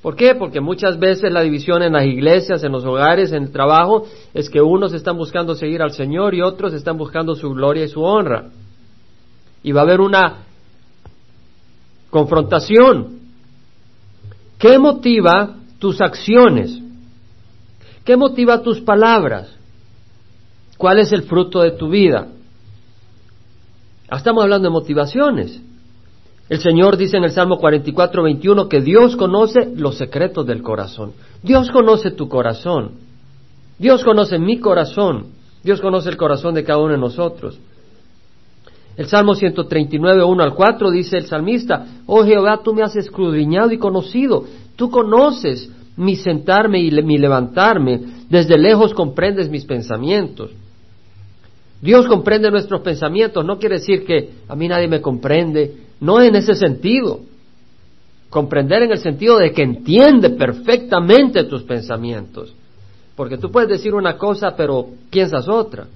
¿Por 0.00 0.14
qué? 0.14 0.34
Porque 0.36 0.60
muchas 0.60 0.98
veces 0.98 1.32
la 1.32 1.42
división 1.42 1.82
en 1.82 1.94
las 1.94 2.06
iglesias, 2.06 2.62
en 2.62 2.70
los 2.70 2.84
hogares, 2.84 3.32
en 3.32 3.42
el 3.42 3.50
trabajo, 3.50 4.06
es 4.32 4.48
que 4.48 4.62
unos 4.62 4.92
están 4.92 5.16
buscando 5.16 5.54
seguir 5.54 5.82
al 5.82 5.90
Señor 5.92 6.34
y 6.34 6.42
otros 6.42 6.72
están 6.74 6.96
buscando 6.96 7.34
su 7.34 7.50
gloria 7.50 7.84
y 7.84 7.88
su 7.88 8.02
honra. 8.02 8.50
Y 9.64 9.72
va 9.72 9.80
a 9.80 9.84
haber 9.84 10.00
una 10.00 10.44
confrontación. 12.10 13.18
¿Qué 14.58 14.78
motiva 14.78 15.56
tus 15.80 16.00
acciones? 16.00 16.80
¿Qué 18.04 18.16
motiva 18.16 18.62
tus 18.62 18.80
palabras? 18.80 19.52
¿Cuál 20.78 21.00
es 21.00 21.12
el 21.12 21.24
fruto 21.24 21.62
de 21.62 21.72
tu 21.72 21.88
vida? 21.88 22.28
Estamos 24.10 24.44
hablando 24.44 24.68
de 24.68 24.72
motivaciones. 24.72 25.60
El 26.48 26.60
Señor 26.60 26.96
dice 26.96 27.16
en 27.16 27.24
el 27.24 27.32
Salmo 27.32 27.58
44, 27.58 28.22
21 28.22 28.68
que 28.68 28.80
Dios 28.80 29.16
conoce 29.16 29.68
los 29.74 29.96
secretos 29.98 30.46
del 30.46 30.62
corazón. 30.62 31.12
Dios 31.42 31.70
conoce 31.70 32.12
tu 32.12 32.28
corazón. 32.28 32.92
Dios 33.78 34.04
conoce 34.04 34.38
mi 34.38 34.60
corazón. 34.60 35.26
Dios 35.64 35.80
conoce 35.80 36.08
el 36.08 36.16
corazón 36.16 36.54
de 36.54 36.62
cada 36.62 36.78
uno 36.78 36.92
de 36.92 36.98
nosotros. 36.98 37.58
El 38.96 39.06
Salmo 39.06 39.34
139, 39.34 40.22
1 40.22 40.42
al 40.42 40.54
4 40.54 40.90
dice 40.90 41.18
el 41.18 41.26
salmista, 41.26 41.86
Oh 42.06 42.24
Jehová, 42.24 42.60
tú 42.62 42.72
me 42.72 42.82
has 42.82 42.94
escudriñado 42.94 43.72
y 43.72 43.78
conocido. 43.78 44.44
Tú 44.76 44.88
conoces 44.90 45.68
mi 45.96 46.14
sentarme 46.14 46.78
y 46.78 46.90
mi 47.02 47.18
levantarme. 47.18 48.00
Desde 48.30 48.56
lejos 48.56 48.94
comprendes 48.94 49.50
mis 49.50 49.64
pensamientos. 49.64 50.52
Dios 51.80 52.06
comprende 52.06 52.50
nuestros 52.50 52.80
pensamientos. 52.80 53.44
No 53.44 53.58
quiere 53.58 53.76
decir 53.76 54.04
que 54.04 54.30
a 54.48 54.56
mí 54.56 54.68
nadie 54.68 54.88
me 54.88 55.00
comprende, 55.00 55.72
no 56.00 56.20
en 56.20 56.36
ese 56.36 56.54
sentido. 56.54 57.20
Comprender 58.30 58.82
en 58.82 58.92
el 58.92 58.98
sentido 58.98 59.38
de 59.38 59.52
que 59.52 59.62
entiende 59.62 60.30
perfectamente 60.30 61.44
tus 61.44 61.62
pensamientos. 61.62 62.54
Porque 63.14 63.38
tú 63.38 63.50
puedes 63.50 63.68
decir 63.68 63.94
una 63.94 64.16
cosa 64.16 64.54
pero 64.56 64.86
piensas 65.10 65.48
otra. 65.48 65.86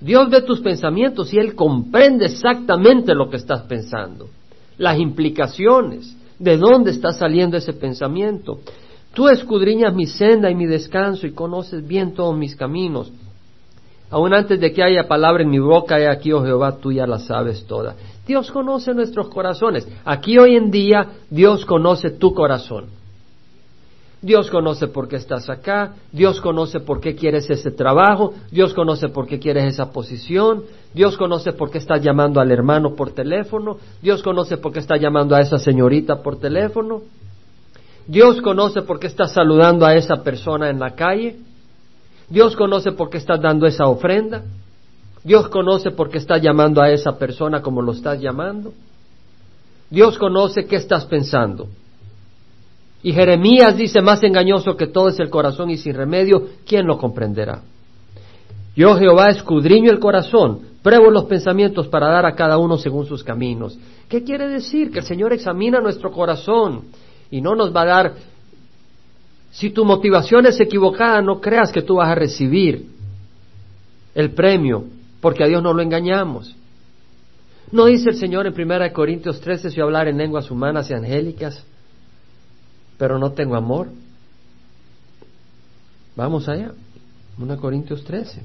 Dios 0.00 0.28
ve 0.30 0.42
tus 0.42 0.60
pensamientos 0.60 1.32
y 1.32 1.38
Él 1.38 1.54
comprende 1.54 2.26
exactamente 2.26 3.14
lo 3.14 3.30
que 3.30 3.36
estás 3.36 3.62
pensando. 3.62 4.28
Las 4.76 4.98
implicaciones, 4.98 6.16
de 6.38 6.56
dónde 6.56 6.90
está 6.90 7.12
saliendo 7.12 7.56
ese 7.56 7.72
pensamiento. 7.72 8.58
Tú 9.14 9.28
escudriñas 9.28 9.94
mi 9.94 10.06
senda 10.06 10.50
y 10.50 10.56
mi 10.56 10.66
descanso 10.66 11.26
y 11.26 11.32
conoces 11.32 11.86
bien 11.86 12.14
todos 12.14 12.36
mis 12.36 12.56
caminos. 12.56 13.12
Aún 14.12 14.34
antes 14.34 14.60
de 14.60 14.74
que 14.74 14.82
haya 14.82 15.08
palabra 15.08 15.42
en 15.42 15.48
mi 15.48 15.58
boca, 15.58 15.98
he 15.98 16.06
aquí, 16.06 16.32
oh 16.32 16.44
Jehová, 16.44 16.76
tú 16.76 16.92
ya 16.92 17.06
la 17.06 17.18
sabes 17.18 17.64
toda. 17.66 17.96
Dios 18.26 18.50
conoce 18.50 18.92
nuestros 18.92 19.30
corazones. 19.30 19.88
Aquí 20.04 20.38
hoy 20.38 20.54
en 20.54 20.70
día 20.70 21.12
Dios 21.30 21.64
conoce 21.64 22.10
tu 22.10 22.34
corazón. 22.34 22.88
Dios 24.20 24.50
conoce 24.50 24.86
por 24.86 25.08
qué 25.08 25.16
estás 25.16 25.48
acá, 25.48 25.94
Dios 26.12 26.42
conoce 26.42 26.78
por 26.78 27.00
qué 27.00 27.16
quieres 27.16 27.48
ese 27.50 27.70
trabajo, 27.72 28.34
Dios 28.52 28.72
conoce 28.74 29.08
por 29.08 29.26
qué 29.26 29.40
quieres 29.40 29.64
esa 29.64 29.90
posición, 29.90 30.62
Dios 30.94 31.16
conoce 31.16 31.52
por 31.54 31.70
qué 31.72 31.78
estás 31.78 32.02
llamando 32.02 32.38
al 32.38 32.52
hermano 32.52 32.94
por 32.94 33.12
teléfono, 33.12 33.78
Dios 34.00 34.22
conoce 34.22 34.58
por 34.58 34.72
qué 34.72 34.78
estás 34.78 35.00
llamando 35.00 35.34
a 35.34 35.40
esa 35.40 35.58
señorita 35.58 36.22
por 36.22 36.38
teléfono, 36.38 37.02
Dios 38.06 38.40
conoce 38.42 38.82
por 38.82 39.00
qué 39.00 39.08
estás 39.08 39.32
saludando 39.32 39.86
a 39.86 39.96
esa 39.96 40.22
persona 40.22 40.70
en 40.70 40.78
la 40.78 40.94
calle, 40.94 41.38
Dios 42.32 42.56
conoce 42.56 42.92
por 42.92 43.10
qué 43.10 43.18
estás 43.18 43.42
dando 43.42 43.66
esa 43.66 43.84
ofrenda, 43.84 44.42
Dios 45.22 45.48
conoce 45.50 45.90
por 45.90 46.08
qué 46.08 46.16
estás 46.16 46.40
llamando 46.40 46.80
a 46.80 46.90
esa 46.90 47.18
persona 47.18 47.60
como 47.60 47.82
lo 47.82 47.92
estás 47.92 48.18
llamando, 48.22 48.72
Dios 49.90 50.16
conoce 50.16 50.64
qué 50.64 50.76
estás 50.76 51.04
pensando. 51.04 51.68
Y 53.02 53.12
Jeremías 53.12 53.76
dice, 53.76 54.00
más 54.00 54.22
engañoso 54.22 54.78
que 54.78 54.86
todo 54.86 55.10
es 55.10 55.20
el 55.20 55.28
corazón 55.28 55.68
y 55.68 55.76
sin 55.76 55.94
remedio, 55.94 56.48
¿quién 56.66 56.86
lo 56.86 56.96
comprenderá? 56.96 57.60
Yo 58.74 58.96
Jehová 58.96 59.28
escudriño 59.28 59.90
el 59.90 60.00
corazón, 60.00 60.60
pruebo 60.82 61.10
los 61.10 61.24
pensamientos 61.24 61.88
para 61.88 62.08
dar 62.08 62.24
a 62.24 62.34
cada 62.34 62.56
uno 62.56 62.78
según 62.78 63.04
sus 63.04 63.22
caminos. 63.22 63.78
¿Qué 64.08 64.24
quiere 64.24 64.48
decir? 64.48 64.90
Que 64.90 65.00
el 65.00 65.04
Señor 65.04 65.34
examina 65.34 65.80
nuestro 65.80 66.10
corazón 66.10 66.84
y 67.30 67.42
no 67.42 67.54
nos 67.54 67.76
va 67.76 67.82
a 67.82 67.86
dar... 67.86 68.31
Si 69.52 69.70
tu 69.70 69.84
motivación 69.84 70.46
es 70.46 70.58
equivocada, 70.60 71.22
no 71.22 71.40
creas 71.40 71.70
que 71.70 71.82
tú 71.82 71.96
vas 71.96 72.10
a 72.10 72.14
recibir 72.14 72.86
el 74.14 74.32
premio, 74.32 74.84
porque 75.20 75.44
a 75.44 75.46
Dios 75.46 75.62
no 75.62 75.72
lo 75.72 75.82
engañamos. 75.82 76.54
¿No 77.70 77.86
dice 77.86 78.10
el 78.10 78.16
Señor 78.16 78.46
en 78.46 78.54
1 78.60 78.92
Corintios 78.92 79.40
13 79.40 79.70
si 79.70 79.80
hablar 79.80 80.08
en 80.08 80.18
lenguas 80.18 80.50
humanas 80.50 80.90
y 80.90 80.94
angélicas? 80.94 81.64
pero 83.02 83.18
no 83.18 83.32
tengo 83.32 83.56
amor. 83.56 83.88
Vamos 86.14 86.48
allá. 86.48 86.70
1 87.36 87.56
Corintios 87.56 88.04
13. 88.04 88.40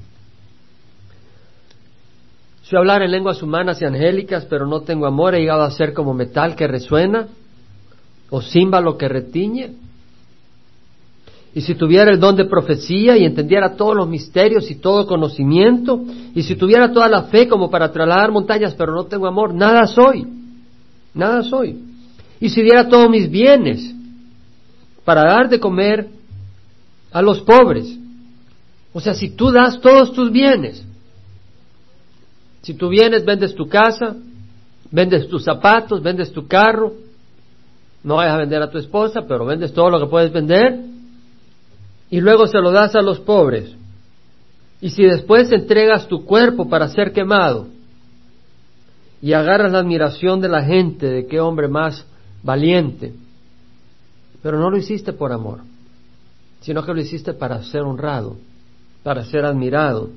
Si 2.64 2.76
hablar 2.76 3.02
en 3.02 3.12
lenguas 3.12 3.40
humanas 3.40 3.80
y 3.80 3.84
angélicas, 3.84 4.46
pero 4.46 4.66
no 4.66 4.80
tengo 4.80 5.06
amor, 5.06 5.36
he 5.36 5.42
llegado 5.42 5.62
a 5.62 5.70
ser 5.70 5.94
como 5.94 6.12
metal 6.12 6.56
que 6.56 6.66
resuena, 6.66 7.28
o 8.30 8.42
címbalo 8.42 8.98
que 8.98 9.06
retiñe. 9.06 9.76
Y 11.58 11.62
si 11.62 11.74
tuviera 11.74 12.12
el 12.12 12.20
don 12.20 12.36
de 12.36 12.44
profecía 12.44 13.16
y 13.16 13.24
entendiera 13.24 13.74
todos 13.74 13.96
los 13.96 14.08
misterios 14.08 14.70
y 14.70 14.76
todo 14.76 15.08
conocimiento, 15.08 16.00
y 16.32 16.44
si 16.44 16.54
tuviera 16.54 16.92
toda 16.92 17.08
la 17.08 17.24
fe 17.24 17.48
como 17.48 17.68
para 17.68 17.90
trasladar 17.90 18.30
montañas, 18.30 18.76
pero 18.76 18.94
no 18.94 19.06
tengo 19.06 19.26
amor, 19.26 19.52
nada 19.52 19.84
soy, 19.88 20.24
nada 21.14 21.42
soy. 21.42 21.76
Y 22.38 22.48
si 22.48 22.62
diera 22.62 22.88
todos 22.88 23.10
mis 23.10 23.28
bienes 23.28 23.92
para 25.04 25.22
dar 25.22 25.48
de 25.48 25.58
comer 25.58 26.06
a 27.10 27.22
los 27.22 27.40
pobres. 27.40 27.92
O 28.92 29.00
sea, 29.00 29.14
si 29.14 29.30
tú 29.30 29.50
das 29.50 29.80
todos 29.80 30.12
tus 30.12 30.30
bienes, 30.30 30.86
si 32.62 32.72
tú 32.74 32.88
vienes, 32.88 33.24
vendes 33.24 33.52
tu 33.56 33.66
casa, 33.66 34.14
vendes 34.92 35.26
tus 35.26 35.42
zapatos, 35.42 36.04
vendes 36.04 36.30
tu 36.30 36.46
carro, 36.46 36.92
no 38.04 38.14
vayas 38.14 38.34
a 38.34 38.38
vender 38.38 38.62
a 38.62 38.70
tu 38.70 38.78
esposa, 38.78 39.22
pero 39.26 39.44
vendes 39.44 39.72
todo 39.72 39.90
lo 39.90 39.98
que 39.98 40.06
puedes 40.06 40.32
vender, 40.32 40.97
y 42.10 42.20
luego 42.20 42.46
se 42.46 42.58
lo 42.58 42.70
das 42.70 42.94
a 42.94 43.02
los 43.02 43.20
pobres. 43.20 43.74
Y 44.80 44.90
si 44.90 45.04
después 45.04 45.50
entregas 45.50 46.06
tu 46.08 46.24
cuerpo 46.24 46.68
para 46.68 46.88
ser 46.88 47.12
quemado, 47.12 47.66
y 49.20 49.32
agarras 49.32 49.72
la 49.72 49.80
admiración 49.80 50.40
de 50.40 50.48
la 50.48 50.64
gente 50.64 51.06
de 51.06 51.26
qué 51.26 51.40
hombre 51.40 51.68
más 51.68 52.06
valiente, 52.42 53.14
pero 54.42 54.58
no 54.58 54.70
lo 54.70 54.76
hiciste 54.76 55.12
por 55.12 55.32
amor, 55.32 55.62
sino 56.60 56.84
que 56.84 56.94
lo 56.94 57.00
hiciste 57.00 57.34
para 57.34 57.62
ser 57.64 57.82
honrado, 57.82 58.36
para 59.02 59.24
ser 59.24 59.44
admirado. 59.44 60.10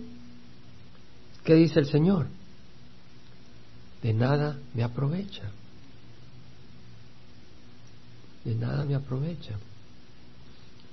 ¿Qué 1.43 1.55
dice 1.55 1.79
el 1.79 1.87
Señor? 1.87 2.27
De 4.03 4.13
nada 4.13 4.57
me 4.75 4.83
aprovecha. 4.83 5.43
De 8.45 8.55
nada 8.55 8.85
me 8.85 8.95
aprovecha. 8.95 9.55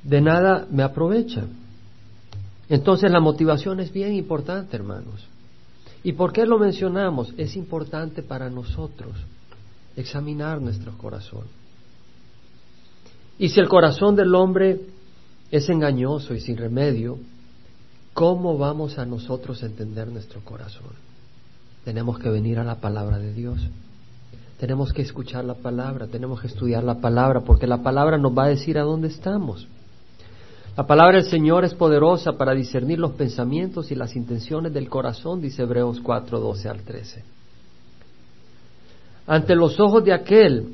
De 0.03 0.21
nada 0.21 0.67
me 0.71 0.83
aprovecha. 0.83 1.47
Entonces 2.69 3.11
la 3.11 3.21
motivación 3.21 3.81
es 3.81 3.93
bien 3.93 4.15
importante, 4.15 4.77
hermanos. 4.77 5.27
¿Y 6.03 6.13
por 6.13 6.33
qué 6.33 6.47
lo 6.47 6.59
mencionamos? 6.59 7.33
Es 7.37 7.57
importante 7.57 8.23
para 8.23 8.51
nosotros 8.51 9.13
examinar 9.97 10.61
nuestro 10.61 10.97
corazón. 10.97 11.45
Y 13.39 13.49
si 13.49 13.61
el 13.61 13.69
corazón 13.69 14.17
del 14.17 14.35
hombre 14.35 14.81
es 15.51 15.69
engañoso 15.69 16.35
y 16.35 16.41
sin 16.41 16.57
remedio, 16.57 17.19
¿cómo 18.13 18.59
vamos 18.59 18.99
a 18.99 19.07
nosotros 19.07 19.63
a 19.63 19.67
entender 19.67 20.09
nuestro 20.09 20.41
corazón? 20.43 20.91
Tenemos 21.85 22.19
que 22.19 22.29
venir 22.29 22.59
a 22.59 22.65
la 22.65 22.77
palabra 22.77 23.19
de 23.19 23.33
Dios. 23.33 23.61
Tenemos 24.59 24.93
que 24.93 25.03
escuchar 25.03 25.45
la 25.45 25.55
palabra, 25.55 26.09
tenemos 26.09 26.41
que 26.41 26.49
estudiar 26.49 26.83
la 26.83 27.01
palabra, 27.01 27.41
porque 27.41 27.67
la 27.67 27.83
palabra 27.83 28.19
nos 28.19 28.37
va 28.37 28.45
a 28.45 28.49
decir 28.49 28.77
a 28.77 28.83
dónde 28.83 29.09
estamos. 29.09 29.67
La 30.79 30.87
palabra 30.87 31.17
del 31.17 31.25
Señor 31.25 31.65
es 31.65 31.75
poderosa 31.75 32.35
para 32.35 32.55
discernir 32.55 33.01
los 33.01 33.15
pensamientos 33.15 33.91
y 33.91 33.97
las 33.97 34.15
intenciones 34.15 34.73
del 34.73 34.89
corazón, 34.89 35.41
dice 35.41 35.63
Hebreos 35.63 35.99
4, 36.01 36.39
12 36.39 36.69
al 36.69 36.83
13. 36.83 37.25
Ante 39.27 39.57
los 39.57 39.81
ojos 39.81 40.05
de 40.05 40.13
aquel 40.13 40.69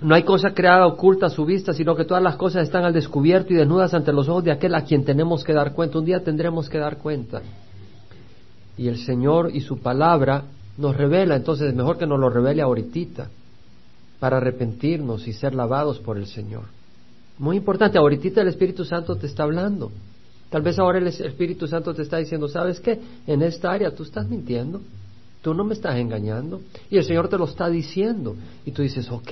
no 0.00 0.14
hay 0.14 0.22
cosa 0.22 0.54
creada 0.54 0.86
oculta 0.86 1.26
a 1.26 1.28
su 1.28 1.44
vista, 1.44 1.74
sino 1.74 1.94
que 1.94 2.06
todas 2.06 2.22
las 2.22 2.36
cosas 2.36 2.62
están 2.62 2.84
al 2.84 2.94
descubierto 2.94 3.52
y 3.52 3.56
desnudas 3.56 3.92
ante 3.92 4.14
los 4.14 4.30
ojos 4.30 4.44
de 4.44 4.52
aquel 4.52 4.74
a 4.74 4.84
quien 4.84 5.04
tenemos 5.04 5.44
que 5.44 5.52
dar 5.52 5.74
cuenta. 5.74 5.98
Un 5.98 6.06
día 6.06 6.24
tendremos 6.24 6.70
que 6.70 6.78
dar 6.78 6.96
cuenta. 6.96 7.42
Y 8.78 8.88
el 8.88 8.96
Señor 8.96 9.50
y 9.52 9.60
su 9.60 9.76
palabra 9.76 10.44
nos 10.78 10.96
revela, 10.96 11.36
entonces 11.36 11.68
es 11.68 11.74
mejor 11.74 11.98
que 11.98 12.06
nos 12.06 12.18
lo 12.18 12.30
revele 12.30 12.62
ahorita, 12.62 13.28
para 14.18 14.38
arrepentirnos 14.38 15.28
y 15.28 15.34
ser 15.34 15.54
lavados 15.54 15.98
por 15.98 16.16
el 16.16 16.28
Señor. 16.28 16.62
Muy 17.38 17.56
importante, 17.56 17.98
ahorita 17.98 18.42
el 18.42 18.48
Espíritu 18.48 18.84
Santo 18.84 19.16
te 19.16 19.26
está 19.26 19.42
hablando. 19.42 19.90
Tal 20.50 20.62
vez 20.62 20.78
ahora 20.78 20.98
el 20.98 21.08
Espíritu 21.08 21.66
Santo 21.66 21.92
te 21.94 22.02
está 22.02 22.18
diciendo, 22.18 22.48
¿sabes 22.48 22.78
qué? 22.78 23.00
En 23.26 23.42
esta 23.42 23.72
área 23.72 23.90
tú 23.90 24.04
estás 24.04 24.28
mintiendo. 24.28 24.80
Tú 25.42 25.52
no 25.52 25.64
me 25.64 25.74
estás 25.74 25.96
engañando. 25.96 26.62
Y 26.90 26.96
el 26.96 27.04
Señor 27.04 27.28
te 27.28 27.36
lo 27.36 27.44
está 27.44 27.68
diciendo. 27.68 28.34
Y 28.64 28.70
tú 28.70 28.82
dices, 28.82 29.10
ok, 29.10 29.30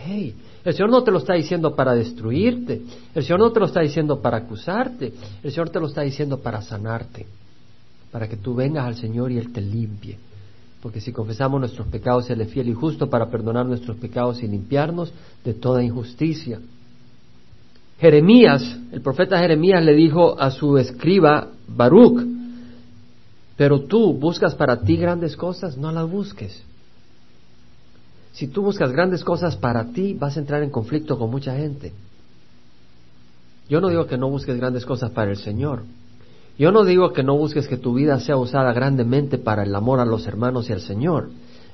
el 0.64 0.74
Señor 0.74 0.90
no 0.90 1.02
te 1.02 1.10
lo 1.10 1.18
está 1.18 1.34
diciendo 1.34 1.74
para 1.74 1.94
destruirte. 1.94 2.82
El 3.14 3.22
Señor 3.22 3.38
no 3.38 3.50
te 3.50 3.60
lo 3.60 3.66
está 3.66 3.80
diciendo 3.80 4.20
para 4.20 4.38
acusarte. 4.38 5.12
El 5.42 5.52
Señor 5.52 5.70
te 5.70 5.80
lo 5.80 5.86
está 5.86 6.02
diciendo 6.02 6.38
para 6.38 6.60
sanarte. 6.60 7.24
Para 8.10 8.28
que 8.28 8.36
tú 8.36 8.54
vengas 8.54 8.84
al 8.84 8.96
Señor 8.96 9.32
y 9.32 9.38
Él 9.38 9.52
te 9.52 9.62
limpie. 9.62 10.18
Porque 10.82 11.00
si 11.00 11.12
confesamos 11.12 11.60
nuestros 11.60 11.86
pecados, 11.86 12.28
Él 12.28 12.40
es 12.40 12.50
fiel 12.50 12.68
y 12.68 12.74
justo 12.74 13.08
para 13.08 13.30
perdonar 13.30 13.64
nuestros 13.64 13.96
pecados 13.96 14.42
y 14.42 14.48
limpiarnos 14.48 15.12
de 15.44 15.54
toda 15.54 15.82
injusticia. 15.82 16.60
Jeremías, 17.98 18.78
el 18.90 19.00
profeta 19.00 19.38
Jeremías 19.38 19.84
le 19.84 19.94
dijo 19.94 20.38
a 20.40 20.50
su 20.50 20.76
escriba 20.76 21.48
Baruch, 21.68 22.26
pero 23.56 23.82
tú 23.82 24.12
buscas 24.14 24.54
para 24.54 24.80
ti 24.80 24.96
grandes 24.96 25.36
cosas, 25.36 25.76
no 25.76 25.92
las 25.92 26.10
busques. 26.10 26.62
Si 28.32 28.48
tú 28.48 28.62
buscas 28.62 28.90
grandes 28.92 29.22
cosas 29.22 29.56
para 29.56 29.92
ti, 29.92 30.14
vas 30.14 30.36
a 30.36 30.40
entrar 30.40 30.62
en 30.62 30.70
conflicto 30.70 31.18
con 31.18 31.30
mucha 31.30 31.54
gente. 31.54 31.92
Yo 33.68 33.80
no 33.80 33.88
digo 33.88 34.06
que 34.06 34.18
no 34.18 34.28
busques 34.28 34.56
grandes 34.56 34.84
cosas 34.84 35.10
para 35.10 35.30
el 35.30 35.36
Señor. 35.36 35.82
Yo 36.58 36.72
no 36.72 36.84
digo 36.84 37.12
que 37.12 37.22
no 37.22 37.36
busques 37.36 37.68
que 37.68 37.76
tu 37.76 37.94
vida 37.94 38.18
sea 38.20 38.36
usada 38.36 38.72
grandemente 38.72 39.38
para 39.38 39.62
el 39.62 39.74
amor 39.74 40.00
a 40.00 40.04
los 40.04 40.26
hermanos 40.26 40.68
y 40.68 40.72
al 40.72 40.80
Señor. 40.80 41.30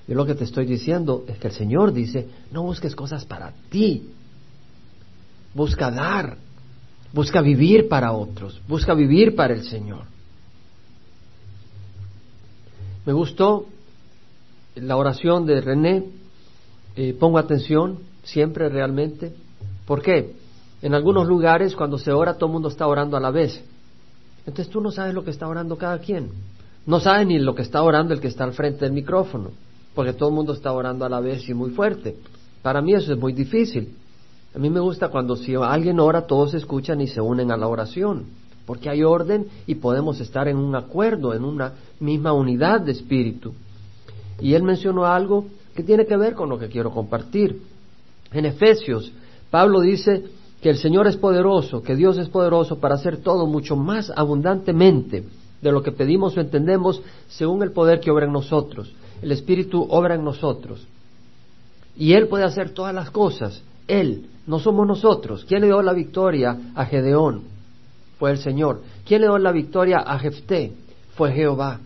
Yo 0.07 0.14
lo 0.14 0.26
que 0.26 0.35
te 0.35 0.44
estoy 0.44 0.66
diciendo 0.66 1.24
es 1.26 1.38
que 1.38 1.48
el 1.48 1.52
Señor 1.52 1.92
dice, 1.92 2.28
no 2.52 2.62
busques 2.62 2.94
cosas 2.94 3.24
para 3.24 3.52
ti. 3.70 4.11
Busca 5.58 5.90
dar. 5.90 6.36
Busca 7.12 7.40
vivir 7.40 7.88
para 7.88 8.12
otros. 8.12 8.62
Busca 8.68 8.94
vivir 8.94 9.34
para 9.34 9.54
el 9.54 9.64
Señor. 9.64 10.04
Me 13.04 13.12
gustó 13.12 13.66
la 14.76 14.96
oración 14.96 15.46
de 15.46 15.60
René, 15.60 16.04
eh, 16.94 17.12
pongo 17.18 17.38
atención 17.38 17.98
siempre 18.22 18.68
realmente. 18.68 19.32
¿Por 19.84 20.00
qué? 20.00 20.36
En 20.80 20.94
algunos 20.94 21.26
lugares 21.26 21.74
cuando 21.74 21.98
se 21.98 22.12
ora 22.12 22.34
todo 22.34 22.46
el 22.46 22.52
mundo 22.52 22.68
está 22.68 22.86
orando 22.86 23.16
a 23.16 23.20
la 23.20 23.32
vez. 23.32 23.60
Entonces 24.46 24.68
tú 24.68 24.80
no 24.80 24.92
sabes 24.92 25.12
lo 25.12 25.24
que 25.24 25.32
está 25.32 25.48
orando 25.48 25.76
cada 25.76 25.98
quien. 25.98 26.30
No 26.86 27.00
sabes 27.00 27.26
ni 27.26 27.36
lo 27.40 27.56
que 27.56 27.62
está 27.62 27.82
orando 27.82 28.14
el 28.14 28.20
que 28.20 28.28
está 28.28 28.44
al 28.44 28.52
frente 28.52 28.84
del 28.84 28.92
micrófono, 28.92 29.50
porque 29.92 30.12
todo 30.12 30.28
el 30.28 30.36
mundo 30.36 30.52
está 30.52 30.70
orando 30.70 31.04
a 31.04 31.08
la 31.08 31.18
vez 31.18 31.48
y 31.48 31.52
muy 31.52 31.70
fuerte. 31.70 32.14
Para 32.62 32.80
mí 32.80 32.94
eso 32.94 33.12
es 33.12 33.18
muy 33.18 33.32
difícil. 33.32 33.96
A 34.58 34.60
mí 34.60 34.70
me 34.70 34.80
gusta 34.80 35.06
cuando 35.06 35.36
si 35.36 35.54
alguien 35.54 36.00
ora, 36.00 36.26
todos 36.26 36.52
escuchan 36.52 37.00
y 37.00 37.06
se 37.06 37.20
unen 37.20 37.52
a 37.52 37.56
la 37.56 37.68
oración, 37.68 38.24
porque 38.66 38.90
hay 38.90 39.04
orden 39.04 39.46
y 39.68 39.76
podemos 39.76 40.20
estar 40.20 40.48
en 40.48 40.56
un 40.56 40.74
acuerdo, 40.74 41.32
en 41.32 41.44
una 41.44 41.74
misma 42.00 42.32
unidad 42.32 42.80
de 42.80 42.90
espíritu. 42.90 43.54
Y 44.40 44.54
él 44.54 44.64
mencionó 44.64 45.06
algo 45.06 45.46
que 45.76 45.84
tiene 45.84 46.06
que 46.06 46.16
ver 46.16 46.34
con 46.34 46.48
lo 46.48 46.58
que 46.58 46.66
quiero 46.66 46.90
compartir. 46.90 47.62
En 48.32 48.46
Efesios, 48.46 49.12
Pablo 49.48 49.80
dice 49.80 50.24
que 50.60 50.70
el 50.70 50.78
Señor 50.78 51.06
es 51.06 51.16
poderoso, 51.16 51.80
que 51.80 51.94
Dios 51.94 52.18
es 52.18 52.28
poderoso 52.28 52.80
para 52.80 52.96
hacer 52.96 53.18
todo 53.18 53.46
mucho 53.46 53.76
más 53.76 54.10
abundantemente 54.16 55.22
de 55.62 55.70
lo 55.70 55.84
que 55.84 55.92
pedimos 55.92 56.36
o 56.36 56.40
entendemos 56.40 57.00
según 57.28 57.62
el 57.62 57.70
poder 57.70 58.00
que 58.00 58.10
obra 58.10 58.26
en 58.26 58.32
nosotros. 58.32 58.92
El 59.22 59.30
Espíritu 59.30 59.86
obra 59.88 60.16
en 60.16 60.24
nosotros. 60.24 60.84
Y 61.96 62.14
Él 62.14 62.26
puede 62.26 62.42
hacer 62.42 62.70
todas 62.70 62.92
las 62.92 63.12
cosas. 63.12 63.62
Él, 63.86 64.26
no 64.48 64.58
somos 64.58 64.87
nosotros. 64.87 65.44
¿Quién 65.46 65.61
le 65.61 65.66
dio 65.66 65.82
la 65.82 65.92
victoria 65.92 66.72
a 66.74 66.87
Gedeón? 66.87 67.42
Fue 68.18 68.30
el 68.30 68.38
Señor. 68.38 68.82
¿Quién 69.06 69.20
le 69.20 69.28
dio 69.28 69.38
la 69.38 69.52
victoria 69.52 69.98
a 69.98 70.18
Jefté? 70.18 70.72
Fue 71.14 71.32
Jehová. 71.32 71.80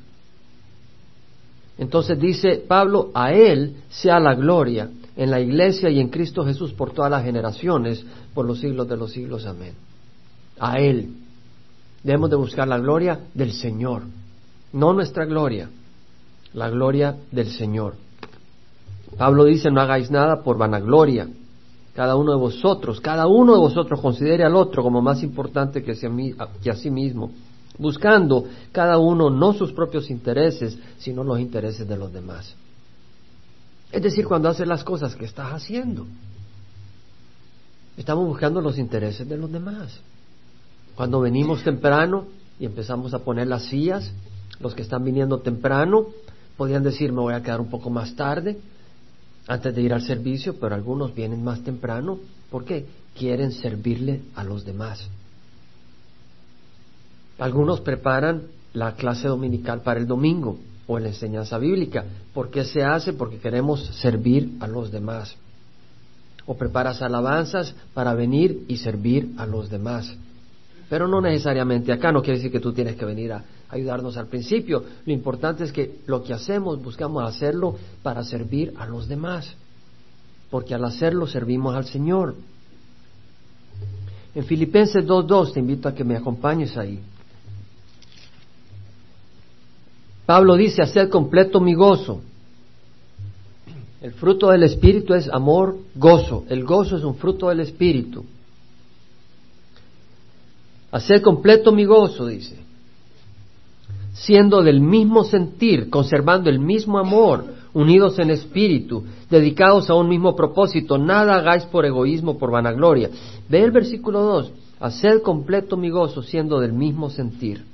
Entonces 1.76 2.18
dice 2.18 2.64
Pablo, 2.66 3.10
a 3.14 3.32
Él 3.32 3.76
sea 3.90 4.20
la 4.20 4.34
gloria 4.34 4.88
en 5.16 5.30
la 5.30 5.40
iglesia 5.40 5.90
y 5.90 6.00
en 6.00 6.08
Cristo 6.08 6.44
Jesús 6.44 6.72
por 6.72 6.92
todas 6.92 7.10
las 7.10 7.24
generaciones, 7.24 8.04
por 8.32 8.46
los 8.46 8.60
siglos 8.60 8.88
de 8.88 8.96
los 8.96 9.10
siglos. 9.10 9.44
Amén. 9.44 9.74
A 10.58 10.78
Él. 10.78 11.16
Debemos 12.04 12.30
de 12.30 12.36
buscar 12.36 12.68
la 12.68 12.78
gloria 12.78 13.20
del 13.34 13.52
Señor, 13.52 14.02
no 14.72 14.92
nuestra 14.92 15.24
gloria, 15.24 15.68
la 16.52 16.70
gloria 16.70 17.16
del 17.30 17.50
Señor. 17.50 17.94
Pablo 19.18 19.44
dice, 19.44 19.70
no 19.70 19.80
hagáis 19.80 20.10
nada 20.10 20.42
por 20.42 20.56
vanagloria. 20.58 21.28
Cada 21.94 22.16
uno 22.16 22.32
de 22.32 22.38
vosotros, 22.38 23.00
cada 23.00 23.26
uno 23.26 23.52
de 23.52 23.58
vosotros 23.58 24.00
considere 24.00 24.44
al 24.44 24.56
otro 24.56 24.82
como 24.82 25.02
más 25.02 25.22
importante 25.22 25.82
que, 25.82 25.92
que 26.62 26.70
a 26.70 26.76
sí 26.76 26.90
mismo, 26.90 27.32
buscando 27.78 28.46
cada 28.72 28.98
uno 28.98 29.28
no 29.28 29.52
sus 29.52 29.72
propios 29.72 30.10
intereses, 30.10 30.78
sino 30.98 31.22
los 31.22 31.38
intereses 31.38 31.86
de 31.86 31.96
los 31.96 32.12
demás. 32.12 32.54
Es 33.90 34.02
decir, 34.02 34.26
cuando 34.26 34.48
haces 34.48 34.66
las 34.66 34.84
cosas 34.84 35.14
que 35.14 35.26
estás 35.26 35.52
haciendo, 35.52 36.06
estamos 37.98 38.26
buscando 38.26 38.62
los 38.62 38.78
intereses 38.78 39.28
de 39.28 39.36
los 39.36 39.52
demás. 39.52 40.00
Cuando 40.94 41.20
venimos 41.20 41.62
temprano 41.62 42.24
y 42.58 42.64
empezamos 42.64 43.12
a 43.12 43.18
poner 43.18 43.48
las 43.48 43.64
sillas, 43.64 44.10
los 44.60 44.74
que 44.74 44.82
están 44.82 45.04
viniendo 45.04 45.40
temprano 45.40 46.06
podían 46.56 46.82
decir 46.82 47.12
me 47.12 47.20
voy 47.20 47.34
a 47.34 47.42
quedar 47.42 47.60
un 47.60 47.68
poco 47.68 47.90
más 47.90 48.14
tarde 48.14 48.58
antes 49.46 49.74
de 49.74 49.82
ir 49.82 49.92
al 49.92 50.02
servicio, 50.02 50.58
pero 50.58 50.74
algunos 50.74 51.14
vienen 51.14 51.42
más 51.42 51.62
temprano 51.62 52.18
porque 52.50 52.86
quieren 53.16 53.52
servirle 53.52 54.22
a 54.34 54.44
los 54.44 54.64
demás. 54.64 55.08
Algunos 57.38 57.80
preparan 57.80 58.42
la 58.72 58.94
clase 58.94 59.28
dominical 59.28 59.82
para 59.82 60.00
el 60.00 60.06
domingo 60.06 60.58
o 60.86 60.98
la 60.98 61.08
enseñanza 61.08 61.58
bíblica. 61.58 62.04
¿Por 62.32 62.50
qué 62.50 62.64
se 62.64 62.82
hace? 62.82 63.12
Porque 63.12 63.38
queremos 63.38 63.84
servir 64.00 64.56
a 64.60 64.66
los 64.66 64.90
demás. 64.90 65.36
O 66.46 66.56
preparas 66.56 67.02
alabanzas 67.02 67.74
para 67.94 68.14
venir 68.14 68.64
y 68.68 68.76
servir 68.76 69.32
a 69.36 69.46
los 69.46 69.70
demás. 69.70 70.14
Pero 70.88 71.08
no 71.08 71.20
necesariamente 71.20 71.92
acá, 71.92 72.12
no 72.12 72.22
quiere 72.22 72.38
decir 72.38 72.52
que 72.52 72.60
tú 72.60 72.72
tienes 72.72 72.96
que 72.96 73.04
venir 73.04 73.32
a 73.32 73.44
ayudarnos 73.72 74.16
al 74.16 74.28
principio. 74.28 74.84
Lo 75.04 75.12
importante 75.12 75.64
es 75.64 75.72
que 75.72 76.00
lo 76.06 76.22
que 76.22 76.34
hacemos 76.34 76.80
buscamos 76.80 77.24
hacerlo 77.24 77.76
para 78.02 78.22
servir 78.22 78.74
a 78.76 78.86
los 78.86 79.08
demás. 79.08 79.56
Porque 80.50 80.74
al 80.74 80.84
hacerlo 80.84 81.26
servimos 81.26 81.74
al 81.74 81.86
Señor. 81.86 82.34
En 84.34 84.44
Filipenses 84.44 85.06
2.2 85.06 85.54
te 85.54 85.60
invito 85.60 85.88
a 85.88 85.94
que 85.94 86.04
me 86.04 86.16
acompañes 86.16 86.76
ahí. 86.76 87.00
Pablo 90.26 90.54
dice, 90.56 90.82
hacer 90.82 91.08
completo 91.08 91.58
mi 91.58 91.74
gozo. 91.74 92.20
El 94.02 94.12
fruto 94.12 94.50
del 94.50 94.64
Espíritu 94.64 95.14
es 95.14 95.28
amor, 95.28 95.78
gozo. 95.94 96.44
El 96.48 96.64
gozo 96.64 96.96
es 96.96 97.04
un 97.04 97.14
fruto 97.14 97.48
del 97.48 97.60
Espíritu. 97.60 98.24
Hacer 100.90 101.22
completo 101.22 101.72
mi 101.72 101.86
gozo, 101.86 102.26
dice. 102.26 102.61
Siendo 104.12 104.62
del 104.62 104.80
mismo 104.80 105.24
sentir, 105.24 105.88
conservando 105.88 106.50
el 106.50 106.58
mismo 106.58 106.98
amor, 106.98 107.44
unidos 107.72 108.18
en 108.18 108.30
espíritu, 108.30 109.04
dedicados 109.30 109.88
a 109.88 109.94
un 109.94 110.08
mismo 110.08 110.36
propósito, 110.36 110.98
nada 110.98 111.36
hagáis 111.36 111.64
por 111.64 111.86
egoísmo, 111.86 112.38
por 112.38 112.50
vanagloria. 112.50 113.08
Ve 113.48 113.62
el 113.62 113.70
versículo 113.70 114.20
2, 114.20 114.52
hacer 114.80 115.22
completo 115.22 115.76
mi 115.76 115.90
gozo, 115.90 116.22
siendo 116.22 116.60
del 116.60 116.72
mismo 116.72 117.08
sentir. 117.08 117.64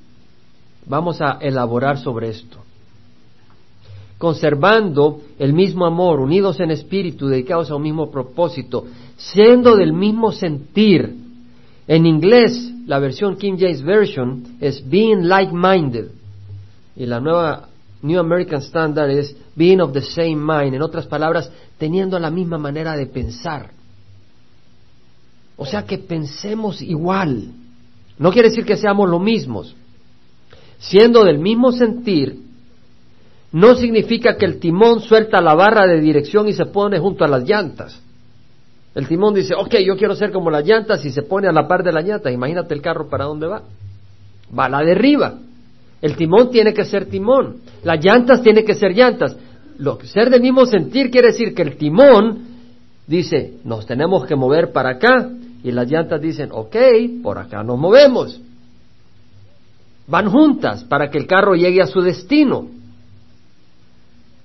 Vamos 0.87 1.21
a 1.21 1.39
elaborar 1.41 1.99
sobre 1.99 2.29
esto. 2.31 2.59
Conservando 4.17 5.21
el 5.39 5.53
mismo 5.53 5.87
amor, 5.87 6.21
unidos 6.21 6.61
en 6.61 6.71
espíritu, 6.71 7.29
dedicados 7.29 7.71
a 7.71 7.77
un 7.77 7.83
mismo 7.83 8.11
propósito, 8.11 8.87
siendo 9.17 9.77
del 9.77 9.93
mismo 9.93 10.33
sentir. 10.33 11.15
En 11.87 12.07
inglés, 12.07 12.73
la 12.87 12.99
versión 12.99 13.37
King 13.37 13.57
James 13.59 13.83
Version 13.83 14.57
es 14.61 14.89
being 14.89 15.29
like-minded. 15.29 16.18
Y 16.99 17.07
la 17.07 17.21
nueva 17.21 17.69
New 18.03 18.19
American 18.19 18.61
Standard 18.61 19.09
es 19.11 19.35
being 19.55 19.81
of 19.81 19.93
the 19.93 20.03
same 20.03 20.37
mind. 20.37 20.75
En 20.75 20.83
otras 20.83 21.07
palabras, 21.07 21.51
teniendo 21.79 22.19
la 22.19 22.31
misma 22.31 22.59
manera 22.59 22.97
de 22.97 23.07
pensar. 23.07 23.71
O 25.57 25.65
sea 25.65 25.85
que 25.85 25.99
pensemos 25.99 26.83
igual. 26.83 27.53
No 28.19 28.33
quiere 28.33 28.49
decir 28.49 28.65
que 28.65 28.77
seamos 28.77 29.09
lo 29.09 29.21
mismos, 29.21 29.77
siendo 30.79 31.25
del 31.25 31.39
mismo 31.39 31.71
sentir, 31.71 32.41
no 33.53 33.77
significa 33.77 34.37
que 34.37 34.45
el 34.45 34.59
timón 34.59 35.01
suelta 35.01 35.41
la 35.41 35.55
barra 35.55 35.87
de 35.87 36.01
dirección 36.01 36.49
y 36.49 36.53
se 36.53 36.67
pone 36.67 36.99
junto 36.99 37.25
a 37.25 37.29
las 37.29 37.49
llantas. 37.49 38.01
El 38.95 39.07
timón 39.07 39.35
dice, 39.35 39.55
ok, 39.55 39.77
yo 39.87 39.97
quiero 39.97 40.17
ser 40.17 40.33
como 40.33 40.51
las 40.51 40.67
llantas 40.67 41.05
y 41.05 41.11
se 41.11 41.23
pone 41.23 41.47
a 41.47 41.53
la 41.53 41.69
par 41.69 41.85
de 41.85 41.93
las 41.93 42.05
llantas. 42.05 42.33
Imagínate 42.33 42.75
el 42.75 42.83
carro 42.83 43.09
para 43.09 43.27
dónde 43.27 43.47
va. 43.47 43.63
Va 44.57 44.65
a 44.65 44.69
la 44.69 44.83
derriba. 44.83 45.39
El 46.01 46.17
timón 46.17 46.51
tiene 46.51 46.73
que 46.73 46.85
ser 46.85 47.07
timón. 47.07 47.57
Las 47.83 48.05
llantas 48.05 48.43
tienen 48.43 48.65
que 48.65 48.75
ser 48.75 48.93
llantas. 48.93 49.37
Lo 49.79 49.99
ser 50.01 50.31
del 50.31 50.43
mismo 50.43 50.67
sentir 50.67 51.11
quiere 51.11 51.29
decir 51.29 51.55
que 51.55 51.63
el 51.63 51.77
timón 51.77 52.47
dice, 53.07 53.55
nos 53.65 53.87
tenemos 53.87 54.27
que 54.27 54.37
mover 54.37 54.73
para 54.73 54.91
acá. 54.91 55.31
Y 55.65 55.73
las 55.73 55.91
llantas 55.91 56.21
dicen, 56.21 56.51
ok, 56.53 56.77
por 57.23 57.39
acá 57.39 57.63
nos 57.63 57.79
movemos 57.79 58.41
van 60.09 60.31
juntas 60.31 60.85
para 60.85 61.11
que 61.11 61.19
el 61.19 61.27
carro 61.27 61.55
llegue 61.55 61.83
a 61.83 61.87
su 61.87 62.01
destino. 62.01 62.67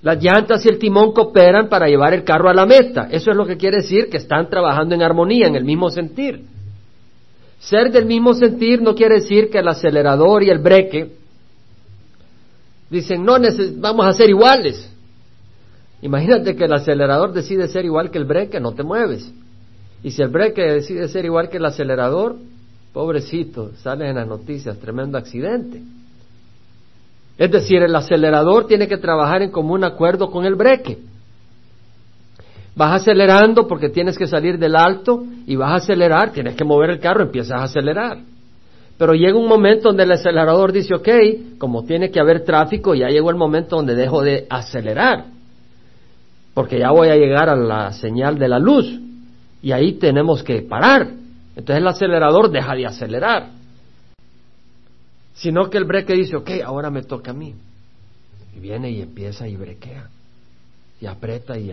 Las 0.01 0.21
llantas 0.21 0.65
y 0.65 0.69
el 0.69 0.77
timón 0.77 1.13
cooperan 1.13 1.69
para 1.69 1.87
llevar 1.87 2.13
el 2.13 2.25
carro 2.25 2.49
a 2.49 2.53
la 2.53 2.65
meta. 2.65 3.07
Eso 3.09 3.31
es 3.31 3.37
lo 3.37 3.45
que 3.45 3.55
quiere 3.55 3.77
decir 3.77 4.09
que 4.09 4.17
están 4.17 4.49
trabajando 4.49 4.93
en 4.93 5.01
armonía, 5.01 5.47
en 5.47 5.55
el 5.55 5.63
mismo 5.63 5.89
sentir. 5.89 6.41
Ser 7.59 7.89
del 7.89 8.05
mismo 8.05 8.33
sentir 8.33 8.81
no 8.81 8.93
quiere 8.93 9.15
decir 9.15 9.49
que 9.49 9.59
el 9.59 9.67
acelerador 9.69 10.43
y 10.43 10.49
el 10.49 10.59
breque 10.59 11.13
dicen, 12.93 13.25
no, 13.25 13.37
vamos 13.77 14.05
a 14.05 14.13
ser 14.13 14.29
iguales. 14.29 14.89
Imagínate 16.01 16.55
que 16.55 16.65
el 16.65 16.73
acelerador 16.73 17.33
decide 17.33 17.67
ser 17.67 17.85
igual 17.85 18.11
que 18.11 18.17
el 18.17 18.25
breque, 18.25 18.59
no 18.59 18.73
te 18.73 18.83
mueves. 18.83 19.31
Y 20.03 20.11
si 20.11 20.21
el 20.21 20.29
breque 20.29 20.61
decide 20.61 21.07
ser 21.07 21.25
igual 21.25 21.49
que 21.49 21.57
el 21.57 21.65
acelerador, 21.65 22.37
Pobrecito, 22.93 23.71
sale 23.77 24.07
en 24.07 24.15
las 24.15 24.27
noticias, 24.27 24.77
tremendo 24.77 25.17
accidente. 25.17 25.81
Es 27.39 27.51
decir, 27.51 27.81
el 27.81 27.95
acelerador 27.95 28.67
tiene 28.67 28.87
que 28.87 28.97
trabajar 28.97 29.41
en 29.41 29.49
común 29.49 29.83
acuerdo 29.83 30.29
con 30.29 30.45
el 30.45 30.53
breque. 30.53 30.99
Vas 32.75 33.01
acelerando 33.01 33.67
porque 33.67 33.89
tienes 33.89 34.15
que 34.15 34.27
salir 34.27 34.59
del 34.59 34.75
alto 34.75 35.23
y 35.47 35.55
vas 35.55 35.71
a 35.71 35.83
acelerar, 35.83 36.31
tienes 36.31 36.55
que 36.55 36.63
mover 36.63 36.91
el 36.91 36.99
carro, 36.99 37.23
empiezas 37.23 37.59
a 37.59 37.63
acelerar. 37.63 38.19
Pero 38.97 39.13
llega 39.13 39.37
un 39.37 39.47
momento 39.47 39.89
donde 39.89 40.03
el 40.03 40.11
acelerador 40.11 40.71
dice, 40.71 40.93
ok, 40.95 41.57
como 41.57 41.83
tiene 41.83 42.11
que 42.11 42.19
haber 42.19 42.43
tráfico, 42.43 42.93
ya 42.93 43.07
llegó 43.07 43.29
el 43.29 43.35
momento 43.35 43.75
donde 43.75 43.95
dejo 43.95 44.21
de 44.21 44.45
acelerar, 44.49 45.25
porque 46.53 46.79
ya 46.79 46.91
voy 46.91 47.09
a 47.09 47.15
llegar 47.15 47.49
a 47.49 47.55
la 47.55 47.91
señal 47.93 48.37
de 48.37 48.47
la 48.47 48.59
luz 48.59 48.99
y 49.61 49.71
ahí 49.71 49.93
tenemos 49.93 50.43
que 50.43 50.61
parar. 50.61 51.07
Entonces 51.55 51.77
el 51.77 51.87
acelerador 51.87 52.51
deja 52.51 52.75
de 52.75 52.85
acelerar. 52.85 53.49
Sino 55.35 55.69
que 55.69 55.77
el 55.77 55.85
breque 55.85 56.13
dice, 56.13 56.35
ok, 56.35 56.49
ahora 56.63 56.89
me 56.89 57.03
toca 57.03 57.31
a 57.31 57.33
mí. 57.33 57.55
Y 58.55 58.59
viene 58.59 58.91
y 58.91 59.01
empieza 59.01 59.47
y 59.47 59.55
brequea. 59.55 60.09
Y 61.01 61.05
aprieta 61.05 61.57
y, 61.57 61.71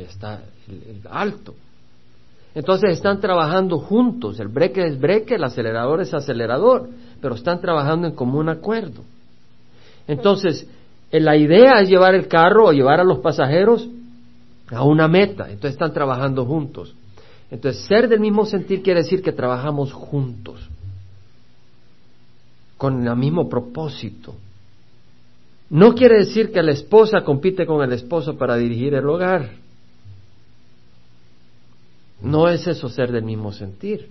está 0.00 0.42
alto. 1.10 1.54
Entonces 2.54 2.92
están 2.92 3.20
trabajando 3.20 3.78
juntos. 3.78 4.40
El 4.40 4.48
breque 4.48 4.84
es 4.84 4.98
breque, 4.98 5.36
el 5.36 5.44
acelerador 5.44 6.00
es 6.00 6.12
acelerador. 6.12 6.88
Pero 7.20 7.34
están 7.34 7.60
trabajando 7.60 8.08
en 8.08 8.14
común 8.14 8.48
acuerdo. 8.48 9.02
Entonces, 10.08 10.66
la 11.12 11.36
idea 11.36 11.80
es 11.80 11.88
llevar 11.88 12.14
el 12.14 12.28
carro 12.28 12.66
o 12.66 12.72
llevar 12.72 13.00
a 13.00 13.04
los 13.04 13.18
pasajeros 13.18 13.88
a 14.70 14.84
una 14.84 15.08
meta. 15.08 15.44
Entonces 15.44 15.72
están 15.72 15.92
trabajando 15.92 16.44
juntos. 16.44 16.94
Entonces, 17.50 17.84
ser 17.84 18.08
del 18.08 18.20
mismo 18.20 18.46
sentir 18.46 18.82
quiere 18.82 19.02
decir 19.02 19.22
que 19.22 19.32
trabajamos 19.32 19.92
juntos, 19.92 20.68
con 22.76 23.06
el 23.06 23.16
mismo 23.16 23.48
propósito. 23.48 24.34
No 25.68 25.94
quiere 25.94 26.18
decir 26.18 26.52
que 26.52 26.62
la 26.62 26.72
esposa 26.72 27.22
compite 27.22 27.66
con 27.66 27.82
el 27.82 27.92
esposo 27.92 28.36
para 28.36 28.56
dirigir 28.56 28.94
el 28.94 29.08
hogar. 29.08 29.50
No 32.22 32.48
es 32.48 32.66
eso 32.66 32.88
ser 32.88 33.12
del 33.12 33.24
mismo 33.24 33.52
sentir. 33.52 34.10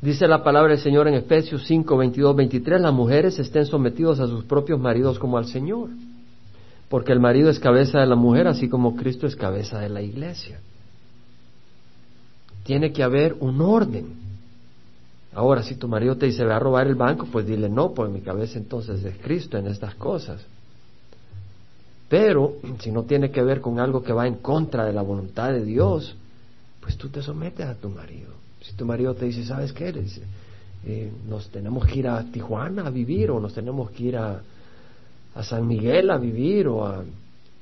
Dice 0.00 0.26
la 0.28 0.42
palabra 0.42 0.72
del 0.72 0.82
Señor 0.82 1.08
en 1.08 1.14
Efesios 1.14 1.64
5, 1.66 1.96
22, 1.96 2.36
23, 2.36 2.80
las 2.80 2.92
mujeres 2.92 3.38
estén 3.38 3.64
sometidos 3.64 4.20
a 4.20 4.26
sus 4.26 4.44
propios 4.44 4.78
maridos 4.78 5.18
como 5.18 5.38
al 5.38 5.46
Señor, 5.46 5.88
porque 6.90 7.12
el 7.12 7.20
marido 7.20 7.48
es 7.48 7.58
cabeza 7.58 8.00
de 8.00 8.06
la 8.06 8.16
mujer, 8.16 8.46
así 8.46 8.68
como 8.68 8.96
Cristo 8.96 9.26
es 9.26 9.34
cabeza 9.34 9.80
de 9.80 9.88
la 9.88 10.02
iglesia. 10.02 10.60
Tiene 12.64 12.92
que 12.92 13.02
haber 13.02 13.36
un 13.40 13.60
orden. 13.62 14.06
Ahora, 15.34 15.62
si 15.62 15.74
tu 15.76 15.88
marido 15.88 16.16
te 16.16 16.26
dice, 16.26 16.44
ve 16.44 16.52
a 16.52 16.58
robar 16.58 16.86
el 16.86 16.94
banco, 16.96 17.26
pues 17.32 17.46
dile, 17.46 17.68
no, 17.68 17.92
pues 17.94 18.10
mi 18.10 18.20
cabeza 18.20 18.58
entonces 18.58 19.02
es 19.04 19.16
Cristo 19.18 19.56
en 19.56 19.68
estas 19.68 19.94
cosas. 19.94 20.44
Pero, 22.08 22.56
si 22.80 22.90
no 22.90 23.04
tiene 23.04 23.30
que 23.30 23.42
ver 23.42 23.60
con 23.60 23.80
algo 23.80 24.02
que 24.02 24.12
va 24.12 24.26
en 24.26 24.36
contra 24.36 24.84
de 24.84 24.92
la 24.92 25.02
voluntad 25.02 25.52
de 25.52 25.64
Dios, 25.64 26.16
pues 26.80 26.96
tú 26.96 27.08
te 27.08 27.22
sometes 27.22 27.66
a 27.66 27.74
tu 27.74 27.88
marido. 27.88 28.32
Si 28.60 28.74
tu 28.74 28.84
marido 28.84 29.14
te 29.14 29.26
dice, 29.26 29.44
¿sabes 29.44 29.72
qué? 29.72 29.92
Dice, 29.92 30.22
eh, 30.86 31.10
nos 31.28 31.48
tenemos 31.48 31.86
que 31.86 31.98
ir 31.98 32.08
a 32.08 32.22
Tijuana 32.24 32.86
a 32.86 32.90
vivir, 32.90 33.30
o 33.30 33.40
nos 33.40 33.54
tenemos 33.54 33.90
que 33.90 34.04
ir 34.04 34.16
a, 34.16 34.40
a 35.34 35.42
San 35.42 35.66
Miguel 35.66 36.10
a 36.10 36.18
vivir, 36.18 36.68
o 36.68 36.86
a 36.86 37.02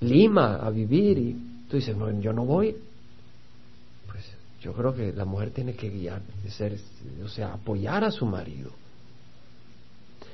Lima 0.01 0.57
a 0.57 0.71
vivir, 0.71 1.19
y 1.19 1.37
tú 1.71 1.77
dices, 1.77 1.97
no, 1.97 2.11
yo 2.21 2.33
no 2.33 2.45
voy, 2.45 2.75
yo 4.63 4.73
creo 4.73 4.95
que 4.95 5.13
la 5.13 5.25
mujer 5.25 5.51
tiene 5.51 5.75
que 5.75 5.91
guiar, 5.91 6.23
ser, 6.49 6.79
o 7.25 7.29
sea, 7.29 7.55
apoyar 7.55 8.05
a 8.05 8.13
su 8.13 8.25
marido. 8.25 8.71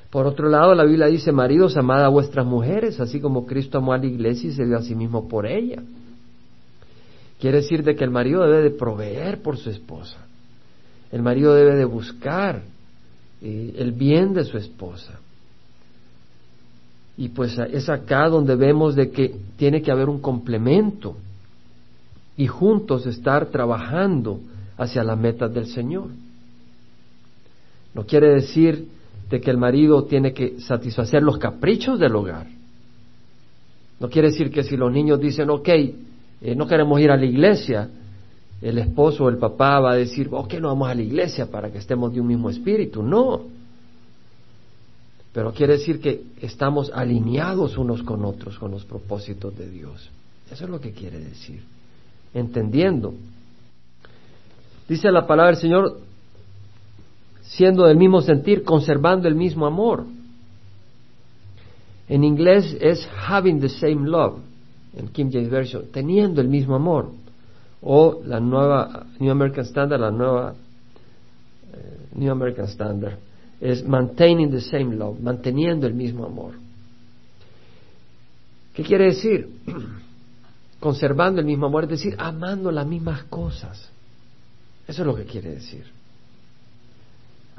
Por 0.09 0.25
otro 0.25 0.49
lado, 0.49 0.73
la 0.73 0.85
Biblia 0.85 1.07
dice, 1.07 1.31
maridos, 1.31 1.77
amad 1.77 2.03
a 2.03 2.07
vuestras 2.07 2.45
mujeres, 2.45 2.99
así 2.99 3.19
como 3.19 3.45
Cristo 3.45 3.77
amó 3.77 3.93
a 3.93 3.97
la 3.97 4.07
iglesia 4.07 4.49
y 4.49 4.53
se 4.53 4.65
dio 4.65 4.77
a 4.77 4.81
sí 4.81 4.95
mismo 4.95 5.27
por 5.27 5.45
ella. 5.45 5.83
Quiere 7.39 7.57
decir 7.57 7.83
de 7.83 7.95
que 7.95 8.03
el 8.03 8.09
marido 8.09 8.41
debe 8.41 8.63
de 8.63 8.71
proveer 8.71 9.41
por 9.41 9.57
su 9.57 9.69
esposa. 9.69 10.17
El 11.11 11.21
marido 11.21 11.53
debe 11.53 11.75
de 11.75 11.85
buscar 11.85 12.63
eh, 13.41 13.75
el 13.77 13.91
bien 13.91 14.33
de 14.33 14.43
su 14.43 14.57
esposa. 14.57 15.19
Y 17.15 17.29
pues 17.29 17.57
es 17.57 17.87
acá 17.89 18.29
donde 18.29 18.55
vemos 18.55 18.95
de 18.95 19.11
que 19.11 19.35
tiene 19.57 19.81
que 19.81 19.91
haber 19.91 20.09
un 20.09 20.19
complemento 20.21 21.17
y 22.35 22.47
juntos 22.47 23.05
estar 23.05 23.47
trabajando 23.47 24.39
hacia 24.77 25.03
las 25.03 25.17
metas 25.17 25.53
del 25.53 25.67
Señor. 25.67 26.07
No 27.93 28.05
quiere 28.05 28.33
decir 28.33 28.87
de 29.29 29.39
que 29.39 29.51
el 29.51 29.57
marido 29.57 30.03
tiene 30.05 30.33
que 30.33 30.59
satisfacer 30.59 31.21
los 31.21 31.37
caprichos 31.37 31.99
del 31.99 32.15
hogar. 32.15 32.47
No 33.99 34.09
quiere 34.09 34.29
decir 34.29 34.49
que 34.49 34.63
si 34.63 34.77
los 34.77 34.91
niños 34.91 35.19
dicen, 35.19 35.49
ok, 35.49 35.67
eh, 35.67 36.55
no 36.55 36.67
queremos 36.67 36.99
ir 36.99 37.11
a 37.11 37.17
la 37.17 37.25
iglesia, 37.25 37.89
el 38.61 38.77
esposo 38.77 39.25
o 39.25 39.29
el 39.29 39.37
papá 39.37 39.79
va 39.79 39.91
a 39.91 39.95
decir, 39.95 40.29
ok, 40.31 40.53
no 40.55 40.69
vamos 40.69 40.89
a 40.89 40.95
la 40.95 41.01
iglesia 41.01 41.47
para 41.47 41.71
que 41.71 41.77
estemos 41.77 42.13
de 42.13 42.21
un 42.21 42.27
mismo 42.27 42.49
espíritu. 42.49 43.03
No. 43.03 43.43
Pero 45.33 45.53
quiere 45.53 45.73
decir 45.73 45.99
que 45.99 46.23
estamos 46.41 46.91
alineados 46.93 47.77
unos 47.77 48.03
con 48.03 48.25
otros 48.25 48.57
con 48.57 48.71
los 48.71 48.85
propósitos 48.85 49.55
de 49.57 49.69
Dios. 49.69 50.09
Eso 50.51 50.63
es 50.63 50.69
lo 50.69 50.79
que 50.79 50.91
quiere 50.91 51.19
decir 51.19 51.61
entendiendo. 52.33 53.13
Dice 54.87 55.11
la 55.11 55.27
palabra 55.27 55.51
del 55.51 55.61
Señor, 55.61 55.99
siendo 57.49 57.85
del 57.85 57.97
mismo 57.97 58.21
sentir, 58.21 58.63
conservando 58.63 59.27
el 59.27 59.35
mismo 59.35 59.65
amor. 59.65 60.05
En 62.07 62.23
inglés 62.23 62.75
es 62.79 63.07
having 63.27 63.59
the 63.59 63.69
same 63.69 64.07
love, 64.07 64.39
en 64.95 65.07
King 65.09 65.29
James 65.31 65.49
Version, 65.49 65.85
teniendo 65.91 66.41
el 66.41 66.47
mismo 66.47 66.75
amor. 66.75 67.11
O 67.81 68.21
la 68.25 68.39
nueva 68.39 69.05
New 69.19 69.31
American 69.31 69.65
Standard, 69.65 69.99
la 69.99 70.11
nueva 70.11 70.53
eh, 71.73 71.97
New 72.15 72.31
American 72.31 72.65
Standard, 72.65 73.17
es 73.61 73.85
maintaining 73.85 74.51
the 74.51 74.61
same 74.61 74.95
love, 74.95 75.19
manteniendo 75.19 75.87
el 75.87 75.93
mismo 75.93 76.25
amor. 76.25 76.53
¿Qué 78.73 78.83
quiere 78.83 79.05
decir? 79.05 79.49
conservando 80.79 81.41
el 81.41 81.45
mismo 81.45 81.65
amor, 81.65 81.85
es 81.85 81.89
decir, 81.89 82.15
amando 82.17 82.71
las 82.71 82.87
mismas 82.87 83.23
cosas. 83.23 83.89
Eso 84.87 85.01
es 85.01 85.07
lo 85.07 85.15
que 85.15 85.25
quiere 85.25 85.51
decir. 85.51 85.98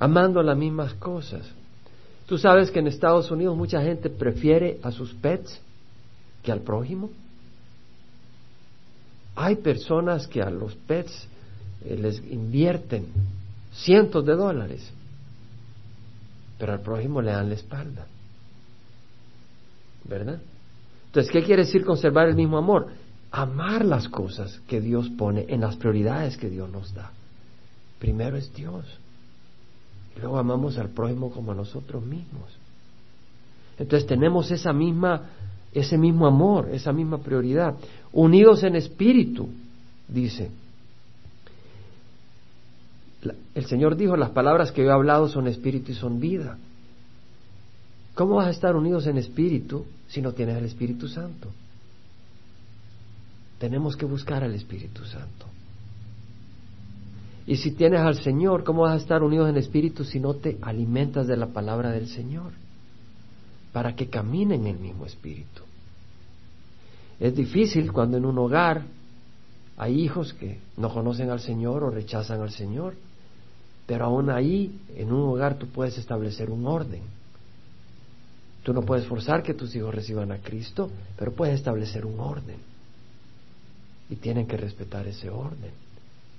Amando 0.00 0.42
las 0.42 0.56
mismas 0.56 0.94
cosas. 0.94 1.42
Tú 2.26 2.38
sabes 2.38 2.70
que 2.70 2.78
en 2.78 2.86
Estados 2.86 3.30
Unidos 3.30 3.56
mucha 3.56 3.80
gente 3.82 4.10
prefiere 4.10 4.80
a 4.82 4.90
sus 4.90 5.12
pets 5.14 5.60
que 6.42 6.50
al 6.50 6.60
prójimo. 6.60 7.10
Hay 9.36 9.56
personas 9.56 10.26
que 10.26 10.42
a 10.42 10.50
los 10.50 10.74
pets 10.74 11.28
eh, 11.84 11.96
les 11.96 12.18
invierten 12.30 13.06
cientos 13.72 14.24
de 14.26 14.34
dólares, 14.34 14.90
pero 16.58 16.72
al 16.72 16.80
prójimo 16.80 17.22
le 17.22 17.30
dan 17.30 17.48
la 17.48 17.54
espalda. 17.54 18.06
¿Verdad? 20.04 20.40
Entonces, 21.06 21.30
¿qué 21.32 21.42
quiere 21.42 21.64
decir 21.64 21.84
conservar 21.84 22.28
el 22.28 22.34
mismo 22.34 22.58
amor? 22.58 22.88
amar 23.30 23.84
las 23.84 24.08
cosas 24.08 24.60
que 24.66 24.80
Dios 24.80 25.08
pone 25.10 25.46
en 25.48 25.60
las 25.60 25.76
prioridades 25.76 26.36
que 26.36 26.50
Dios 26.50 26.68
nos 26.70 26.92
da. 26.94 27.12
Primero 27.98 28.36
es 28.36 28.52
Dios. 28.54 28.84
Luego 30.20 30.38
amamos 30.38 30.76
al 30.78 30.90
prójimo 30.90 31.30
como 31.30 31.52
a 31.52 31.54
nosotros 31.54 32.04
mismos. 32.04 32.50
Entonces 33.78 34.06
tenemos 34.06 34.50
esa 34.50 34.72
misma, 34.72 35.30
ese 35.72 35.96
mismo 35.96 36.26
amor, 36.26 36.68
esa 36.72 36.92
misma 36.92 37.18
prioridad. 37.18 37.74
Unidos 38.12 38.62
en 38.62 38.76
espíritu, 38.76 39.48
dice. 40.06 40.50
El 43.54 43.66
Señor 43.66 43.96
dijo, 43.96 44.16
las 44.16 44.30
palabras 44.30 44.72
que 44.72 44.82
yo 44.82 44.90
he 44.90 44.92
hablado 44.92 45.28
son 45.28 45.46
espíritu 45.46 45.92
y 45.92 45.94
son 45.94 46.20
vida. 46.20 46.58
¿Cómo 48.14 48.36
vas 48.36 48.48
a 48.48 48.50
estar 48.50 48.76
unidos 48.76 49.06
en 49.06 49.16
espíritu 49.16 49.86
si 50.08 50.20
no 50.20 50.32
tienes 50.32 50.56
el 50.56 50.64
Espíritu 50.64 51.08
Santo? 51.08 51.48
Tenemos 53.58 53.96
que 53.96 54.04
buscar 54.04 54.44
al 54.44 54.54
Espíritu 54.54 55.04
Santo. 55.04 55.46
Y 57.46 57.56
si 57.56 57.72
tienes 57.72 58.00
al 58.00 58.22
Señor, 58.22 58.64
¿cómo 58.64 58.82
vas 58.82 58.94
a 58.94 59.02
estar 59.02 59.22
unidos 59.22 59.48
en 59.48 59.56
espíritu 59.56 60.04
si 60.04 60.20
no 60.20 60.34
te 60.34 60.58
alimentas 60.62 61.26
de 61.26 61.36
la 61.36 61.46
palabra 61.46 61.90
del 61.90 62.08
Señor? 62.08 62.52
Para 63.72 63.94
que 63.94 64.08
caminen 64.08 64.66
en 64.66 64.74
el 64.74 64.78
mismo 64.78 65.06
espíritu. 65.06 65.62
Es 67.18 67.34
difícil 67.34 67.92
cuando 67.92 68.16
en 68.16 68.24
un 68.24 68.38
hogar 68.38 68.82
hay 69.76 70.00
hijos 70.00 70.34
que 70.34 70.58
no 70.76 70.92
conocen 70.92 71.30
al 71.30 71.40
Señor 71.40 71.82
o 71.84 71.90
rechazan 71.90 72.40
al 72.40 72.50
Señor, 72.50 72.94
pero 73.86 74.04
aún 74.04 74.30
ahí, 74.30 74.78
en 74.94 75.12
un 75.12 75.28
hogar, 75.30 75.58
tú 75.58 75.66
puedes 75.66 75.98
establecer 75.98 76.50
un 76.50 76.66
orden. 76.66 77.02
Tú 78.62 78.72
no 78.72 78.82
puedes 78.82 79.06
forzar 79.06 79.42
que 79.42 79.54
tus 79.54 79.74
hijos 79.74 79.94
reciban 79.94 80.30
a 80.32 80.38
Cristo, 80.38 80.90
pero 81.16 81.32
puedes 81.32 81.54
establecer 81.54 82.04
un 82.04 82.20
orden 82.20 82.58
y 84.10 84.16
tienen 84.16 84.46
que 84.46 84.56
respetar 84.56 85.06
ese 85.06 85.30
orden 85.30 85.89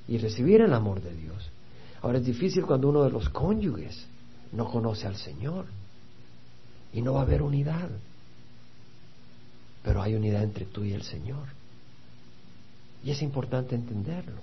y 0.07 0.17
recibir 0.17 0.61
el 0.61 0.73
amor 0.73 1.01
de 1.01 1.15
Dios. 1.15 1.49
Ahora 2.01 2.17
es 2.17 2.25
difícil 2.25 2.65
cuando 2.65 2.89
uno 2.89 3.03
de 3.03 3.11
los 3.11 3.29
cónyuges 3.29 4.05
no 4.51 4.69
conoce 4.69 5.07
al 5.07 5.15
Señor 5.15 5.65
y 6.93 7.01
no 7.01 7.13
va 7.13 7.21
a 7.21 7.23
haber 7.23 7.41
unidad, 7.41 7.89
pero 9.83 10.01
hay 10.01 10.15
unidad 10.15 10.43
entre 10.43 10.65
tú 10.65 10.83
y 10.83 10.93
el 10.93 11.03
Señor. 11.03 11.47
Y 13.03 13.11
es 13.11 13.21
importante 13.21 13.75
entenderlo, 13.75 14.41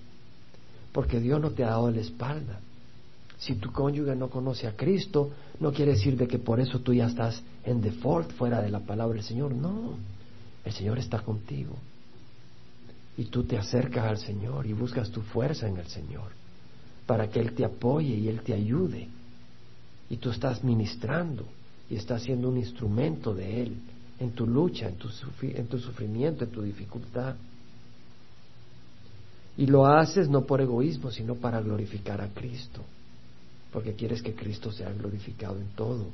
porque 0.93 1.21
Dios 1.21 1.41
no 1.41 1.51
te 1.51 1.65
ha 1.65 1.71
dado 1.71 1.91
la 1.91 2.01
espalda. 2.01 2.61
Si 3.39 3.55
tu 3.55 3.71
cónyuge 3.71 4.17
no 4.17 4.31
conoce 4.31 4.67
a 4.67 4.75
Cristo, 4.77 5.31
no 5.61 5.73
quiere 5.73 5.93
decir 5.93 6.17
de 6.17 6.27
que 6.27 6.39
por 6.39 6.59
eso 6.59 6.81
tú 6.81 6.93
ya 6.93 7.07
estás 7.07 7.41
en 7.65 7.81
default 7.81 8.33
fuera 8.33 8.61
de 8.61 8.71
la 8.71 8.81
palabra 8.81 9.15
del 9.15 9.25
Señor. 9.25 9.53
No, 9.53 9.95
el 10.65 10.73
Señor 10.73 10.99
está 10.99 11.21
contigo 11.21 11.77
y 13.19 13.25
tú 13.25 13.43
te 13.43 13.59
acercas 13.59 14.05
al 14.05 14.19
Señor 14.19 14.65
y 14.67 14.73
buscas 14.73 15.11
tu 15.11 15.23
fuerza 15.23 15.67
en 15.67 15.77
el 15.77 15.89
Señor 15.89 16.31
para 17.05 17.29
que 17.29 17.41
Él 17.41 17.53
te 17.53 17.65
apoye 17.65 18.15
y 18.15 18.29
Él 18.29 18.41
te 18.43 18.55
ayude. 18.55 19.09
Y 20.09 20.19
tú 20.19 20.31
estás 20.31 20.63
ministrando 20.63 21.45
y 21.91 21.97
estás 21.97 22.23
siendo 22.23 22.49
un 22.49 22.59
instrumento 22.59 23.35
de 23.35 23.63
Él 23.63 23.77
en 24.21 24.31
tu 24.31 24.47
lucha, 24.47 24.89
en 24.89 24.95
tu, 24.95 25.09
en 25.43 25.67
tu 25.67 25.79
sufrimiento, 25.81 26.45
en 26.45 26.51
tu 26.51 26.63
dificultad. 26.63 27.35
Y 29.57 29.67
lo 29.67 29.85
haces 29.85 30.29
no 30.29 30.45
por 30.45 30.61
egoísmo, 30.61 31.11
sino 31.11 31.35
para 31.35 31.61
glorificar 31.61 32.21
a 32.21 32.29
Cristo, 32.29 32.83
porque 33.73 33.95
quieres 33.95 34.23
que 34.23 34.35
Cristo 34.35 34.71
sea 34.71 34.93
glorificado 34.93 35.57
en 35.57 35.69
todo. 35.75 36.07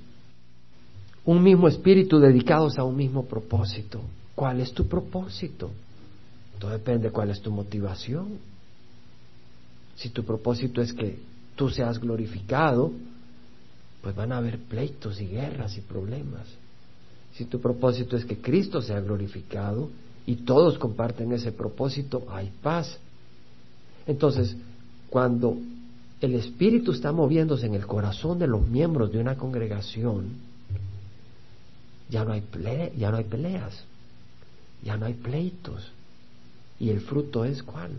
Un 1.27 1.43
mismo 1.43 1.69
espíritu 1.69 2.19
dedicados 2.19 2.79
a 2.79 2.85
un 2.85 2.97
mismo 2.97 3.27
propósito. 3.27 4.01
¿Cuál 4.35 4.61
es 4.61 4.73
tu 4.73 4.87
propósito? 4.87 5.71
Todo 6.59 6.71
depende 6.71 7.11
cuál 7.11 7.31
es 7.31 7.41
tu 7.41 7.51
motivación. 7.51 8.39
Si 9.97 10.11
tu 10.11 10.25
propósito 10.25 10.81
es 10.81 10.93
que 10.93 11.19
tú 11.57 11.71
seas 11.71 11.99
glorificado, 11.99 12.93
pues 14.03 14.15
van 14.15 14.33
a 14.33 14.39
haber 14.39 14.59
pleitos 14.59 15.21
y 15.21 15.27
guerras 15.27 15.77
y 15.77 15.81
problemas. 15.81 16.47
Si 17.35 17.47
tu 17.47 17.61
propósito 17.61 18.17
es 18.17 18.25
que 18.25 18.39
Cristo 18.39 18.81
sea 18.83 19.01
glorificado 19.01 19.91
y 20.27 20.37
todos 20.37 20.79
comparten 20.79 21.33
ese 21.33 21.53
propósito, 21.53 22.25
hay 22.31 22.51
paz. 22.63 22.99
Entonces, 24.07 24.57
cuando 25.11 25.57
el 26.21 26.35
Espíritu 26.35 26.93
está 26.93 27.13
moviéndose 27.13 27.67
en 27.67 27.75
el 27.75 27.87
corazón 27.87 28.39
de 28.39 28.47
los 28.47 28.67
miembros 28.67 29.13
de 29.13 29.19
una 29.19 29.37
congregación, 29.37 30.29
ya 32.09 32.25
no 32.25 32.33
hay, 32.33 32.43
ya 32.97 33.11
no 33.11 33.17
hay 33.17 33.25
peleas, 33.25 33.85
ya 34.83 34.97
no 34.97 35.07
hay 35.07 35.15
pleitos. 35.15 35.91
Y 36.79 36.91
el 36.91 37.01
fruto 37.01 37.45
es 37.45 37.63
cuál? 37.63 37.93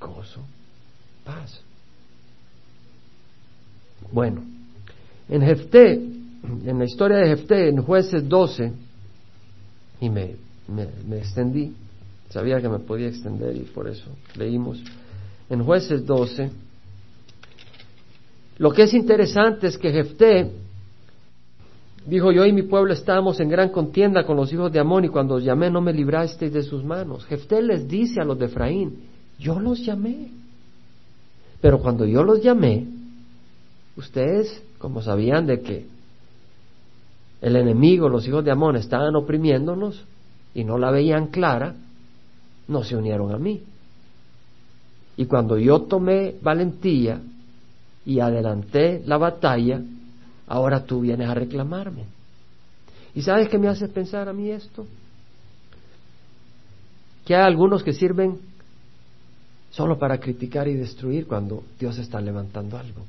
Gozo, 0.00 0.40
paz. 1.24 1.60
Bueno, 4.10 4.42
en 5.28 5.42
Jefté, 5.42 5.92
en 5.92 6.78
la 6.78 6.84
historia 6.84 7.18
de 7.18 7.28
Jefté, 7.28 7.68
en 7.68 7.82
jueces 7.82 8.28
12, 8.28 8.72
y 10.00 10.10
me, 10.10 10.36
me, 10.68 11.18
extendí, 11.18 11.72
sabía 12.30 12.60
que 12.60 12.68
me 12.68 12.80
podía 12.80 13.08
extender 13.08 13.56
y 13.56 13.60
por 13.60 13.88
eso 13.88 14.10
leímos, 14.36 14.82
en 15.48 15.62
jueces 15.62 16.04
12, 16.04 16.50
lo 18.58 18.72
que 18.72 18.82
es 18.82 18.94
interesante 18.94 19.68
es 19.68 19.78
que 19.78 19.92
Jefté 19.92 20.50
dijo, 22.06 22.32
yo 22.32 22.44
y 22.44 22.52
mi 22.52 22.62
pueblo 22.62 22.92
estábamos 22.92 23.38
en 23.40 23.48
gran 23.48 23.70
contienda 23.70 24.24
con 24.24 24.36
los 24.36 24.52
hijos 24.52 24.72
de 24.72 24.80
Amón 24.80 25.04
y 25.04 25.08
cuando 25.08 25.38
llamé 25.38 25.70
no 25.70 25.80
me 25.80 25.92
librasteis 25.92 26.52
de 26.52 26.62
sus 26.62 26.84
manos. 26.84 27.24
Jefté 27.26 27.62
les 27.62 27.88
dice 27.88 28.20
a 28.20 28.24
los 28.24 28.38
de 28.38 28.46
Efraín, 28.46 29.00
yo 29.38 29.60
los 29.60 29.84
llamé. 29.84 30.30
Pero 31.60 31.78
cuando 31.78 32.04
yo 32.04 32.24
los 32.24 32.42
llamé, 32.42 32.86
ustedes, 33.96 34.62
como 34.78 35.00
sabían 35.00 35.46
de 35.46 35.60
que 35.60 35.86
el 37.40 37.56
enemigo, 37.56 38.08
los 38.08 38.26
hijos 38.26 38.44
de 38.44 38.50
Amón, 38.50 38.76
estaban 38.76 39.14
oprimiéndonos 39.16 40.04
y 40.54 40.64
no 40.64 40.78
la 40.78 40.90
veían 40.90 41.28
clara, 41.28 41.74
no 42.68 42.84
se 42.84 42.96
unieron 42.96 43.32
a 43.32 43.38
mí. 43.38 43.62
Y 45.16 45.26
cuando 45.26 45.58
yo 45.58 45.82
tomé 45.82 46.34
valentía 46.40 47.20
y 48.04 48.20
adelanté 48.20 49.02
la 49.06 49.18
batalla, 49.18 49.82
ahora 50.52 50.84
tú 50.84 51.00
vienes 51.00 51.30
a 51.30 51.34
reclamarme. 51.34 52.04
¿Y 53.14 53.22
sabes 53.22 53.48
qué 53.48 53.56
me 53.56 53.68
hace 53.68 53.88
pensar 53.88 54.28
a 54.28 54.34
mí 54.34 54.50
esto? 54.50 54.86
Que 57.24 57.34
hay 57.34 57.42
algunos 57.42 57.82
que 57.82 57.94
sirven 57.94 58.38
solo 59.70 59.98
para 59.98 60.18
criticar 60.18 60.68
y 60.68 60.74
destruir 60.74 61.26
cuando 61.26 61.64
Dios 61.80 61.96
está 61.96 62.20
levantando 62.20 62.76
algo. 62.76 63.06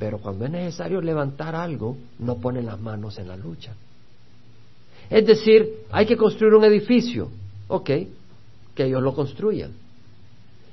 Pero 0.00 0.18
cuando 0.18 0.44
es 0.44 0.50
necesario 0.50 1.00
levantar 1.00 1.54
algo, 1.54 1.96
no 2.18 2.38
ponen 2.38 2.66
las 2.66 2.80
manos 2.80 3.16
en 3.18 3.28
la 3.28 3.36
lucha. 3.36 3.72
Es 5.10 5.24
decir, 5.24 5.84
hay 5.92 6.04
que 6.04 6.16
construir 6.16 6.54
un 6.54 6.64
edificio. 6.64 7.30
Ok, 7.68 7.90
que 8.74 8.84
ellos 8.86 9.02
lo 9.02 9.14
construyan. 9.14 9.70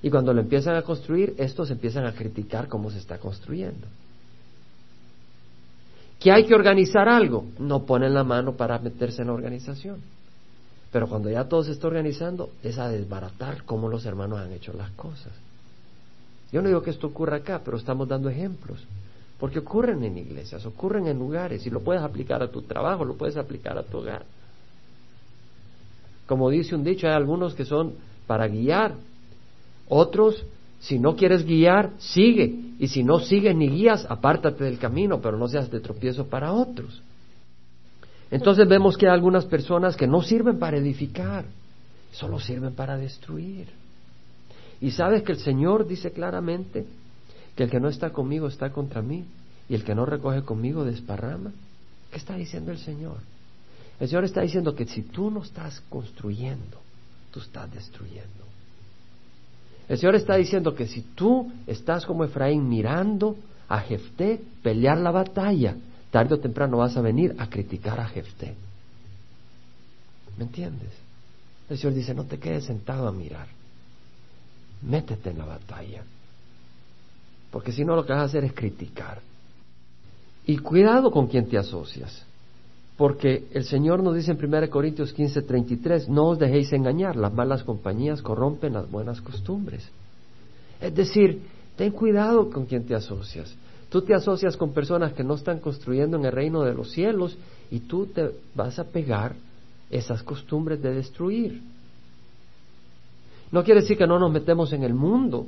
Y 0.02 0.10
cuando 0.10 0.34
lo 0.34 0.42
empiezan 0.42 0.76
a 0.76 0.82
construir, 0.82 1.36
estos 1.38 1.70
empiezan 1.70 2.08
a 2.08 2.14
criticar 2.14 2.68
cómo 2.68 2.90
se 2.90 2.98
está 2.98 3.20
construyendo. 3.20 3.86
Que 6.22 6.32
hay 6.32 6.46
que 6.46 6.54
organizar 6.54 7.10
algo, 7.10 7.46
no 7.58 7.84
ponen 7.84 8.14
la 8.14 8.24
mano 8.24 8.54
para 8.54 8.78
meterse 8.78 9.24
en 9.24 9.28
la 9.28 9.34
organización. 9.34 10.02
Pero 10.92 11.08
cuando 11.08 11.30
ya 11.30 11.46
todo 11.46 11.64
se 11.64 11.72
está 11.72 11.88
organizando, 11.88 12.52
es 12.62 12.78
a 12.78 12.90
desbaratar 12.90 13.64
cómo 13.64 13.90
los 13.90 14.06
hermanos 14.06 14.40
han 14.40 14.54
hecho 14.54 14.72
las 14.72 14.92
cosas. 14.92 15.34
Yo 16.52 16.62
no 16.62 16.68
digo 16.68 16.84
que 16.84 16.92
esto 16.92 17.08
ocurra 17.08 17.38
acá, 17.38 17.62
pero 17.66 17.78
estamos 17.78 18.08
dando 18.08 18.30
ejemplos. 18.30 18.86
Porque 19.40 19.60
ocurren 19.60 20.04
en 20.04 20.18
iglesias, 20.18 20.64
ocurren 20.66 21.08
en 21.08 21.18
lugares, 21.18 21.66
y 21.66 21.72
lo 21.72 21.80
puedes 21.80 22.04
aplicar 22.04 22.44
a 22.44 22.52
tu 22.52 22.62
trabajo, 22.62 23.04
lo 23.04 23.16
puedes 23.16 23.38
aplicar 23.38 23.78
a 23.78 23.84
tu 23.84 23.98
hogar. 23.98 24.24
Como 26.28 26.50
dice 26.52 26.76
un 26.76 26.84
dicho, 26.84 27.08
hay 27.08 27.14
algunos 27.14 27.56
que 27.56 27.66
son 27.66 27.96
para 28.28 28.48
guiar, 28.48 28.94
otros, 29.88 30.46
si 30.82 30.98
no 30.98 31.16
quieres 31.16 31.46
guiar, 31.46 31.92
sigue. 32.00 32.74
Y 32.80 32.88
si 32.88 33.04
no 33.04 33.20
sigues 33.20 33.56
ni 33.56 33.70
guías, 33.70 34.06
apártate 34.10 34.64
del 34.64 34.80
camino, 34.80 35.22
pero 35.22 35.38
no 35.38 35.48
seas 35.48 35.70
de 35.70 35.80
tropiezo 35.80 36.26
para 36.28 36.54
otros. 36.54 37.02
Entonces 38.32 38.68
vemos 38.68 38.98
que 38.98 39.06
hay 39.06 39.14
algunas 39.14 39.46
personas 39.46 39.96
que 39.96 40.08
no 40.08 40.24
sirven 40.24 40.58
para 40.58 40.78
edificar, 40.78 41.46
solo 42.12 42.40
sirven 42.40 42.74
para 42.74 42.98
destruir. 42.98 43.68
Y 44.80 44.90
sabes 44.92 45.22
que 45.22 45.34
el 45.34 45.38
Señor 45.38 45.88
dice 45.88 46.12
claramente 46.12 46.88
que 47.56 47.64
el 47.64 47.70
que 47.70 47.80
no 47.80 47.88
está 47.88 48.10
conmigo 48.10 48.48
está 48.48 48.72
contra 48.72 49.04
mí 49.04 49.26
y 49.70 49.76
el 49.76 49.84
que 49.84 49.94
no 49.94 50.08
recoge 50.08 50.42
conmigo 50.42 50.84
desparrama. 50.84 51.52
¿Qué 52.10 52.18
está 52.18 52.36
diciendo 52.36 52.72
el 52.72 52.80
Señor? 52.80 53.18
El 54.00 54.08
Señor 54.08 54.24
está 54.24 54.42
diciendo 54.42 54.74
que 54.74 54.88
si 54.88 55.04
tú 55.04 55.30
no 55.30 55.44
estás 55.44 55.80
construyendo, 55.90 56.80
tú 57.30 57.40
estás 57.40 57.72
destruyendo. 57.72 58.41
El 59.92 59.98
Señor 59.98 60.16
está 60.16 60.38
diciendo 60.38 60.74
que 60.74 60.88
si 60.88 61.02
tú 61.02 61.52
estás 61.68 62.06
como 62.06 62.24
Efraín 62.24 62.70
mirando 62.70 63.36
a 63.68 63.82
Jefté 63.82 64.40
pelear 64.64 64.98
la 64.98 65.12
batalla, 65.12 65.76
tarde 66.12 66.36
o 66.36 66.40
temprano 66.40 66.78
vas 66.78 66.96
a 66.96 67.02
venir 67.02 67.36
a 67.38 67.50
criticar 67.50 68.00
a 68.00 68.08
Jefté. 68.08 68.56
¿Me 70.38 70.46
entiendes? 70.46 70.94
El 71.70 71.78
Señor 71.78 71.94
dice, 71.94 72.14
no 72.14 72.24
te 72.24 72.40
quedes 72.40 72.64
sentado 72.64 73.06
a 73.06 73.12
mirar. 73.12 73.48
Métete 74.82 75.32
en 75.32 75.40
la 75.40 75.44
batalla. 75.46 76.04
Porque 77.52 77.74
si 77.74 77.84
no 77.84 77.94
lo 77.94 78.06
que 78.06 78.14
vas 78.14 78.22
a 78.22 78.26
hacer 78.28 78.46
es 78.46 78.54
criticar. 78.54 79.20
Y 80.46 80.58
cuidado 80.60 81.12
con 81.12 81.28
quien 81.28 81.50
te 81.50 81.58
asocias. 81.58 82.26
Porque 83.02 83.48
el 83.52 83.64
Señor 83.64 84.04
nos 84.04 84.14
dice 84.14 84.30
en 84.30 84.38
1 84.46 84.70
Corintios 84.70 85.12
15, 85.12 85.42
33, 85.42 86.08
no 86.08 86.28
os 86.28 86.38
dejéis 86.38 86.72
engañar, 86.72 87.16
las 87.16 87.34
malas 87.34 87.64
compañías 87.64 88.22
corrompen 88.22 88.74
las 88.74 88.92
buenas 88.92 89.20
costumbres. 89.22 89.90
Es 90.80 90.94
decir, 90.94 91.42
ten 91.76 91.94
cuidado 91.94 92.52
con 92.52 92.68
quien 92.68 92.86
te 92.86 92.94
asocias. 92.94 93.56
Tú 93.90 94.04
te 94.04 94.14
asocias 94.14 94.56
con 94.56 94.72
personas 94.72 95.14
que 95.14 95.24
no 95.24 95.34
están 95.34 95.58
construyendo 95.58 96.16
en 96.16 96.26
el 96.26 96.32
reino 96.32 96.62
de 96.62 96.76
los 96.76 96.92
cielos 96.92 97.36
y 97.72 97.80
tú 97.80 98.06
te 98.06 98.36
vas 98.54 98.78
a 98.78 98.84
pegar 98.84 99.34
esas 99.90 100.22
costumbres 100.22 100.80
de 100.80 100.94
destruir. 100.94 101.60
No 103.52 103.64
quiere 103.64 103.82
decir 103.82 103.98
que 103.98 104.06
no 104.06 104.20
nos 104.20 104.32
metemos 104.32 104.74
en 104.74 104.84
el 104.84 104.94
mundo. 104.94 105.48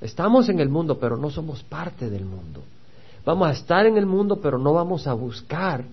Estamos 0.00 0.48
en 0.48 0.58
el 0.58 0.68
mundo, 0.68 0.98
pero 0.98 1.16
no 1.16 1.30
somos 1.30 1.62
parte 1.62 2.10
del 2.10 2.24
mundo. 2.24 2.60
Vamos 3.24 3.46
a 3.46 3.52
estar 3.52 3.86
en 3.86 3.96
el 3.96 4.06
mundo, 4.06 4.40
pero 4.42 4.58
no 4.58 4.72
vamos 4.72 5.06
a 5.06 5.12
buscar 5.12 5.84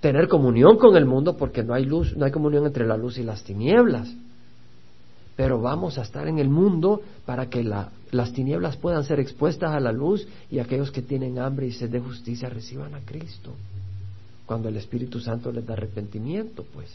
tener 0.00 0.28
comunión 0.28 0.78
con 0.78 0.96
el 0.96 1.04
mundo 1.04 1.36
porque 1.36 1.62
no 1.62 1.74
hay 1.74 1.84
luz, 1.84 2.16
no 2.16 2.24
hay 2.24 2.32
comunión 2.32 2.66
entre 2.66 2.86
la 2.86 2.96
luz 2.96 3.18
y 3.18 3.22
las 3.22 3.42
tinieblas. 3.44 4.12
Pero 5.36 5.60
vamos 5.60 5.98
a 5.98 6.02
estar 6.02 6.26
en 6.26 6.38
el 6.38 6.48
mundo 6.48 7.02
para 7.24 7.48
que 7.48 7.62
las 7.62 8.32
tinieblas 8.32 8.76
puedan 8.76 9.04
ser 9.04 9.20
expuestas 9.20 9.72
a 9.72 9.80
la 9.80 9.92
luz 9.92 10.26
y 10.50 10.58
aquellos 10.58 10.90
que 10.90 11.02
tienen 11.02 11.38
hambre 11.38 11.66
y 11.66 11.72
sed 11.72 11.90
de 11.90 12.00
justicia 12.00 12.48
reciban 12.48 12.94
a 12.94 13.00
Cristo. 13.00 13.52
Cuando 14.46 14.68
el 14.68 14.76
Espíritu 14.76 15.20
Santo 15.20 15.52
les 15.52 15.64
da 15.64 15.74
arrepentimiento, 15.74 16.64
pues. 16.74 16.88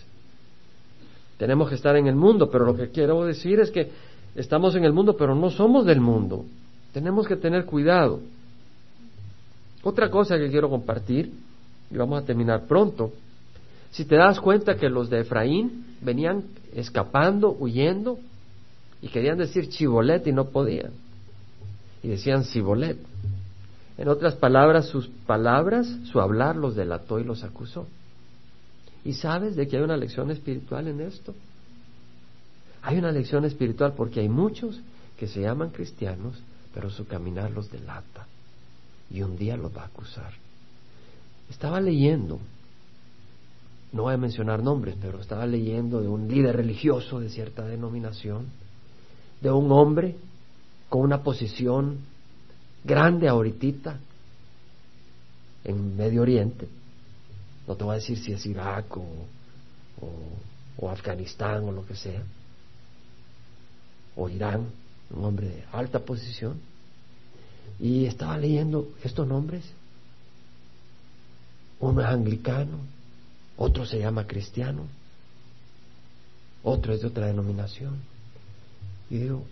Tenemos 1.37 1.69
que 1.69 1.75
estar 1.75 1.95
en 1.95 2.07
el 2.07 2.15
mundo, 2.15 2.49
pero 2.49 2.65
lo 2.65 2.75
que 2.75 2.89
quiero 2.89 3.23
decir 3.25 3.59
es 3.59 3.71
que 3.71 3.91
estamos 4.35 4.75
en 4.75 4.83
el 4.83 4.93
mundo, 4.93 5.15
pero 5.17 5.35
no 5.35 5.49
somos 5.49 5.85
del 5.85 6.01
mundo. 6.01 6.45
Tenemos 6.93 7.27
que 7.27 7.35
tener 7.35 7.65
cuidado. 7.65 8.19
Otra 9.83 10.09
cosa 10.09 10.37
que 10.37 10.49
quiero 10.49 10.69
compartir 10.69 11.31
y 11.91 11.97
vamos 11.97 12.21
a 12.21 12.25
terminar 12.25 12.65
pronto. 12.67 13.11
Si 13.91 14.05
te 14.05 14.15
das 14.15 14.39
cuenta 14.39 14.75
que 14.75 14.89
los 14.89 15.09
de 15.09 15.21
Efraín 15.21 15.85
venían 16.01 16.43
escapando, 16.73 17.55
huyendo, 17.57 18.19
y 19.01 19.07
querían 19.07 19.37
decir 19.37 19.69
chivolet 19.69 20.25
y 20.27 20.31
no 20.31 20.49
podían, 20.49 20.91
y 22.01 22.07
decían 22.09 22.43
cibolet. 22.43 22.97
En 23.97 24.07
otras 24.09 24.35
palabras, 24.35 24.87
sus 24.87 25.07
palabras, 25.07 25.87
su 26.11 26.19
hablar 26.19 26.55
los 26.55 26.75
delató 26.75 27.19
y 27.19 27.23
los 27.23 27.43
acusó. 27.43 27.87
¿Y 29.05 29.13
sabes 29.13 29.55
de 29.55 29.67
que 29.67 29.77
hay 29.77 29.83
una 29.83 29.95
lección 29.95 30.31
espiritual 30.31 30.87
en 30.87 31.01
esto? 31.01 31.33
Hay 32.81 32.97
una 32.97 33.11
lección 33.11 33.45
espiritual 33.45 33.93
porque 33.95 34.19
hay 34.19 34.29
muchos 34.29 34.81
que 35.17 35.27
se 35.27 35.41
llaman 35.41 35.69
cristianos, 35.69 36.35
pero 36.73 36.89
su 36.89 37.07
caminar 37.07 37.51
los 37.51 37.71
delata 37.71 38.27
y 39.09 39.21
un 39.21 39.37
día 39.37 39.55
los 39.55 39.75
va 39.75 39.83
a 39.83 39.85
acusar. 39.85 40.33
Estaba 41.49 41.79
leyendo, 41.79 42.39
no 43.91 44.03
voy 44.03 44.13
a 44.13 44.17
mencionar 44.17 44.61
nombres, 44.61 44.95
pero 45.01 45.19
estaba 45.19 45.45
leyendo 45.45 46.01
de 46.01 46.07
un 46.07 46.27
líder 46.27 46.55
religioso 46.57 47.19
de 47.19 47.29
cierta 47.29 47.65
denominación, 47.65 48.47
de 49.41 49.51
un 49.51 49.71
hombre 49.71 50.15
con 50.89 51.01
una 51.01 51.23
posición 51.23 51.99
grande 52.83 53.27
ahorita 53.27 53.99
en 55.63 55.97
Medio 55.97 56.21
Oriente. 56.21 56.67
No 57.67 57.75
te 57.75 57.83
voy 57.83 57.93
a 57.93 57.99
decir 57.99 58.17
si 58.17 58.31
es 58.31 58.45
Irak 58.45 58.95
o, 58.97 59.01
o, 60.01 60.09
o 60.77 60.89
Afganistán 60.89 61.63
o 61.63 61.71
lo 61.71 61.85
que 61.85 61.95
sea, 61.95 62.21
o 64.15 64.29
Irán, 64.29 64.67
un 65.15 65.25
hombre 65.25 65.47
de 65.47 65.63
alta 65.71 65.99
posición, 65.99 66.59
y 67.79 68.05
estaba 68.05 68.37
leyendo 68.37 68.89
estos 69.03 69.27
nombres. 69.27 69.63
Uno 71.79 72.01
es 72.01 72.07
anglicano, 72.07 72.79
otro 73.57 73.85
se 73.85 73.99
llama 73.99 74.27
cristiano, 74.27 74.87
otro 76.63 76.93
es 76.93 77.01
de 77.01 77.07
otra 77.07 77.27
denominación. 77.27 77.99
Y 79.09 79.17
digo, 79.17 79.45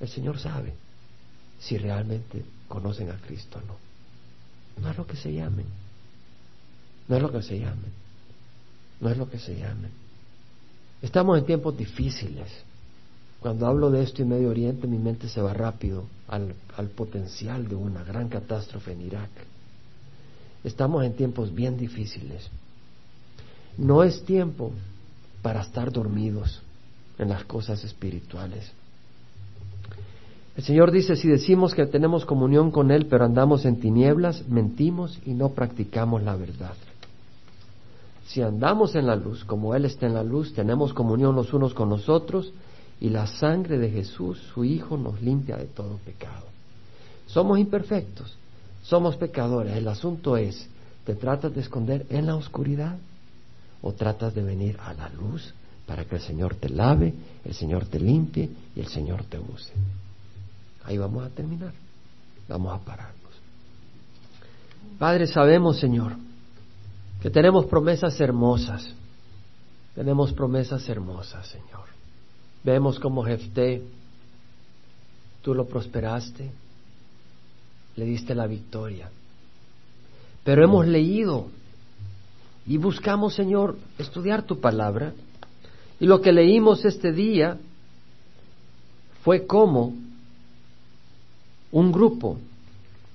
el 0.00 0.08
Señor 0.08 0.38
sabe 0.38 0.74
si 1.60 1.76
realmente 1.78 2.44
conocen 2.68 3.10
a 3.10 3.16
Cristo 3.18 3.58
o 3.58 3.66
no. 3.66 3.76
No 4.82 4.90
es 4.90 4.96
lo 4.96 5.06
que 5.06 5.16
se 5.16 5.32
llamen, 5.32 5.66
no 7.08 7.16
es 7.16 7.22
lo 7.22 7.30
que 7.30 7.42
se 7.42 7.58
llamen, 7.58 7.92
no 9.00 9.10
es 9.10 9.16
lo 9.16 9.28
que 9.28 9.38
se 9.38 9.56
llamen. 9.56 9.90
Estamos 11.02 11.38
en 11.38 11.46
tiempos 11.46 11.76
difíciles. 11.76 12.48
Cuando 13.40 13.66
hablo 13.66 13.90
de 13.90 14.04
esto 14.04 14.22
en 14.22 14.28
Medio 14.28 14.50
Oriente, 14.50 14.86
mi 14.86 14.98
mente 14.98 15.28
se 15.28 15.42
va 15.42 15.52
rápido 15.52 16.06
al, 16.28 16.54
al 16.76 16.88
potencial 16.88 17.68
de 17.68 17.74
una 17.74 18.04
gran 18.04 18.28
catástrofe 18.28 18.92
en 18.92 19.02
Irak. 19.02 19.30
Estamos 20.64 21.04
en 21.04 21.14
tiempos 21.14 21.54
bien 21.54 21.76
difíciles. 21.76 22.48
No 23.78 24.02
es 24.02 24.24
tiempo 24.24 24.72
para 25.42 25.62
estar 25.62 25.90
dormidos 25.90 26.62
en 27.18 27.28
las 27.28 27.44
cosas 27.44 27.82
espirituales. 27.84 28.70
El 30.56 30.64
Señor 30.64 30.90
dice, 30.90 31.16
si 31.16 31.28
decimos 31.28 31.74
que 31.74 31.86
tenemos 31.86 32.26
comunión 32.26 32.70
con 32.70 32.90
Él, 32.90 33.06
pero 33.06 33.24
andamos 33.24 33.64
en 33.64 33.80
tinieblas, 33.80 34.46
mentimos 34.48 35.18
y 35.24 35.32
no 35.32 35.50
practicamos 35.50 36.22
la 36.22 36.36
verdad. 36.36 36.74
Si 38.26 38.42
andamos 38.42 38.94
en 38.94 39.06
la 39.06 39.16
luz, 39.16 39.44
como 39.44 39.74
Él 39.74 39.86
está 39.86 40.06
en 40.06 40.14
la 40.14 40.22
luz, 40.22 40.52
tenemos 40.52 40.92
comunión 40.92 41.34
los 41.34 41.52
unos 41.54 41.74
con 41.74 41.88
los 41.88 42.08
otros, 42.08 42.52
y 43.00 43.08
la 43.08 43.26
sangre 43.26 43.78
de 43.78 43.90
Jesús, 43.90 44.38
su 44.54 44.62
Hijo, 44.62 44.96
nos 44.96 45.20
limpia 45.22 45.56
de 45.56 45.64
todo 45.64 45.98
pecado. 46.04 46.46
Somos 47.26 47.58
imperfectos, 47.58 48.36
somos 48.82 49.16
pecadores. 49.16 49.76
El 49.76 49.88
asunto 49.88 50.36
es, 50.36 50.68
¿te 51.04 51.14
tratas 51.14 51.54
de 51.54 51.60
esconder 51.60 52.06
en 52.10 52.26
la 52.26 52.36
oscuridad 52.36 52.96
o 53.80 53.92
tratas 53.92 54.34
de 54.34 54.42
venir 54.42 54.78
a 54.80 54.92
la 54.94 55.08
luz 55.08 55.54
para 55.86 56.04
que 56.04 56.16
el 56.16 56.20
Señor 56.22 56.54
te 56.56 56.68
lave, 56.68 57.14
el 57.44 57.54
Señor 57.54 57.86
te 57.86 57.98
limpie 57.98 58.50
y 58.74 58.80
el 58.80 58.88
Señor 58.88 59.24
te 59.24 59.38
use? 59.38 59.72
Ahí 60.84 60.98
vamos 60.98 61.24
a 61.24 61.30
terminar. 61.30 61.72
Vamos 62.48 62.74
a 62.74 62.84
pararnos. 62.84 63.22
Padre, 64.98 65.26
sabemos, 65.26 65.78
Señor, 65.78 66.16
que 67.20 67.30
tenemos 67.30 67.66
promesas 67.66 68.20
hermosas. 68.20 68.94
Tenemos 69.94 70.32
promesas 70.32 70.88
hermosas, 70.88 71.46
Señor. 71.46 71.86
Vemos 72.64 72.98
como 72.98 73.24
Jefté, 73.24 73.82
tú 75.42 75.54
lo 75.54 75.66
prosperaste, 75.66 76.50
le 77.96 78.04
diste 78.04 78.34
la 78.34 78.46
victoria. 78.46 79.10
Pero 80.44 80.64
hemos 80.64 80.86
leído 80.86 81.48
y 82.66 82.76
buscamos, 82.78 83.34
Señor, 83.34 83.76
estudiar 83.98 84.44
tu 84.44 84.60
palabra. 84.60 85.12
Y 86.00 86.06
lo 86.06 86.20
que 86.20 86.32
leímos 86.32 86.84
este 86.84 87.12
día 87.12 87.58
fue 89.22 89.46
cómo 89.46 89.94
un 91.70 91.92
grupo 91.92 92.38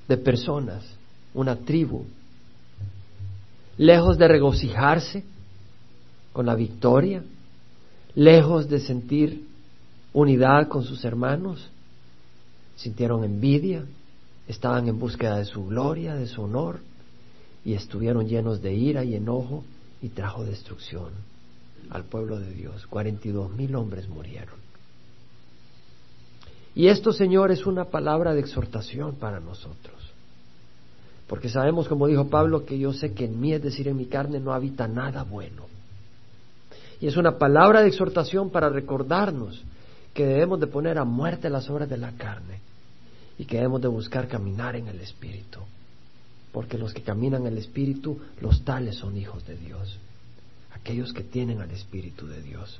de 0.07 0.17
personas, 0.17 0.86
una 1.34 1.57
tribu, 1.57 2.05
lejos 3.78 4.17
de 4.17 4.28
regocijarse 4.28 5.23
con 6.34 6.45
la 6.45 6.55
victoria, 6.55 7.23
lejos 8.15 8.69
de 8.69 8.80
sentir 8.80 9.45
unidad 10.13 10.67
con 10.67 10.84
sus 10.84 11.03
hermanos, 11.05 11.69
sintieron 12.75 13.23
envidia, 13.23 13.84
estaban 14.48 14.88
en 14.88 15.00
búsqueda 15.00 15.38
de 15.38 15.45
su 15.45 15.66
gloria, 15.66 16.16
de 16.16 16.28
su 16.28 16.41
honor, 16.41 16.80
y 17.66 17.74
estuvieron 17.74 18.28
llenos 18.28 18.62
de 18.62 18.74
ira 18.74 19.04
y 19.04 19.16
enojo 19.16 19.64
y 20.02 20.10
trajo 20.10 20.43
destrucción 20.43 21.10
al 21.89 22.06
pueblo 22.06 22.39
de 22.39 22.52
Dios. 22.52 22.88
Cuarenta 22.88 23.28
y 23.28 23.32
dos 23.32 23.52
mil 23.52 23.76
hombres 23.76 24.08
murieron. 24.08 24.56
Y 26.76 26.88
esto, 26.88 27.12
Señor, 27.12 27.52
es 27.52 27.66
una 27.66 27.86
palabra 27.86 28.34
de 28.34 28.39
exhortación 28.39 29.16
para 29.16 29.39
nosotros. 29.39 29.95
Porque 31.28 31.50
sabemos, 31.50 31.88
como 31.88 32.08
dijo 32.08 32.30
Pablo, 32.30 32.66
que 32.66 32.80
yo 32.80 32.93
sé 32.93 33.14
que 33.14 33.26
en 33.26 33.39
mí, 33.41 33.52
es 33.52 33.62
decir, 33.62 33.88
en 33.88 33.98
mi 33.98 34.06
carne, 34.06 34.39
no 34.39 34.54
habita 34.54 34.88
nada 34.88 35.24
bueno. 35.24 35.64
Y 37.02 37.08
es 37.08 37.18
una 37.18 37.38
palabra 37.38 37.82
de 37.82 37.89
exhortación 37.89 38.50
para 38.50 38.70
recordarnos 38.70 39.62
que 40.14 40.26
debemos 40.26 40.60
de 40.60 40.68
poner 40.68 40.98
a 40.98 41.04
muerte 41.04 41.50
las 41.50 41.70
obras 41.70 41.89
de 41.89 41.98
la 41.98 42.12
carne 42.14 42.62
y 43.38 43.45
que 43.45 43.57
debemos 43.57 43.81
de 43.81 43.88
buscar 43.88 44.27
caminar 44.27 44.75
en 44.75 44.88
el 44.88 44.99
Espíritu. 44.99 45.59
Porque 46.51 46.77
los 46.77 46.93
que 46.93 47.01
caminan 47.01 47.41
en 47.41 47.53
el 47.53 47.57
Espíritu, 47.57 48.19
los 48.41 48.63
tales 48.63 48.95
son 48.95 49.17
hijos 49.17 49.45
de 49.45 49.57
Dios. 49.57 49.97
Aquellos 50.73 51.13
que 51.13 51.23
tienen 51.23 51.61
al 51.61 51.71
Espíritu 51.71 52.27
de 52.27 52.41
Dios. 52.41 52.79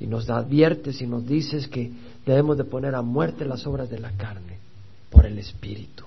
Y 0.00 0.06
nos 0.06 0.30
adviertes 0.30 1.00
y 1.02 1.06
nos 1.06 1.26
dices 1.26 1.68
que 1.68 1.90
debemos 2.24 2.56
de 2.56 2.64
poner 2.64 2.94
a 2.94 3.02
muerte 3.02 3.44
las 3.44 3.66
obras 3.66 3.90
de 3.90 3.98
la 3.98 4.12
carne 4.12 4.58
por 5.10 5.26
el 5.26 5.38
Espíritu. 5.38 6.04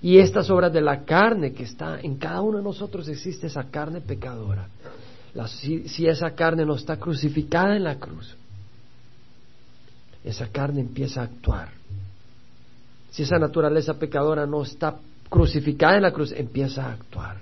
Y 0.00 0.18
estas 0.18 0.48
obras 0.50 0.72
de 0.72 0.80
la 0.80 1.04
carne 1.04 1.52
que 1.52 1.64
está 1.64 2.00
en 2.00 2.16
cada 2.16 2.40
uno 2.40 2.58
de 2.58 2.64
nosotros 2.64 3.08
existe 3.08 3.48
esa 3.48 3.64
carne 3.64 4.00
pecadora 4.00 4.68
si, 5.46 6.06
esa 6.06 6.30
carne 6.34 6.64
no 6.64 6.74
está 6.74 6.96
crucificada 6.96 7.76
en 7.76 7.84
la 7.84 7.96
cruz, 7.96 8.34
esa 10.30 10.48
carne 10.48 10.80
empieza 10.80 11.20
a 11.20 11.24
actuar. 11.24 11.70
Si 13.10 13.22
esa 13.22 13.38
naturaleza 13.38 13.94
pecadora 13.94 14.46
no 14.46 14.62
está 14.62 14.98
crucificada 15.28 15.96
en 15.96 16.02
la 16.02 16.12
cruz, 16.12 16.32
empieza 16.32 16.86
a 16.86 16.92
actuar. 16.92 17.38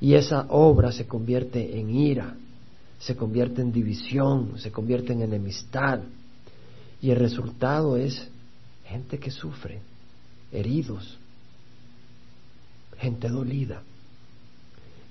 Y 0.00 0.14
esa 0.14 0.46
obra 0.48 0.92
se 0.92 1.06
convierte 1.06 1.78
en 1.78 1.90
ira, 1.94 2.34
se 2.98 3.16
convierte 3.16 3.62
en 3.62 3.72
división, 3.72 4.58
se 4.58 4.70
convierte 4.70 5.12
en 5.12 5.22
enemistad. 5.22 6.00
Y 7.00 7.10
el 7.10 7.18
resultado 7.18 7.96
es 7.96 8.28
gente 8.84 9.18
que 9.18 9.30
sufre, 9.30 9.80
heridos, 10.52 11.18
gente 12.98 13.28
dolida. 13.28 13.82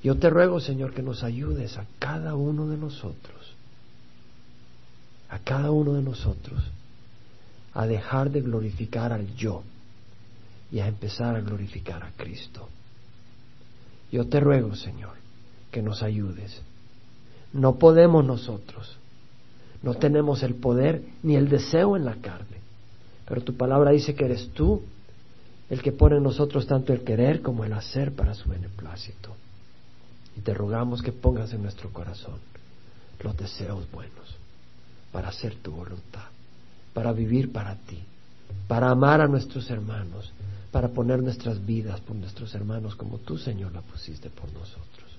Yo 0.04 0.16
te 0.16 0.30
ruego, 0.30 0.60
Señor, 0.60 0.94
que 0.94 1.02
nos 1.02 1.24
ayudes 1.24 1.78
a 1.78 1.86
cada 2.00 2.36
uno 2.36 2.68
de 2.68 2.78
nosotros, 2.78 3.53
a 5.30 5.40
cada 5.40 5.72
uno 5.72 5.94
de 5.94 6.02
nosotros, 6.02 6.64
a 7.74 7.88
dejar 7.88 8.30
de 8.30 8.42
glorificar 8.42 9.12
al 9.12 9.34
yo 9.36 9.64
y 10.72 10.80
a 10.80 10.88
empezar 10.88 11.36
a 11.36 11.42
glorificar 11.42 12.04
a 12.04 12.12
Cristo. 12.12 12.70
Yo 14.12 14.28
te 14.28 14.40
ruego, 14.40 14.76
Señor, 14.76 15.14
que 15.72 15.82
nos 15.82 16.04
ayudes. 16.04 16.62
No 17.52 17.76
podemos 17.78 18.24
nosotros, 18.26 18.98
no 19.82 19.96
tenemos 19.96 20.44
el 20.44 20.56
poder 20.56 21.04
ni 21.24 21.36
el 21.36 21.50
deseo 21.50 21.98
en 21.98 22.06
la 22.06 22.16
carne, 22.16 22.58
pero 23.28 23.42
tu 23.42 23.56
palabra 23.56 23.92
dice 23.92 24.16
que 24.16 24.26
eres 24.26 24.50
tú 24.54 24.84
el 25.70 25.82
que 25.82 25.92
pone 25.92 26.18
en 26.18 26.24
nosotros 26.24 26.68
tanto 26.68 26.94
el 26.94 27.04
querer 27.04 27.42
como 27.42 27.64
el 27.64 27.74
hacer 27.74 28.14
para 28.14 28.34
su 28.36 28.50
beneplácito. 28.50 29.36
Y 30.38 30.42
te 30.42 30.54
rogamos 30.54 31.02
que 31.02 31.12
pongas 31.12 31.54
en 31.54 31.64
nuestro 31.64 31.92
corazón 31.92 32.38
los 33.24 33.38
deseos 33.38 33.90
buenos 33.92 34.43
para 35.14 35.30
hacer 35.30 35.56
tu 35.56 35.72
voluntad, 35.72 36.26
para 36.94 37.14
vivir 37.14 37.54
para 37.54 37.76
ti, 37.76 38.00
para 38.68 38.90
amar 38.90 39.22
a 39.22 39.28
nuestros 39.28 39.70
hermanos, 39.70 40.34
para 40.72 40.90
poner 40.90 41.22
nuestras 41.22 41.64
vidas 41.64 42.02
por 42.02 42.16
nuestros 42.16 42.54
hermanos 42.56 42.96
como 42.96 43.20
tú, 43.20 43.38
Señor, 43.38 43.72
la 43.72 43.82
pusiste 43.82 44.30
por 44.32 44.52
nosotros. 44.52 45.12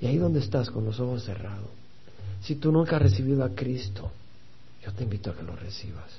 Y 0.00 0.06
ahí 0.06 0.18
donde 0.18 0.40
estás 0.40 0.68
con 0.68 0.84
los 0.84 0.98
ojos 0.98 1.24
cerrados, 1.24 1.70
si 2.42 2.56
tú 2.56 2.72
nunca 2.72 2.96
has 2.96 3.02
recibido 3.02 3.44
a 3.44 3.50
Cristo, 3.50 4.10
yo 4.84 4.92
te 4.92 5.04
invito 5.04 5.30
a 5.30 5.36
que 5.36 5.44
lo 5.44 5.54
recibas. 5.54 6.10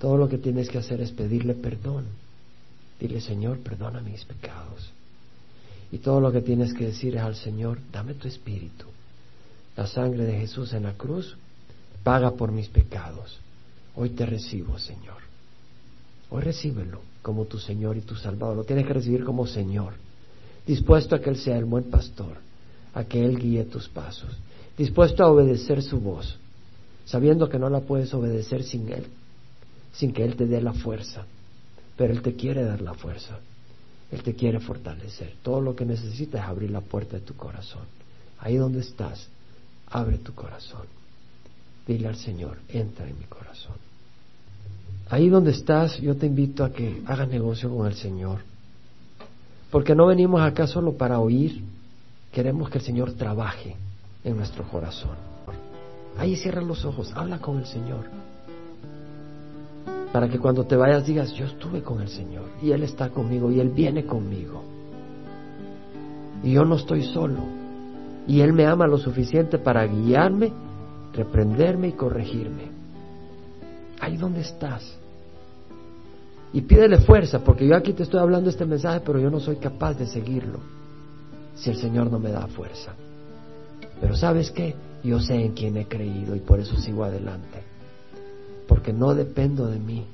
Todo 0.00 0.16
lo 0.16 0.28
que 0.28 0.38
tienes 0.38 0.68
que 0.68 0.78
hacer 0.78 1.00
es 1.00 1.12
pedirle 1.12 1.54
perdón. 1.54 2.06
Dile, 2.98 3.20
Señor, 3.20 3.58
perdona 3.58 4.00
mis 4.00 4.24
pecados. 4.24 4.90
Y 5.92 5.98
todo 5.98 6.20
lo 6.20 6.32
que 6.32 6.40
tienes 6.40 6.72
que 6.74 6.86
decir 6.86 7.16
es 7.16 7.22
al 7.22 7.36
Señor, 7.36 7.78
dame 7.92 8.14
tu 8.14 8.26
espíritu. 8.26 8.86
La 9.76 9.86
sangre 9.86 10.24
de 10.24 10.38
Jesús 10.38 10.72
en 10.72 10.84
la 10.84 10.94
cruz 10.94 11.36
paga 12.02 12.30
por 12.32 12.50
mis 12.50 12.68
pecados. 12.68 13.38
Hoy 13.94 14.10
te 14.10 14.24
recibo, 14.24 14.78
Señor. 14.78 15.18
Hoy 16.30 16.42
recíbelo 16.42 17.00
como 17.22 17.44
tu 17.44 17.58
Señor 17.58 17.96
y 17.96 18.00
tu 18.00 18.14
Salvador. 18.14 18.56
Lo 18.56 18.64
tienes 18.64 18.86
que 18.86 18.94
recibir 18.94 19.24
como 19.24 19.46
Señor. 19.46 19.94
Dispuesto 20.66 21.14
a 21.14 21.20
que 21.20 21.30
Él 21.30 21.36
sea 21.36 21.58
el 21.58 21.64
buen 21.64 21.84
pastor, 21.84 22.38
a 22.94 23.04
que 23.04 23.24
Él 23.24 23.38
guíe 23.38 23.64
tus 23.64 23.88
pasos. 23.88 24.30
Dispuesto 24.76 25.22
a 25.22 25.30
obedecer 25.30 25.82
su 25.82 26.00
voz, 26.00 26.38
sabiendo 27.04 27.48
que 27.48 27.58
no 27.58 27.70
la 27.70 27.80
puedes 27.80 28.12
obedecer 28.14 28.62
sin 28.64 28.88
Él, 28.88 29.06
sin 29.92 30.12
que 30.12 30.24
Él 30.24 30.36
te 30.36 30.46
dé 30.46 30.60
la 30.60 30.72
fuerza. 30.72 31.24
Pero 31.96 32.12
Él 32.12 32.22
te 32.22 32.34
quiere 32.34 32.64
dar 32.64 32.80
la 32.80 32.94
fuerza. 32.94 33.38
Él 34.10 34.22
te 34.22 34.34
quiere 34.34 34.60
fortalecer. 34.60 35.34
Todo 35.42 35.60
lo 35.60 35.74
que 35.74 35.84
necesitas 35.84 36.42
es 36.42 36.48
abrir 36.48 36.70
la 36.70 36.80
puerta 36.80 37.16
de 37.16 37.22
tu 37.22 37.34
corazón. 37.34 37.82
Ahí 38.38 38.56
donde 38.56 38.80
estás, 38.80 39.28
abre 39.90 40.18
tu 40.18 40.34
corazón. 40.34 40.86
dile 41.86 42.08
al 42.08 42.16
Señor, 42.16 42.58
entra 42.68 43.08
en 43.08 43.18
mi 43.18 43.24
corazón. 43.26 43.76
Ahí 45.08 45.28
donde 45.28 45.52
estás, 45.52 45.98
yo 45.98 46.16
te 46.16 46.26
invito 46.26 46.64
a 46.64 46.72
que 46.72 47.02
hagas 47.06 47.28
negocio 47.28 47.74
con 47.74 47.86
el 47.86 47.94
Señor. 47.94 48.40
Porque 49.70 49.94
no 49.94 50.06
venimos 50.06 50.40
acá 50.40 50.66
solo 50.66 50.96
para 50.96 51.20
oír, 51.20 51.62
queremos 52.32 52.70
que 52.70 52.78
el 52.78 52.84
Señor 52.84 53.12
trabaje 53.12 53.76
en 54.24 54.36
nuestro 54.36 54.64
corazón. 54.64 55.16
Ahí 56.18 56.34
cierra 56.34 56.60
los 56.60 56.84
ojos, 56.84 57.12
habla 57.14 57.38
con 57.38 57.58
el 57.58 57.66
Señor. 57.66 58.06
Para 60.12 60.28
que 60.28 60.38
cuando 60.38 60.64
te 60.64 60.76
vayas 60.76 61.06
digas, 61.06 61.32
yo 61.34 61.46
estuve 61.46 61.82
con 61.82 62.00
el 62.00 62.08
Señor 62.08 62.46
y 62.62 62.72
Él 62.72 62.82
está 62.82 63.10
conmigo 63.10 63.50
y 63.52 63.60
Él 63.60 63.68
viene 63.68 64.06
conmigo. 64.06 64.62
Y 66.42 66.52
yo 66.52 66.64
no 66.64 66.76
estoy 66.76 67.04
solo. 67.04 67.65
Y 68.26 68.40
Él 68.40 68.52
me 68.52 68.66
ama 68.66 68.86
lo 68.86 68.98
suficiente 68.98 69.58
para 69.58 69.86
guiarme, 69.86 70.52
reprenderme 71.12 71.88
y 71.88 71.92
corregirme. 71.92 72.70
Ahí 74.00 74.16
donde 74.16 74.40
estás. 74.40 74.98
Y 76.52 76.62
pídele 76.62 76.98
fuerza, 76.98 77.40
porque 77.40 77.66
yo 77.66 77.76
aquí 77.76 77.92
te 77.92 78.02
estoy 78.02 78.20
hablando 78.20 78.50
este 78.50 78.64
mensaje, 78.64 79.00
pero 79.04 79.18
yo 79.18 79.30
no 79.30 79.40
soy 79.40 79.56
capaz 79.56 79.94
de 79.94 80.06
seguirlo 80.06 80.60
si 81.54 81.70
el 81.70 81.76
Señor 81.76 82.10
no 82.10 82.18
me 82.18 82.30
da 82.30 82.46
fuerza. 82.46 82.94
Pero 84.00 84.14
sabes 84.14 84.50
qué? 84.50 84.74
Yo 85.02 85.20
sé 85.20 85.34
en 85.34 85.52
quién 85.52 85.76
he 85.76 85.86
creído 85.86 86.34
y 86.34 86.40
por 86.40 86.60
eso 86.60 86.76
sigo 86.76 87.04
adelante. 87.04 87.62
Porque 88.68 88.92
no 88.92 89.14
dependo 89.14 89.66
de 89.66 89.78
mí, 89.78 90.06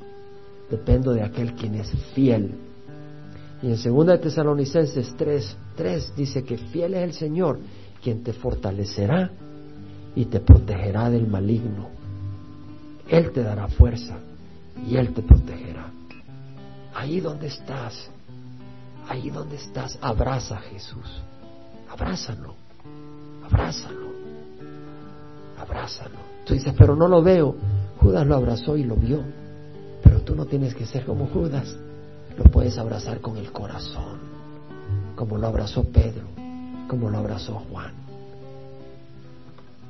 dependo 0.70 1.12
de 1.12 1.22
aquel 1.22 1.54
quien 1.54 1.74
es 1.74 1.90
fiel. 2.14 2.54
Y 3.62 3.72
en 3.72 3.82
2 3.82 4.06
de 4.06 4.18
Tesalonicenses 4.18 5.14
3, 5.16 5.56
3 5.76 6.12
dice 6.16 6.44
que 6.44 6.58
fiel 6.58 6.94
es 6.94 7.04
el 7.04 7.12
Señor, 7.12 7.58
quien 8.02 8.22
te 8.22 8.32
fortalecerá 8.32 9.30
y 10.14 10.26
te 10.26 10.40
protegerá 10.40 11.08
del 11.08 11.26
maligno. 11.26 11.88
Él 13.08 13.32
te 13.32 13.42
dará 13.42 13.68
fuerza 13.68 14.16
y 14.86 14.96
Él 14.96 15.12
te 15.14 15.22
protegerá. 15.22 15.90
Ahí 16.94 17.20
donde 17.20 17.46
estás, 17.46 18.10
ahí 19.08 19.30
donde 19.30 19.56
estás, 19.56 19.98
abraza 20.00 20.56
a 20.56 20.60
Jesús. 20.60 21.22
Abrázalo, 21.90 22.54
abrázalo, 23.44 24.08
abrázalo. 25.58 26.18
Tú 26.44 26.54
dices, 26.54 26.74
pero 26.76 26.96
no 26.96 27.08
lo 27.08 27.22
veo. 27.22 27.54
Judas 27.98 28.26
lo 28.26 28.34
abrazó 28.34 28.76
y 28.76 28.84
lo 28.84 28.96
vio. 28.96 29.22
Pero 30.02 30.22
tú 30.22 30.34
no 30.34 30.46
tienes 30.46 30.74
que 30.74 30.86
ser 30.86 31.04
como 31.04 31.26
Judas. 31.26 31.76
Lo 32.36 32.44
puedes 32.44 32.78
abrazar 32.78 33.20
con 33.20 33.36
el 33.36 33.52
corazón, 33.52 34.18
como 35.16 35.36
lo 35.36 35.46
abrazó 35.46 35.84
Pedro, 35.84 36.24
como 36.92 37.08
lo 37.08 37.16
abrazó 37.16 37.54
Juan. 37.70 37.90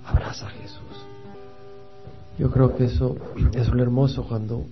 Abraza 0.07 0.47
a 0.47 0.51
Jesús. 0.51 0.79
Yo 2.39 2.49
creo 2.53 2.77
que 2.77 2.85
eso 2.85 3.17
es 3.55 3.67
lo 3.67 3.83
hermoso 3.83 4.23
cuando 4.23 4.67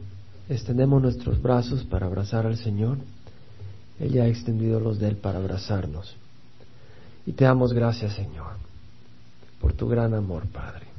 extendemos 0.48 1.02
nuestros 1.02 1.42
brazos 1.42 1.82
para 1.82 2.06
abrazar 2.06 2.46
al 2.46 2.56
Señor. 2.56 2.98
Él 3.98 4.12
ya 4.12 4.22
ha 4.22 4.28
extendido 4.28 4.78
los 4.78 5.00
de 5.00 5.08
Él 5.08 5.16
para 5.16 5.40
abrazarnos. 5.40 6.14
Y 7.26 7.32
te 7.32 7.46
damos 7.46 7.72
gracias, 7.72 8.14
Señor, 8.14 8.52
por 9.60 9.72
tu 9.72 9.88
gran 9.88 10.14
amor, 10.14 10.46
Padre. 10.46 10.89